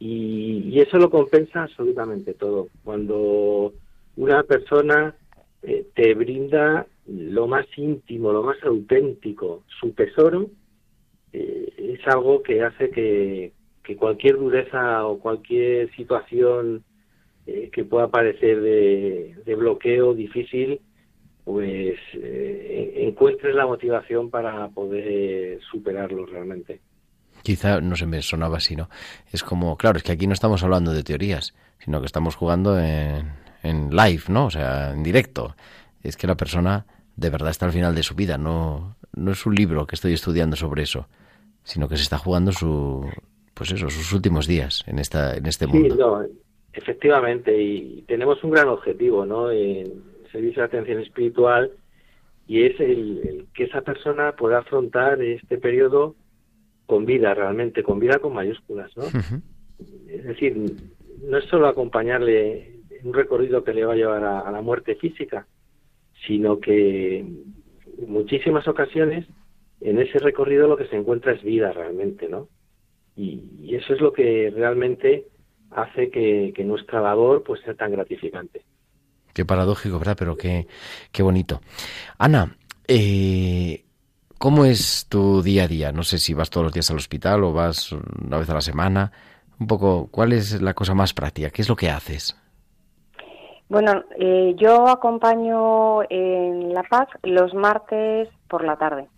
Y, 0.03 0.79
eso 0.79 0.97
lo 0.97 1.11
compensa 1.11 1.61
absolutamente 1.63 2.33
todo. 2.33 2.69
Cuando 2.83 3.71
una 4.15 4.41
persona 4.41 5.15
eh, 5.61 5.85
te 5.93 6.15
brinda 6.15 6.87
lo 7.05 7.45
más 7.45 7.67
íntimo, 7.77 8.31
lo 8.31 8.41
más 8.41 8.57
auténtico, 8.63 9.63
su 9.79 9.91
tesoro, 9.91 10.49
eh, 11.33 11.71
es 11.77 12.07
algo 12.07 12.41
que 12.41 12.63
hace 12.63 12.89
que, 12.89 13.53
cualquier 13.99 14.37
dureza 14.37 15.05
o 15.05 15.19
cualquier 15.19 15.93
situación 15.95 16.83
eh, 17.45 17.69
que 17.71 17.83
pueda 17.83 18.07
parecer 18.07 18.61
de, 18.61 19.55
bloqueo 19.55 20.15
difícil, 20.15 20.79
pues 21.43 21.99
encuentres 22.13 23.53
la 23.53 23.67
motivación 23.67 24.29
para 24.29 24.69
poder 24.69 25.59
superarlo 25.69 26.25
realmente. 26.25 26.79
Quizá 27.43 27.81
no 27.81 27.95
se 27.95 28.05
me 28.05 28.21
sonaba 28.21 28.57
así, 28.57 28.75
¿no? 28.75 28.89
Es 29.31 29.43
como, 29.43 29.77
claro, 29.77 29.97
es 29.97 30.03
que 30.03 30.11
aquí 30.11 30.27
no 30.27 30.33
estamos 30.33 30.63
hablando 30.63 30.93
de 30.93 31.03
teorías, 31.03 31.53
sino 31.79 31.99
que 31.99 32.05
estamos 32.05 32.35
jugando 32.35 32.79
en, 32.79 33.31
en 33.63 33.89
live, 33.95 34.23
¿no? 34.27 34.45
O 34.45 34.51
sea, 34.51 34.91
en 34.91 35.03
directo. 35.03 35.55
Es 36.03 36.17
que 36.17 36.27
la 36.27 36.35
persona 36.35 36.85
de 37.15 37.29
verdad 37.29 37.49
está 37.49 37.65
al 37.65 37.71
final 37.71 37.93
de 37.95 38.03
su 38.03 38.15
vida, 38.15 38.37
no, 38.37 38.95
no 39.13 39.31
es 39.31 39.45
un 39.45 39.55
libro 39.55 39.85
que 39.85 39.95
estoy 39.95 40.13
estudiando 40.13 40.55
sobre 40.55 40.83
eso, 40.83 41.07
sino 41.63 41.87
que 41.87 41.97
se 41.97 42.03
está 42.03 42.17
jugando 42.17 42.51
su, 42.51 43.07
pues 43.53 43.71
eso, 43.71 43.89
sus 43.89 44.11
últimos 44.13 44.47
días 44.47 44.83
en 44.87 44.99
esta, 44.99 45.35
en 45.35 45.45
este 45.45 45.67
mundo. 45.67 45.95
No, 45.95 46.25
efectivamente, 46.73 47.61
y 47.61 48.03
tenemos 48.07 48.43
un 48.43 48.51
gran 48.51 48.69
objetivo, 48.69 49.25
¿no? 49.25 49.51
En 49.51 50.03
servicio 50.31 50.61
de 50.61 50.67
atención 50.67 50.99
espiritual 50.99 51.71
y 52.47 52.63
es 52.63 52.79
el 52.79 53.47
que 53.53 53.65
esa 53.65 53.81
persona 53.81 54.33
pueda 54.33 54.59
afrontar 54.59 55.21
este 55.21 55.57
periodo 55.57 56.15
con 56.91 57.05
vida 57.05 57.33
realmente, 57.33 57.83
con 57.83 58.01
vida 58.01 58.19
con 58.19 58.33
mayúsculas, 58.33 58.91
¿no? 58.97 59.05
Es 60.09 60.25
decir, 60.25 60.57
no 61.23 61.37
es 61.37 61.45
solo 61.45 61.67
acompañarle 61.69 62.81
en 62.89 63.07
un 63.07 63.13
recorrido 63.13 63.63
que 63.63 63.73
le 63.73 63.85
va 63.85 63.93
a 63.93 63.95
llevar 63.95 64.25
a, 64.25 64.51
la 64.51 64.61
muerte 64.61 64.95
física, 64.95 65.47
sino 66.27 66.59
que 66.59 67.19
en 67.19 67.45
muchísimas 68.07 68.67
ocasiones 68.67 69.25
en 69.79 69.99
ese 69.99 70.19
recorrido 70.19 70.67
lo 70.67 70.75
que 70.75 70.87
se 70.87 70.97
encuentra 70.97 71.31
es 71.31 71.41
vida 71.43 71.71
realmente, 71.71 72.27
¿no? 72.27 72.49
Y, 73.15 73.73
eso 73.73 73.93
es 73.93 74.01
lo 74.01 74.11
que 74.11 74.51
realmente 74.53 75.27
hace 75.69 76.09
que, 76.09 76.53
nuestra 76.65 76.99
labor 76.99 77.41
pues 77.43 77.61
sea 77.61 77.73
tan 77.73 77.93
gratificante. 77.93 78.63
Qué 79.33 79.45
paradójico, 79.45 79.97
¿verdad? 79.97 80.17
Pero 80.19 80.35
qué, 80.35 80.67
qué 81.13 81.23
bonito. 81.23 81.61
Ana, 82.17 82.57
eh, 82.85 83.85
¿Cómo 84.41 84.65
es 84.65 85.05
tu 85.07 85.43
día 85.43 85.65
a 85.65 85.67
día? 85.67 85.91
No 85.91 86.01
sé 86.01 86.17
si 86.17 86.33
vas 86.33 86.49
todos 86.49 86.63
los 86.63 86.73
días 86.73 86.89
al 86.89 86.97
hospital 86.97 87.43
o 87.43 87.53
vas 87.53 87.91
una 87.91 88.39
vez 88.39 88.49
a 88.49 88.55
la 88.55 88.61
semana. 88.61 89.11
Un 89.59 89.67
poco, 89.67 90.07
¿cuál 90.09 90.33
es 90.33 90.59
la 90.63 90.73
cosa 90.73 90.95
más 90.95 91.13
práctica? 91.13 91.51
¿Qué 91.51 91.61
es 91.61 91.69
lo 91.69 91.75
que 91.75 91.91
haces? 91.91 92.35
Bueno, 93.69 94.03
eh, 94.17 94.55
yo 94.57 94.87
acompaño 94.87 96.01
en 96.09 96.73
La 96.73 96.81
Paz 96.81 97.07
los 97.21 97.53
martes 97.53 98.29
por 98.47 98.65
la 98.65 98.77
tarde. 98.77 99.09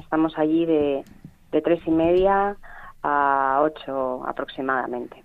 estamos 0.00 0.36
allí 0.36 0.66
de, 0.66 1.04
de 1.52 1.62
tres 1.62 1.78
y 1.86 1.92
media 1.92 2.56
a 3.04 3.60
ocho 3.62 4.26
aproximadamente. 4.26 5.22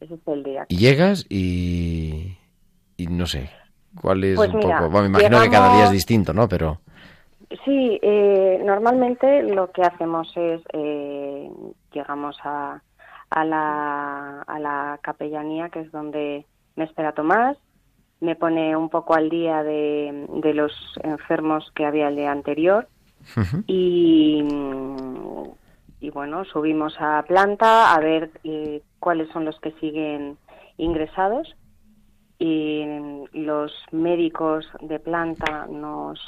Ese 0.00 0.14
es 0.14 0.20
el 0.26 0.42
día. 0.42 0.66
Y 0.68 0.78
llegas 0.78 1.24
y, 1.28 2.36
y 2.96 3.06
no 3.06 3.26
sé, 3.26 3.48
¿cuál 4.00 4.24
es 4.24 4.34
pues 4.34 4.52
un 4.52 4.60
poco? 4.60 4.90
Bueno, 4.90 5.02
me 5.02 5.18
imagino 5.20 5.40
que 5.40 5.50
cada 5.50 5.76
día 5.76 5.84
es 5.84 5.92
distinto, 5.92 6.32
¿no? 6.32 6.48
Pero 6.48 6.80
Sí, 7.64 7.98
eh, 8.02 8.60
normalmente 8.64 9.42
lo 9.42 9.70
que 9.70 9.82
hacemos 9.82 10.32
es, 10.36 10.62
eh, 10.72 11.50
llegamos 11.92 12.36
a, 12.44 12.82
a, 13.30 13.44
la, 13.44 14.42
a 14.42 14.58
la 14.58 14.98
capellanía, 15.02 15.68
que 15.68 15.80
es 15.80 15.92
donde 15.92 16.46
me 16.76 16.84
espera 16.84 17.12
Tomás, 17.12 17.56
me 18.20 18.36
pone 18.36 18.76
un 18.76 18.88
poco 18.88 19.14
al 19.14 19.28
día 19.28 19.62
de, 19.62 20.26
de 20.28 20.54
los 20.54 20.72
enfermos 21.02 21.70
que 21.74 21.84
había 21.84 22.08
el 22.08 22.16
día 22.16 22.32
anterior 22.32 22.88
y, 23.66 24.44
y 26.00 26.10
bueno, 26.10 26.44
subimos 26.44 26.94
a 27.00 27.22
planta 27.26 27.94
a 27.94 28.00
ver 28.00 28.30
eh, 28.44 28.82
cuáles 28.98 29.28
son 29.30 29.44
los 29.44 29.58
que 29.60 29.72
siguen 29.72 30.38
ingresados 30.76 31.54
y 32.38 32.84
los 33.32 33.72
médicos 33.92 34.66
de 34.80 34.98
planta 34.98 35.66
nos 35.70 36.18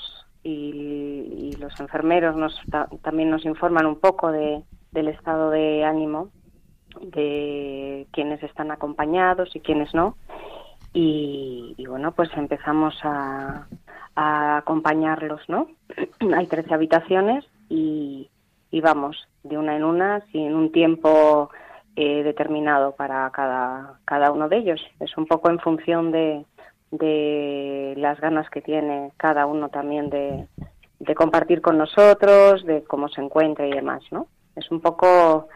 y, 0.47 1.57
los 1.59 1.78
enfermeros 1.80 2.36
nos, 2.36 2.61
también 3.03 3.30
nos 3.30 3.44
informan 3.44 3.86
un 3.86 3.99
poco 3.99 4.30
de, 4.30 4.62
del 4.92 5.09
estado 5.09 5.51
de 5.51 5.84
ánimo 5.84 6.30
de 7.01 8.07
quienes 8.12 8.42
están 8.42 8.70
acompañados 8.70 9.55
y 9.55 9.61
quienes 9.61 9.92
no. 9.94 10.16
Y, 10.92 11.74
bueno, 11.88 12.12
pues 12.12 12.30
empezamos 12.36 12.94
a, 13.03 13.66
acompañarlos, 14.14 15.42
¿no? 15.49 15.68
Hay 16.34 16.47
13 16.47 16.72
habitaciones 16.72 17.44
y, 17.68 18.30
vamos 18.82 19.16
de 19.42 19.57
una 19.57 19.74
en 19.74 19.84
una 19.84 20.20
sin 20.32 20.55
un 20.55 20.70
tiempo 20.70 21.51
eh, 21.97 22.22
determinado 22.22 22.94
para 22.94 23.30
cada, 23.30 23.99
cada 24.05 24.30
uno 24.30 24.49
de 24.49 24.59
ellos. 24.59 24.80
Es 25.01 25.16
un 25.16 25.26
poco 25.26 25.49
en 25.51 25.59
función 25.59 26.12
de, 26.12 26.44
de 26.91 27.95
las 27.97 28.20
ganas 28.20 28.49
que 28.51 28.62
tiene 28.62 29.12
cada 29.16 29.47
uno 29.47 29.68
también 29.68 30.11
de, 30.11 30.47
compartir 31.14 31.61
con 31.61 31.78
nosotros, 31.78 32.64
de 32.64 32.84
cómo 32.84 33.09
se 33.09 33.20
encuentra 33.20 33.66
y 33.66 33.72
demás, 33.72 34.03
¿no? 34.11 34.28
Es 34.55 34.70
un 34.70 34.80
poco 34.80 35.49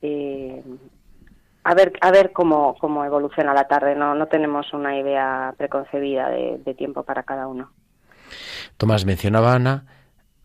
eh, 0.00 0.62
a 1.64 1.74
ver 1.74 1.92
a 2.00 2.10
ver 2.10 2.32
cómo, 2.32 2.74
cómo 2.80 3.04
evoluciona 3.04 3.54
la 3.54 3.68
tarde, 3.68 3.94
no, 3.94 4.14
no 4.14 4.26
tenemos 4.26 4.72
una 4.72 4.98
idea 4.98 5.54
preconcebida 5.56 6.28
de, 6.28 6.60
de 6.64 6.74
tiempo 6.74 7.04
para 7.04 7.22
cada 7.22 7.46
uno. 7.46 7.70
Tomás 8.76 9.04
mencionaba 9.04 9.54
Ana, 9.54 9.84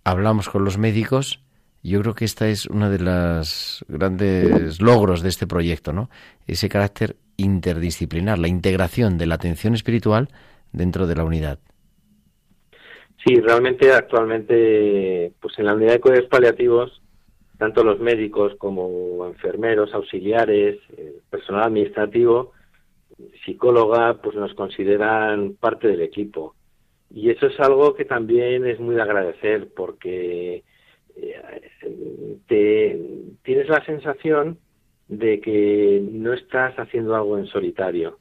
hablamos 0.04 0.50
con 0.50 0.64
los 0.64 0.78
médicos 0.78 1.42
yo 1.88 2.02
creo 2.02 2.16
que 2.16 2.26
esta 2.26 2.48
es 2.48 2.66
una 2.66 2.90
de 2.90 3.00
las 3.00 3.86
grandes 3.88 4.82
logros 4.82 5.22
de 5.22 5.30
este 5.30 5.48
proyecto, 5.48 5.94
¿no? 5.94 6.10
Ese 6.46 6.68
carácter 6.68 7.16
interdisciplinar, 7.38 8.40
la 8.40 8.48
integración 8.48 9.18
de 9.18 9.28
la 9.28 9.36
atención 9.36 9.74
espiritual 9.74 10.30
dentro 10.72 11.08
de 11.08 11.16
la 11.16 11.24
unidad. 11.24 11.60
Sí, 13.26 13.36
realmente 13.36 13.94
actualmente, 13.94 15.34
pues 15.40 15.58
en 15.58 15.66
la 15.66 15.74
unidad 15.74 15.94
de 15.94 16.00
cuidados 16.00 16.30
paliativos, 16.30 17.02
tanto 17.58 17.84
los 17.84 18.00
médicos 18.00 18.54
como 18.58 19.26
enfermeros, 19.28 19.94
auxiliares, 19.94 20.78
eh, 20.98 21.20
personal 21.30 21.64
administrativo, 21.64 22.54
psicóloga, 23.46 24.22
pues 24.22 24.36
nos 24.36 24.54
consideran 24.54 25.56
parte 25.60 25.88
del 25.88 26.02
equipo. 26.02 26.56
Y 27.10 27.30
eso 27.30 27.48
es 27.48 27.60
algo 27.60 27.96
que 27.96 28.06
también 28.06 28.66
es 28.66 28.80
muy 28.80 28.96
de 28.96 29.02
agradecer 29.02 29.70
porque 29.76 30.64
te, 32.48 33.00
tienes 33.44 33.70
la 33.70 33.84
sensación 33.86 34.60
de 35.08 35.40
que 35.40 36.04
no 36.12 36.34
estás 36.34 36.76
haciendo 36.78 37.16
algo 37.16 37.38
en 37.38 37.48
solitario, 37.48 38.18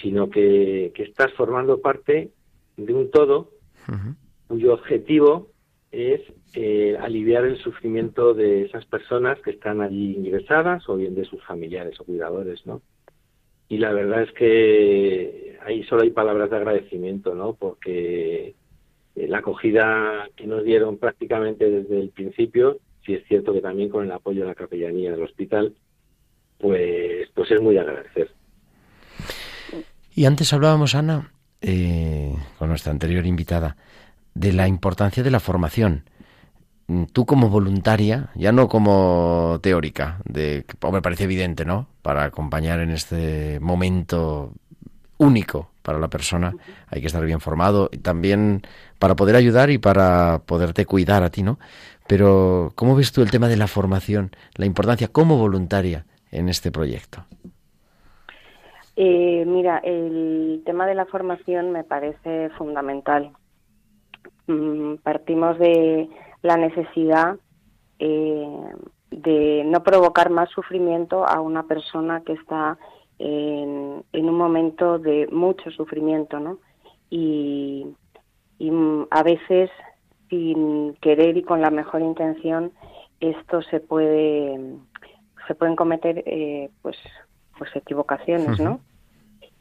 sino 0.00 0.28
que, 0.28 0.92
estás 0.96 1.32
formando 1.34 1.80
parte 1.80 2.30
de 2.76 2.94
un 2.94 3.10
todo 3.10 3.50
cuyo 4.48 4.74
objetivo 4.74 5.50
es 5.92 6.20
eh, 6.54 6.96
aliviar 7.00 7.44
el 7.44 7.58
sufrimiento 7.58 8.34
de 8.34 8.62
esas 8.62 8.84
personas 8.86 9.38
que 9.40 9.50
están 9.50 9.80
allí 9.80 10.14
ingresadas 10.16 10.88
o 10.88 10.96
bien 10.96 11.14
de 11.14 11.24
sus 11.24 11.42
familiares 11.44 11.98
o 12.00 12.04
cuidadores, 12.04 12.66
¿no? 12.66 12.82
y 13.68 13.78
la 13.78 13.92
verdad 13.92 14.22
es 14.22 14.32
que 14.32 15.58
ahí 15.64 15.82
solo 15.84 16.02
hay 16.02 16.10
palabras 16.10 16.50
de 16.50 16.56
agradecimiento, 16.56 17.34
¿no? 17.34 17.54
Porque 17.54 18.54
eh, 19.16 19.28
la 19.28 19.38
acogida 19.38 20.28
que 20.36 20.46
nos 20.46 20.64
dieron 20.64 20.98
prácticamente 20.98 21.68
desde 21.68 22.00
el 22.00 22.10
principio, 22.10 22.78
si 23.04 23.14
es 23.14 23.26
cierto 23.26 23.52
que 23.52 23.60
también 23.60 23.88
con 23.88 24.04
el 24.04 24.12
apoyo 24.12 24.42
de 24.42 24.48
la 24.48 24.54
capellanía 24.54 25.10
del 25.10 25.22
hospital, 25.22 25.74
pues, 26.66 27.28
pues 27.32 27.50
es 27.52 27.60
muy 27.60 27.78
agradecer. 27.78 28.32
Y 30.12 30.24
antes 30.24 30.52
hablábamos, 30.52 30.96
Ana, 30.96 31.30
eh, 31.60 32.34
con 32.58 32.68
nuestra 32.70 32.90
anterior 32.90 33.24
invitada, 33.24 33.76
de 34.34 34.52
la 34.52 34.66
importancia 34.66 35.22
de 35.22 35.30
la 35.30 35.38
formación. 35.38 36.10
Tú 37.12 37.24
como 37.24 37.50
voluntaria, 37.50 38.30
ya 38.34 38.50
no 38.50 38.68
como 38.68 39.60
teórica, 39.62 40.18
de, 40.24 40.64
me 40.92 41.02
parece 41.02 41.24
evidente, 41.24 41.64
¿no? 41.64 41.86
Para 42.02 42.24
acompañar 42.24 42.80
en 42.80 42.90
este 42.90 43.60
momento 43.60 44.52
único 45.18 45.70
para 45.82 46.00
la 46.00 46.08
persona, 46.08 46.52
hay 46.88 47.00
que 47.00 47.06
estar 47.06 47.24
bien 47.24 47.40
formado 47.40 47.88
y 47.92 47.98
también 47.98 48.62
para 48.98 49.14
poder 49.14 49.36
ayudar 49.36 49.70
y 49.70 49.78
para 49.78 50.42
poderte 50.46 50.84
cuidar 50.84 51.22
a 51.22 51.30
ti, 51.30 51.44
¿no? 51.44 51.60
Pero 52.08 52.72
¿cómo 52.74 52.96
ves 52.96 53.12
tú 53.12 53.22
el 53.22 53.30
tema 53.30 53.46
de 53.46 53.56
la 53.56 53.68
formación, 53.68 54.32
la 54.54 54.66
importancia 54.66 55.08
como 55.08 55.38
voluntaria 55.38 56.06
en 56.30 56.48
este 56.48 56.70
proyecto? 56.70 57.24
Eh, 58.96 59.44
mira, 59.46 59.78
el 59.78 60.62
tema 60.64 60.86
de 60.86 60.94
la 60.94 61.06
formación 61.06 61.70
me 61.70 61.84
parece 61.84 62.50
fundamental. 62.56 63.32
Mm, 64.46 64.96
partimos 65.02 65.58
de 65.58 66.08
la 66.42 66.56
necesidad 66.56 67.36
eh, 67.98 68.48
de 69.10 69.62
no 69.64 69.82
provocar 69.82 70.30
más 70.30 70.50
sufrimiento 70.50 71.26
a 71.26 71.40
una 71.40 71.64
persona 71.64 72.22
que 72.24 72.34
está 72.34 72.78
en, 73.18 74.04
un 74.12 74.34
momento 74.34 74.98
de 74.98 75.26
mucho 75.30 75.70
sufrimiento, 75.70 76.38
¿no? 76.40 76.58
Y, 77.10 77.86
a 79.10 79.22
veces, 79.22 79.70
sin 80.28 80.94
querer 80.94 81.36
y 81.36 81.42
con 81.42 81.60
la 81.60 81.70
mejor 81.70 82.00
intención, 82.00 82.72
esto 83.20 83.62
se 83.62 83.80
puede 83.80 84.58
se 85.46 85.54
pueden 85.54 85.76
cometer 85.76 86.22
eh, 86.26 86.70
pues 86.82 86.96
pues 87.58 87.74
equivocaciones, 87.74 88.60
¿no? 88.60 88.80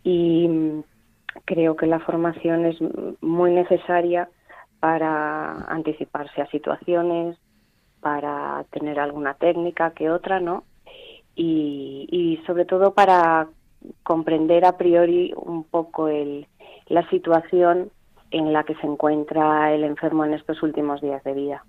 Y 0.03 0.49
creo 1.45 1.75
que 1.75 1.87
la 1.87 1.99
formación 1.99 2.65
es 2.65 2.77
muy 3.21 3.51
necesaria 3.51 4.29
para 4.79 5.53
anticiparse 5.71 6.41
a 6.41 6.47
situaciones, 6.47 7.37
para 8.01 8.65
tener 8.71 8.99
alguna 8.99 9.33
técnica 9.35 9.91
que 9.91 10.09
otra, 10.09 10.39
¿no? 10.39 10.63
Y, 11.35 12.07
y 12.11 12.45
sobre 12.45 12.65
todo 12.65 12.93
para 12.93 13.47
comprender 14.03 14.65
a 14.65 14.77
priori 14.77 15.33
un 15.35 15.63
poco 15.63 16.07
el, 16.07 16.47
la 16.87 17.07
situación 17.09 17.91
en 18.31 18.53
la 18.53 18.63
que 18.63 18.75
se 18.75 18.87
encuentra 18.87 19.73
el 19.73 19.83
enfermo 19.83 20.25
en 20.25 20.33
estos 20.33 20.61
últimos 20.63 21.01
días 21.01 21.23
de 21.23 21.33
vida. 21.33 21.65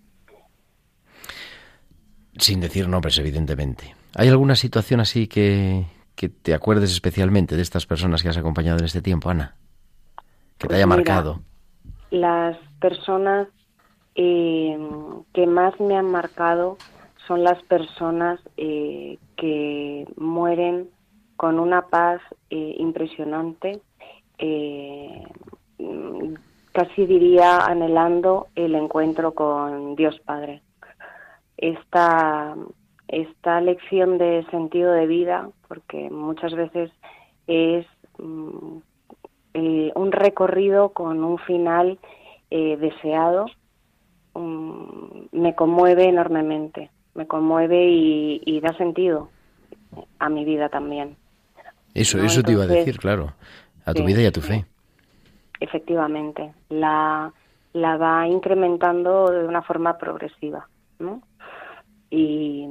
Sin 2.38 2.60
decir 2.60 2.88
nombres, 2.88 3.18
evidentemente. 3.18 3.94
¿Hay 4.14 4.28
alguna 4.28 4.56
situación 4.56 5.00
así 5.00 5.26
que, 5.26 5.84
que 6.14 6.28
te 6.28 6.54
acuerdes 6.54 6.90
especialmente 6.92 7.56
de 7.56 7.62
estas 7.62 7.86
personas 7.86 8.22
que 8.22 8.28
has 8.28 8.36
acompañado 8.36 8.78
en 8.78 8.84
este 8.84 9.02
tiempo, 9.02 9.30
Ana? 9.30 9.56
Que 10.58 10.62
te 10.62 10.66
pues 10.68 10.76
haya 10.76 10.86
marcado. 10.86 11.40
Las 12.10 12.56
personas 12.80 13.48
eh, 14.14 14.78
que 15.34 15.46
más 15.46 15.78
me 15.80 15.96
han 15.96 16.10
marcado 16.10 16.78
son 17.26 17.44
las 17.44 17.62
personas 17.64 18.40
eh, 18.56 19.18
que 19.36 20.06
mueren 20.16 20.88
con 21.36 21.58
una 21.58 21.82
paz 21.88 22.22
eh, 22.48 22.76
impresionante, 22.78 23.82
casi 26.72 27.06
diría 27.06 27.58
anhelando 27.58 28.48
el 28.54 28.74
encuentro 28.74 29.32
con 29.32 29.96
Dios 29.96 30.18
Padre. 30.24 30.62
Esta, 31.58 32.54
esta 33.08 33.60
lección 33.60 34.18
de 34.18 34.44
sentido 34.50 34.92
de 34.92 35.06
vida, 35.06 35.48
porque 35.68 36.10
muchas 36.10 36.52
veces 36.54 36.90
es 37.46 37.86
mm, 38.18 38.78
eh, 39.54 39.92
un 39.94 40.12
recorrido 40.12 40.90
con 40.90 41.24
un 41.24 41.38
final 41.38 41.98
eh, 42.50 42.76
deseado, 42.76 43.46
mm, 44.34 45.26
me 45.32 45.54
conmueve 45.54 46.08
enormemente, 46.08 46.90
me 47.14 47.26
conmueve 47.26 47.86
y, 47.88 48.60
da 48.60 48.76
sentido 48.76 49.30
a 50.18 50.28
mi 50.28 50.44
vida 50.44 50.68
también. 50.68 51.16
Eso, 51.94 52.22
eso 52.22 52.42
te 52.42 52.52
iba 52.52 52.64
a 52.64 52.66
decir, 52.66 52.98
claro, 52.98 53.32
a 53.86 53.94
tu 53.94 54.04
vida 54.04 54.20
y 54.20 54.26
a 54.26 54.32
tu 54.32 54.42
fe. 54.42 54.66
Efectivamente, 55.60 56.52
la, 56.68 57.32
la 57.72 57.96
va 57.96 58.28
incrementando 58.28 59.30
de 59.30 59.46
una 59.46 59.62
forma 59.62 59.96
progresiva, 59.96 60.68
¿no? 60.98 61.22
Y, 62.10 62.66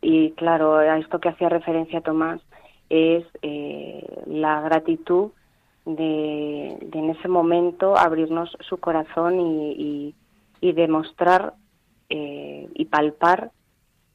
y 0.00 0.30
claro, 0.32 0.76
a 0.76 0.98
esto 0.98 1.18
que 1.20 1.28
hacía 1.28 1.48
referencia 1.48 2.00
Tomás 2.00 2.40
es 2.88 3.24
eh, 3.42 4.22
la 4.26 4.60
gratitud 4.60 5.30
de, 5.84 6.78
en 6.92 7.10
ese 7.10 7.28
momento 7.28 7.96
abrirnos 7.96 8.56
su 8.60 8.78
corazón 8.78 9.40
y, 9.40 10.14
y, 10.60 10.72
demostrar 10.72 11.54
eh, 12.10 12.68
y 12.74 12.84
palpar 12.86 13.50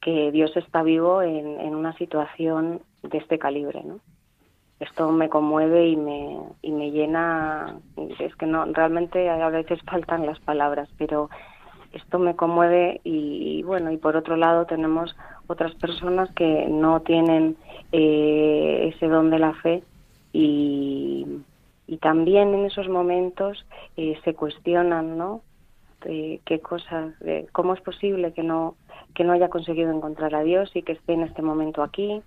que 0.00 0.30
Dios 0.30 0.56
está 0.56 0.82
vivo 0.82 1.22
en, 1.22 1.60
en, 1.60 1.74
una 1.74 1.92
situación 1.96 2.80
de 3.02 3.18
este 3.18 3.38
calibre, 3.38 3.82
¿no? 3.82 3.98
Esto 4.78 5.10
me 5.10 5.30
conmueve 5.30 5.88
y 5.88 5.96
me, 5.96 6.38
y 6.60 6.70
me 6.70 6.90
llena, 6.90 7.78
es 8.18 8.36
que 8.36 8.46
no, 8.46 8.66
realmente 8.66 9.28
a 9.30 9.48
veces 9.48 9.80
faltan 9.90 10.26
las 10.26 10.38
palabras, 10.40 10.88
pero 10.98 11.30
esto 11.96 12.18
me 12.18 12.36
conmueve 12.36 13.00
y, 13.04 13.62
bueno, 13.62 13.90
y 13.90 13.96
por 13.96 14.16
otro 14.16 14.36
lado 14.36 14.66
tenemos 14.66 15.16
otras 15.46 15.74
personas 15.74 16.30
que 16.32 16.66
no 16.68 17.00
tienen 17.00 17.56
eh, 17.92 18.92
ese 18.94 19.08
don 19.08 19.30
de 19.30 19.38
la 19.38 19.54
fe 19.54 19.82
y, 20.32 21.26
también 22.00 22.52
en 22.52 22.66
esos 22.66 22.88
momentos 22.88 23.64
eh, 23.96 24.18
se 24.24 24.34
cuestionan, 24.34 25.16
¿no? 25.16 25.40
qué 26.02 26.60
cosas, 26.62 27.14
cómo 27.50 27.74
es 27.74 27.80
posible 27.80 28.32
que 28.32 28.44
no 28.44 28.76
que 29.14 29.24
no 29.24 29.32
haya 29.32 29.48
conseguido 29.48 29.90
encontrar 29.90 30.34
a 30.36 30.42
Dios 30.42 30.70
y 30.74 30.82
que 30.82 30.92
esté 30.92 31.14
en 31.14 31.22
este 31.22 31.42
momento 31.42 31.82
aquí. 31.82 32.22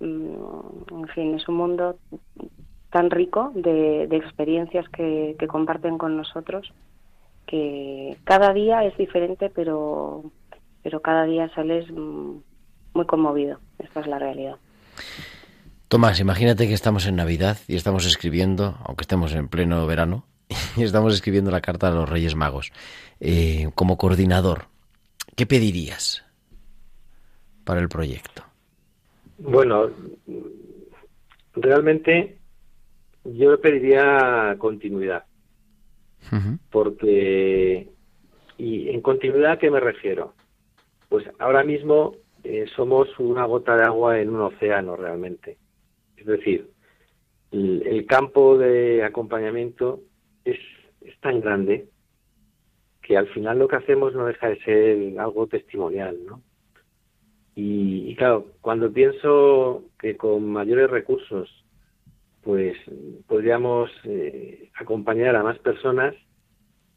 Mm, 0.00 0.34
en 0.90 1.08
fin, 1.14 1.34
es 1.34 1.48
un 1.48 1.54
mundo 1.54 1.96
tan 2.90 3.10
rico 3.10 3.52
de, 3.54 4.04
experiencias 4.10 4.86
que 4.90 5.36
comparten 5.48 5.96
con 5.96 6.16
nosotros 6.16 6.70
que 7.46 8.16
cada 8.24 8.52
día 8.52 8.84
es 8.84 8.96
diferente, 8.96 9.50
pero, 9.54 10.30
pero 10.82 11.00
cada 11.00 11.24
día 11.24 11.50
sales 11.54 11.90
mm, 11.90 12.36
muy 12.94 13.06
conmovido. 13.06 13.60
Esta 13.78 14.00
es 14.00 14.06
la 14.06 14.18
realidad. 14.18 14.56
Tomás, 15.88 16.20
imagínate 16.20 16.66
que 16.66 16.74
estamos 16.74 17.06
en 17.06 17.16
Navidad 17.16 17.58
y 17.68 17.76
estamos 17.76 18.06
escribiendo, 18.06 18.76
aunque 18.84 19.02
estemos 19.02 19.34
en 19.34 19.48
pleno 19.48 19.86
verano, 19.86 20.24
y 20.76 20.82
estamos 20.82 21.14
escribiendo 21.14 21.50
la 21.50 21.60
carta 21.60 21.88
a 21.88 21.92
los 21.92 22.08
Reyes 22.08 22.34
Magos. 22.34 22.72
Eh, 23.20 23.70
como 23.74 23.96
coordinador, 23.96 24.66
¿qué 25.36 25.46
pedirías 25.46 26.24
para 27.64 27.80
el 27.80 27.88
proyecto? 27.88 28.44
Bueno, 29.38 29.90
realmente 31.54 32.38
yo 33.24 33.52
le 33.52 33.58
pediría 33.58 34.56
continuidad 34.58 35.24
porque, 36.70 37.88
¿y 38.58 38.88
en 38.88 39.00
continuidad 39.00 39.52
a 39.52 39.58
qué 39.58 39.70
me 39.70 39.80
refiero? 39.80 40.34
Pues 41.08 41.24
ahora 41.38 41.62
mismo 41.62 42.16
eh, 42.42 42.66
somos 42.76 43.08
una 43.18 43.44
gota 43.46 43.76
de 43.76 43.84
agua 43.84 44.20
en 44.20 44.30
un 44.30 44.40
océano 44.40 44.96
realmente. 44.96 45.58
Es 46.16 46.26
decir, 46.26 46.70
el, 47.50 48.06
campo 48.06 48.58
de 48.58 49.04
acompañamiento 49.04 50.00
es, 50.44 50.58
es 51.00 51.18
tan 51.20 51.40
grande 51.40 51.88
que 53.02 53.16
al 53.16 53.28
final 53.28 53.58
lo 53.58 53.68
que 53.68 53.76
hacemos 53.76 54.14
no 54.14 54.26
deja 54.26 54.48
de 54.48 54.60
ser 54.62 55.20
algo 55.20 55.46
testimonial, 55.46 56.18
¿no? 56.26 56.42
Y, 57.54 58.10
y, 58.10 58.16
claro, 58.16 58.46
cuando 58.60 58.92
pienso 58.92 59.84
que 59.98 60.16
con 60.16 60.48
mayores 60.48 60.90
recursos 60.90 61.63
pues 62.44 62.76
podríamos 63.26 63.90
eh, 64.04 64.70
acompañar 64.78 65.34
a 65.34 65.42
más 65.42 65.58
personas, 65.58 66.14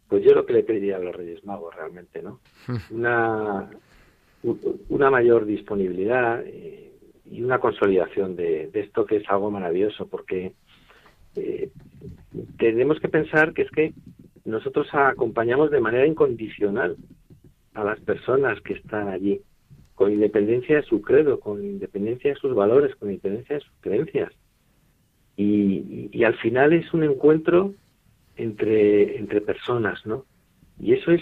pues 0.09 0.23
yo 0.23 0.33
lo 0.33 0.45
que 0.45 0.53
le 0.53 0.63
pediría 0.63 0.97
a 0.97 0.99
los 0.99 1.15
Reyes 1.15 1.43
Magos 1.45 1.73
realmente, 1.73 2.21
¿no? 2.21 2.41
Una, 2.91 3.69
una 4.89 5.09
mayor 5.09 5.45
disponibilidad 5.45 6.43
eh, 6.45 6.91
y 7.25 7.41
una 7.41 7.59
consolidación 7.59 8.35
de, 8.35 8.69
esto 8.73 9.05
que 9.05 9.17
es 9.17 9.29
algo 9.29 9.49
maravilloso, 9.49 10.07
porque 10.07 10.53
eh, 11.35 11.69
tenemos 12.57 12.99
que 12.99 13.09
pensar 13.09 13.53
que 13.53 13.63
es 13.63 13.71
que 13.71 13.93
nosotros 14.45 14.87
acompañamos 14.93 15.71
de 15.71 15.81
manera 15.81 16.05
incondicional 16.05 16.97
a 17.73 17.83
las 17.83 17.99
personas 18.01 18.59
que 18.61 18.73
están 18.73 19.09
allí, 19.09 19.41
con 19.95 20.11
independencia 20.11 20.77
de 20.77 20.83
su 20.83 21.01
credo, 21.01 21.39
con 21.39 21.63
independencia 21.63 22.31
de 22.31 22.39
sus 22.39 22.53
valores, 22.53 22.95
con 22.95 23.09
independencia 23.09 23.55
de 23.55 23.61
sus 23.61 23.73
creencias 23.81 24.31
y, 25.37 26.09
y 26.11 26.23
al 26.25 26.35
final 26.35 26.73
es 26.73 26.93
un 26.93 27.03
encuentro 27.03 27.73
entre, 28.35 29.17
entre 29.17 29.39
personas, 29.39 30.05
¿no? 30.05 30.25
Y 30.79 30.93
eso 30.93 31.11
es 31.11 31.21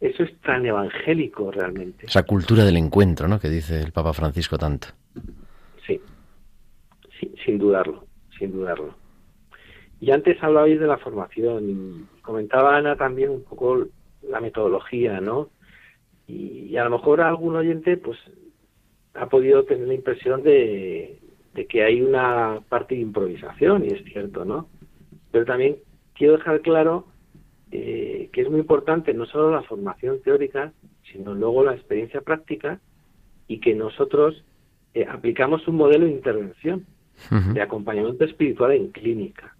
eso 0.00 0.22
es 0.22 0.34
tan 0.40 0.64
evangélico 0.64 1.50
realmente. 1.50 2.06
Esa 2.06 2.22
cultura 2.22 2.64
del 2.64 2.78
encuentro, 2.78 3.28
¿no? 3.28 3.38
Que 3.38 3.50
dice 3.50 3.80
el 3.80 3.92
Papa 3.92 4.14
Francisco 4.14 4.56
tanto. 4.56 4.88
Sí, 5.86 6.00
sí 7.18 7.30
sin 7.44 7.58
dudarlo, 7.58 8.06
sin 8.38 8.52
dudarlo. 8.52 8.94
Y 10.00 10.10
antes 10.10 10.42
hablabais 10.42 10.80
de 10.80 10.86
la 10.86 10.96
formación 10.96 11.68
y 11.68 12.22
comentaba 12.22 12.76
Ana 12.76 12.96
también 12.96 13.28
un 13.28 13.44
poco 13.44 13.86
la 14.22 14.40
metodología, 14.40 15.20
¿no? 15.20 15.50
Y, 16.26 16.76
a 16.76 16.84
lo 16.84 16.90
mejor 16.90 17.20
algún 17.20 17.56
oyente 17.56 17.96
pues 17.98 18.18
ha 19.14 19.28
podido 19.28 19.64
tener 19.64 19.88
la 19.88 19.94
impresión 19.94 20.42
de, 20.42 21.18
de 21.54 21.66
que 21.66 21.82
hay 21.82 22.00
una 22.00 22.60
parte 22.68 22.94
de 22.94 23.00
improvisación, 23.00 23.84
y 23.84 23.88
es 23.88 24.04
cierto, 24.04 24.44
¿no? 24.44 24.68
Pero 25.30 25.44
también 25.44 25.76
quiero 26.14 26.36
dejar 26.36 26.60
claro 26.60 27.06
eh, 27.72 28.28
que 28.32 28.42
es 28.42 28.50
muy 28.50 28.60
importante 28.60 29.14
no 29.14 29.26
solo 29.26 29.52
la 29.52 29.62
formación 29.62 30.20
teórica, 30.22 30.72
sino 31.12 31.34
luego 31.34 31.64
la 31.64 31.74
experiencia 31.74 32.20
práctica 32.20 32.80
y 33.46 33.58
que 33.58 33.74
nosotros 33.74 34.44
eh, 34.94 35.06
aplicamos 35.08 35.66
un 35.68 35.76
modelo 35.76 36.06
de 36.06 36.12
intervención, 36.12 36.86
de 37.52 37.60
acompañamiento 37.60 38.24
espiritual 38.24 38.72
en 38.72 38.88
clínica, 38.92 39.54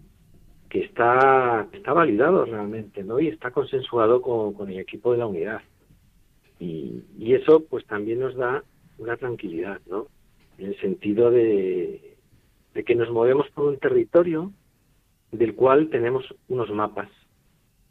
que 0.71 0.81
está, 0.81 1.67
está 1.73 1.93
validado 1.93 2.47
realmente 2.47 3.05
¿no? 3.05 3.21
y 3.21 3.29
está 3.29 3.51
consensuado 3.51 4.23
con, 4.23 4.71
el 4.71 4.79
equipo 4.79 5.13
de 5.13 5.19
la 5.19 5.27
unidad. 5.27 5.61
Y, 6.59 7.03
y, 7.19 7.35
eso 7.35 7.65
pues 7.69 7.85
también 7.87 8.21
nos 8.21 8.35
da 8.35 8.65
una 8.99 9.17
tranquilidad, 9.17 9.81
¿no? 9.87 10.07
En 10.61 10.67
el 10.67 10.81
sentido 10.81 11.31
de, 11.31 12.17
de 12.75 12.85
que 12.85 12.95
nos 12.95 13.11
movemos 13.11 13.49
por 13.51 13.67
un 13.67 13.79
territorio 13.79 14.53
del 15.33 15.55
cual 15.55 15.89
tenemos 15.91 16.25
unos 16.49 16.71
mapas 16.71 17.09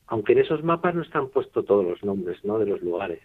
aunque 0.09 0.34
en 0.34 0.39
esos 0.39 0.63
mapas 0.63 0.95
no 0.95 1.03
están 1.03 1.30
puestos 1.30 1.65
todos 1.65 1.86
los 1.86 2.03
nombres 2.03 2.43
¿no? 2.43 2.57
de 2.59 2.65
los 2.65 2.82
lugares. 2.82 3.20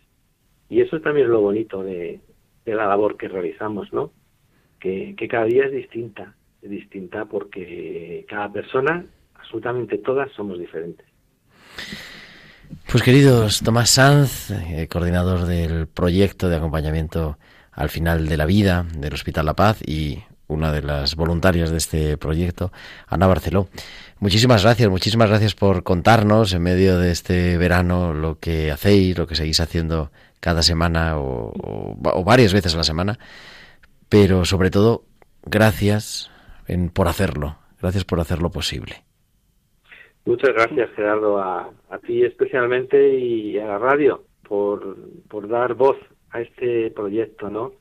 Y 0.68 0.80
eso 0.80 1.01
también 1.01 1.26
es 1.26 1.32
lo 1.32 1.40
bonito 1.40 1.82
de, 1.82 2.20
la 2.66 2.86
labor 2.86 3.16
que 3.16 3.28
realizamos, 3.28 3.92
¿no? 3.92 4.12
Que, 4.78 5.14
cada 5.30 5.47
día 5.47 5.64
es 5.64 5.72
distinta, 5.72 6.34
distinta 6.61 7.24
porque 7.24 8.26
cada 8.28 8.53
persona, 8.53 9.07
absolutamente 9.34 9.97
todas, 9.99 10.30
somos 10.32 10.59
diferentes. 10.59 11.07
Pues 12.90 13.03
queridos 13.03 13.62
Tomás 13.62 13.90
Sanz, 13.90 14.51
eh, 14.51 14.86
coordinador 14.90 15.47
del 15.47 15.86
proyecto 15.86 16.51
de 16.51 16.57
acompañamiento 16.57 17.38
al 17.75 17.89
final 17.89 18.29
de 18.29 18.37
la 18.37 18.47
vida 18.47 18.87
del 18.97 19.14
Hospital 19.14 19.47
La 19.47 19.55
Paz 19.55 19.81
y 19.87 20.22
una 20.47 20.72
de 20.72 20.83
las 20.83 21.16
voluntarias 21.16 21.70
de 21.70 21.79
este 21.79 22.16
proyecto, 22.16 22.70
Ana 23.07 23.27
Barceló. 23.27 23.68
Muchísimas 24.20 24.62
gracias, 24.62 24.89
muchísimas 24.91 25.29
gracias 25.29 25.55
por 25.55 25.83
contarnos 25.83 26.53
en 26.53 26.62
medio 26.62 26.99
de 26.99 27.11
este 27.11 27.59
verano 27.59 28.12
lo 28.14 28.39
que 28.39 28.70
hacéis, 28.70 29.18
lo 29.18 29.27
que 29.27 29.35
seguís 29.35 29.61
haciendo 29.61 30.11
cada 30.41 30.62
semana 30.62 31.18
o, 31.18 31.97
varias 32.25 32.53
veces 32.53 32.75
a 32.75 32.79
la 32.79 32.85
semana, 32.85 33.18
pero 34.09 34.45
sobre 34.45 34.70
todo 34.70 35.05
gracias 35.45 36.31
en, 36.66 36.91
por 36.91 37.09
hacerlo, 37.09 37.57
gracias 37.81 38.05
por 38.05 38.20
hacerlo 38.20 38.51
posible. 38.51 39.05
Muchas 40.27 40.55
gracias 40.55 40.91
Gerardo, 40.95 41.39
a, 41.39 41.70
ti 42.07 42.22
especialmente 42.25 43.18
y 43.18 43.59
a 43.59 43.66
la 43.66 43.79
radio 43.79 44.25
por 44.43 45.49
dar 45.49 45.75
voz 45.75 45.97
a 46.35 46.41
este 46.41 46.91
proyecto, 46.91 47.49
¿no? 47.49 47.72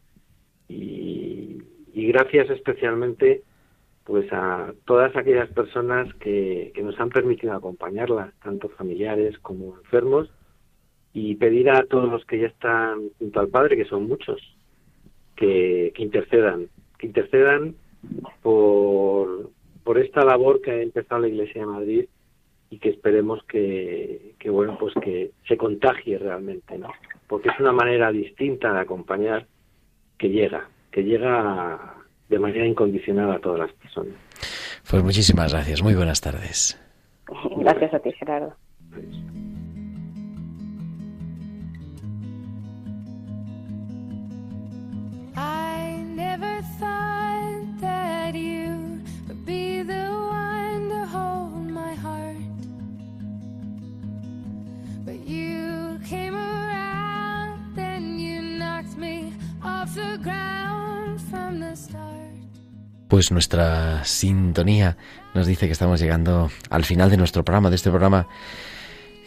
Y, 0.69 1.61
gracias 1.93 2.49
especialmente 2.51 3.41
pues 4.03 4.31
a 4.31 4.73
todas 4.85 5.15
aquellas 5.15 5.49
personas 5.49 6.13
que, 6.15 6.71
nos 6.83 6.99
han 6.99 7.09
permitido 7.09 7.53
acompañarla, 7.53 8.33
tanto 8.43 8.69
familiares 8.69 9.39
como 9.39 9.77
enfermos, 9.77 10.29
y 11.13 11.35
pedir 11.35 11.69
a 11.69 11.85
todos 11.85 12.11
los 12.11 12.25
que 12.25 12.39
ya 12.39 12.47
están 12.47 13.09
junto 13.17 13.39
al 13.39 13.47
Padre, 13.47 13.77
que 13.77 13.85
son 13.85 14.07
muchos, 14.07 14.39
que, 15.35 15.93
intercedan, 15.97 16.67
que 16.99 17.07
intercedan 17.07 17.75
por, 18.41 19.49
por 19.83 19.97
esta 19.97 20.25
labor 20.25 20.61
que 20.61 20.71
ha 20.71 20.81
empezado 20.81 21.21
la 21.21 21.29
Iglesia 21.29 21.61
de 21.61 21.67
Madrid 21.67 22.05
y 22.69 22.79
que 22.79 22.89
esperemos 22.89 23.41
que 23.45 24.35
bueno 24.45 24.77
pues 24.79 24.93
que 25.01 25.31
se 25.47 25.57
contagie 25.57 26.17
realmente, 26.19 26.77
¿no? 26.77 26.89
Porque 27.33 27.49
es 27.49 27.59
una 27.59 27.71
manera 27.71 28.11
distinta 28.11 28.71
de 28.71 28.81
acompañar 28.81 29.47
que 30.19 30.29
llega, 30.29 30.69
que 30.91 31.01
llega 31.01 31.95
de 32.29 32.37
manera 32.37 32.67
incondicional 32.67 33.31
a 33.31 33.39
todas 33.39 33.61
las 33.61 33.73
personas. 33.73 34.13
Pues 34.87 35.03
muchísimas 35.03 35.51
gracias. 35.51 35.81
Muy 35.81 35.95
buenas 35.95 36.21
tardes. 36.21 36.79
Gracias 37.57 37.91
a 37.91 37.99
ti, 38.01 38.11
Gerardo. 38.11 38.55
Pues 63.07 63.31
nuestra 63.31 64.03
sintonía 64.05 64.97
nos 65.35 65.45
dice 65.45 65.67
que 65.67 65.73
estamos 65.73 65.99
llegando 65.99 66.49
al 66.69 66.83
final 66.83 67.11
de 67.11 67.17
nuestro 67.17 67.45
programa, 67.45 67.69
de 67.69 67.75
este 67.75 67.91
programa 67.91 68.27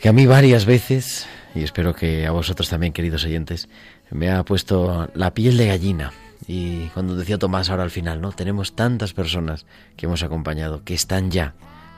que 0.02 0.08
a 0.08 0.12
mí 0.12 0.26
varias 0.26 0.64
veces, 0.66 1.26
y 1.54 1.62
espero 1.62 1.94
que 1.94 2.26
a 2.26 2.32
vosotros 2.32 2.68
también, 2.68 2.92
queridos 2.92 3.24
oyentes, 3.24 3.68
me 4.10 4.30
ha 4.30 4.42
puesto 4.44 5.08
la 5.14 5.32
piel 5.34 5.56
de 5.56 5.68
gallina. 5.68 6.12
Y 6.46 6.88
cuando 6.88 7.16
decía 7.16 7.38
Tomás 7.38 7.70
ahora 7.70 7.84
al 7.84 7.90
final, 7.90 8.20
¿no? 8.20 8.32
Tenemos 8.32 8.74
tantas 8.74 9.12
personas 9.12 9.66
que 9.96 10.06
hemos 10.06 10.22
acompañado, 10.22 10.82
que 10.84 10.94
están 10.94 11.30
ya 11.30 11.54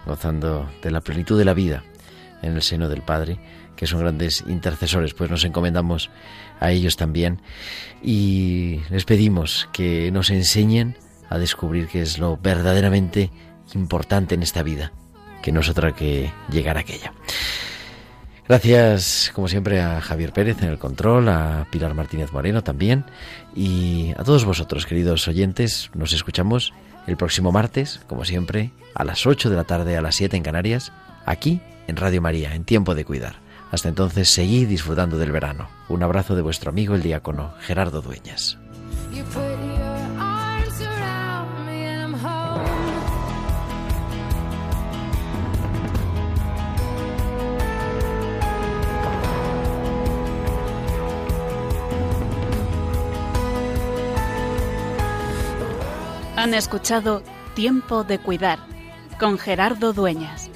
gozando 0.06 0.70
de 0.82 0.90
la 0.90 1.00
plenitud 1.00 1.38
de 1.38 1.44
la 1.44 1.54
vida 1.54 1.82
en 2.42 2.54
el 2.54 2.62
seno 2.62 2.88
del 2.88 3.02
Padre, 3.02 3.38
que 3.76 3.86
son 3.86 4.00
grandes 4.00 4.44
intercesores, 4.48 5.14
pues 5.14 5.30
nos 5.30 5.44
encomendamos 5.44 6.10
a 6.60 6.70
ellos 6.72 6.96
también 6.96 7.40
y 8.02 8.80
les 8.90 9.04
pedimos 9.04 9.68
que 9.72 10.10
nos 10.10 10.30
enseñen 10.30 10.96
a 11.30 11.38
descubrir 11.38 11.86
qué 11.86 12.02
es 12.02 12.18
lo 12.18 12.36
verdaderamente 12.36 13.30
importante 13.74 14.34
en 14.34 14.42
esta 14.42 14.62
vida, 14.62 14.92
que 15.42 15.52
no 15.52 15.60
es 15.60 15.68
otra 15.68 15.94
que 15.94 16.32
llegar 16.50 16.76
a 16.76 16.80
aquella. 16.80 17.12
Gracias, 18.48 19.30
como 19.34 19.46
siempre, 19.46 19.80
a 19.80 20.00
Javier 20.00 20.32
Pérez 20.32 20.62
en 20.62 20.70
el 20.70 20.78
control, 20.78 21.28
a 21.28 21.66
Pilar 21.70 21.92
Martínez 21.94 22.32
Moreno 22.32 22.64
también, 22.64 23.04
y 23.54 24.12
a 24.16 24.24
todos 24.24 24.46
vosotros, 24.46 24.86
queridos 24.86 25.28
oyentes, 25.28 25.90
nos 25.94 26.14
escuchamos 26.14 26.72
el 27.06 27.18
próximo 27.18 27.52
martes, 27.52 28.00
como 28.06 28.24
siempre, 28.24 28.70
a 28.94 29.04
las 29.04 29.26
8 29.26 29.50
de 29.50 29.56
la 29.56 29.64
tarde, 29.64 29.98
a 29.98 30.02
las 30.02 30.14
7 30.14 30.36
en 30.36 30.42
Canarias, 30.42 30.92
aquí 31.26 31.60
en 31.88 31.96
Radio 31.96 32.22
María, 32.22 32.54
en 32.54 32.64
Tiempo 32.64 32.94
de 32.94 33.04
Cuidar. 33.04 33.40
Hasta 33.72 33.88
entonces, 33.88 34.28
seguid 34.28 34.68
disfrutando 34.68 35.18
del 35.18 35.32
verano. 35.32 35.68
Un 35.88 36.02
abrazo 36.02 36.36
de 36.36 36.42
vuestro 36.42 36.70
amigo 36.70 36.94
el 36.94 37.02
diácono 37.02 37.54
Gerardo 37.60 38.00
Dueñas. 38.02 38.58
Han 56.36 56.54
escuchado 56.54 57.22
Tiempo 57.54 58.04
de 58.04 58.18
Cuidar 58.20 58.60
con 59.18 59.38
Gerardo 59.38 59.92
Dueñas. 59.92 60.48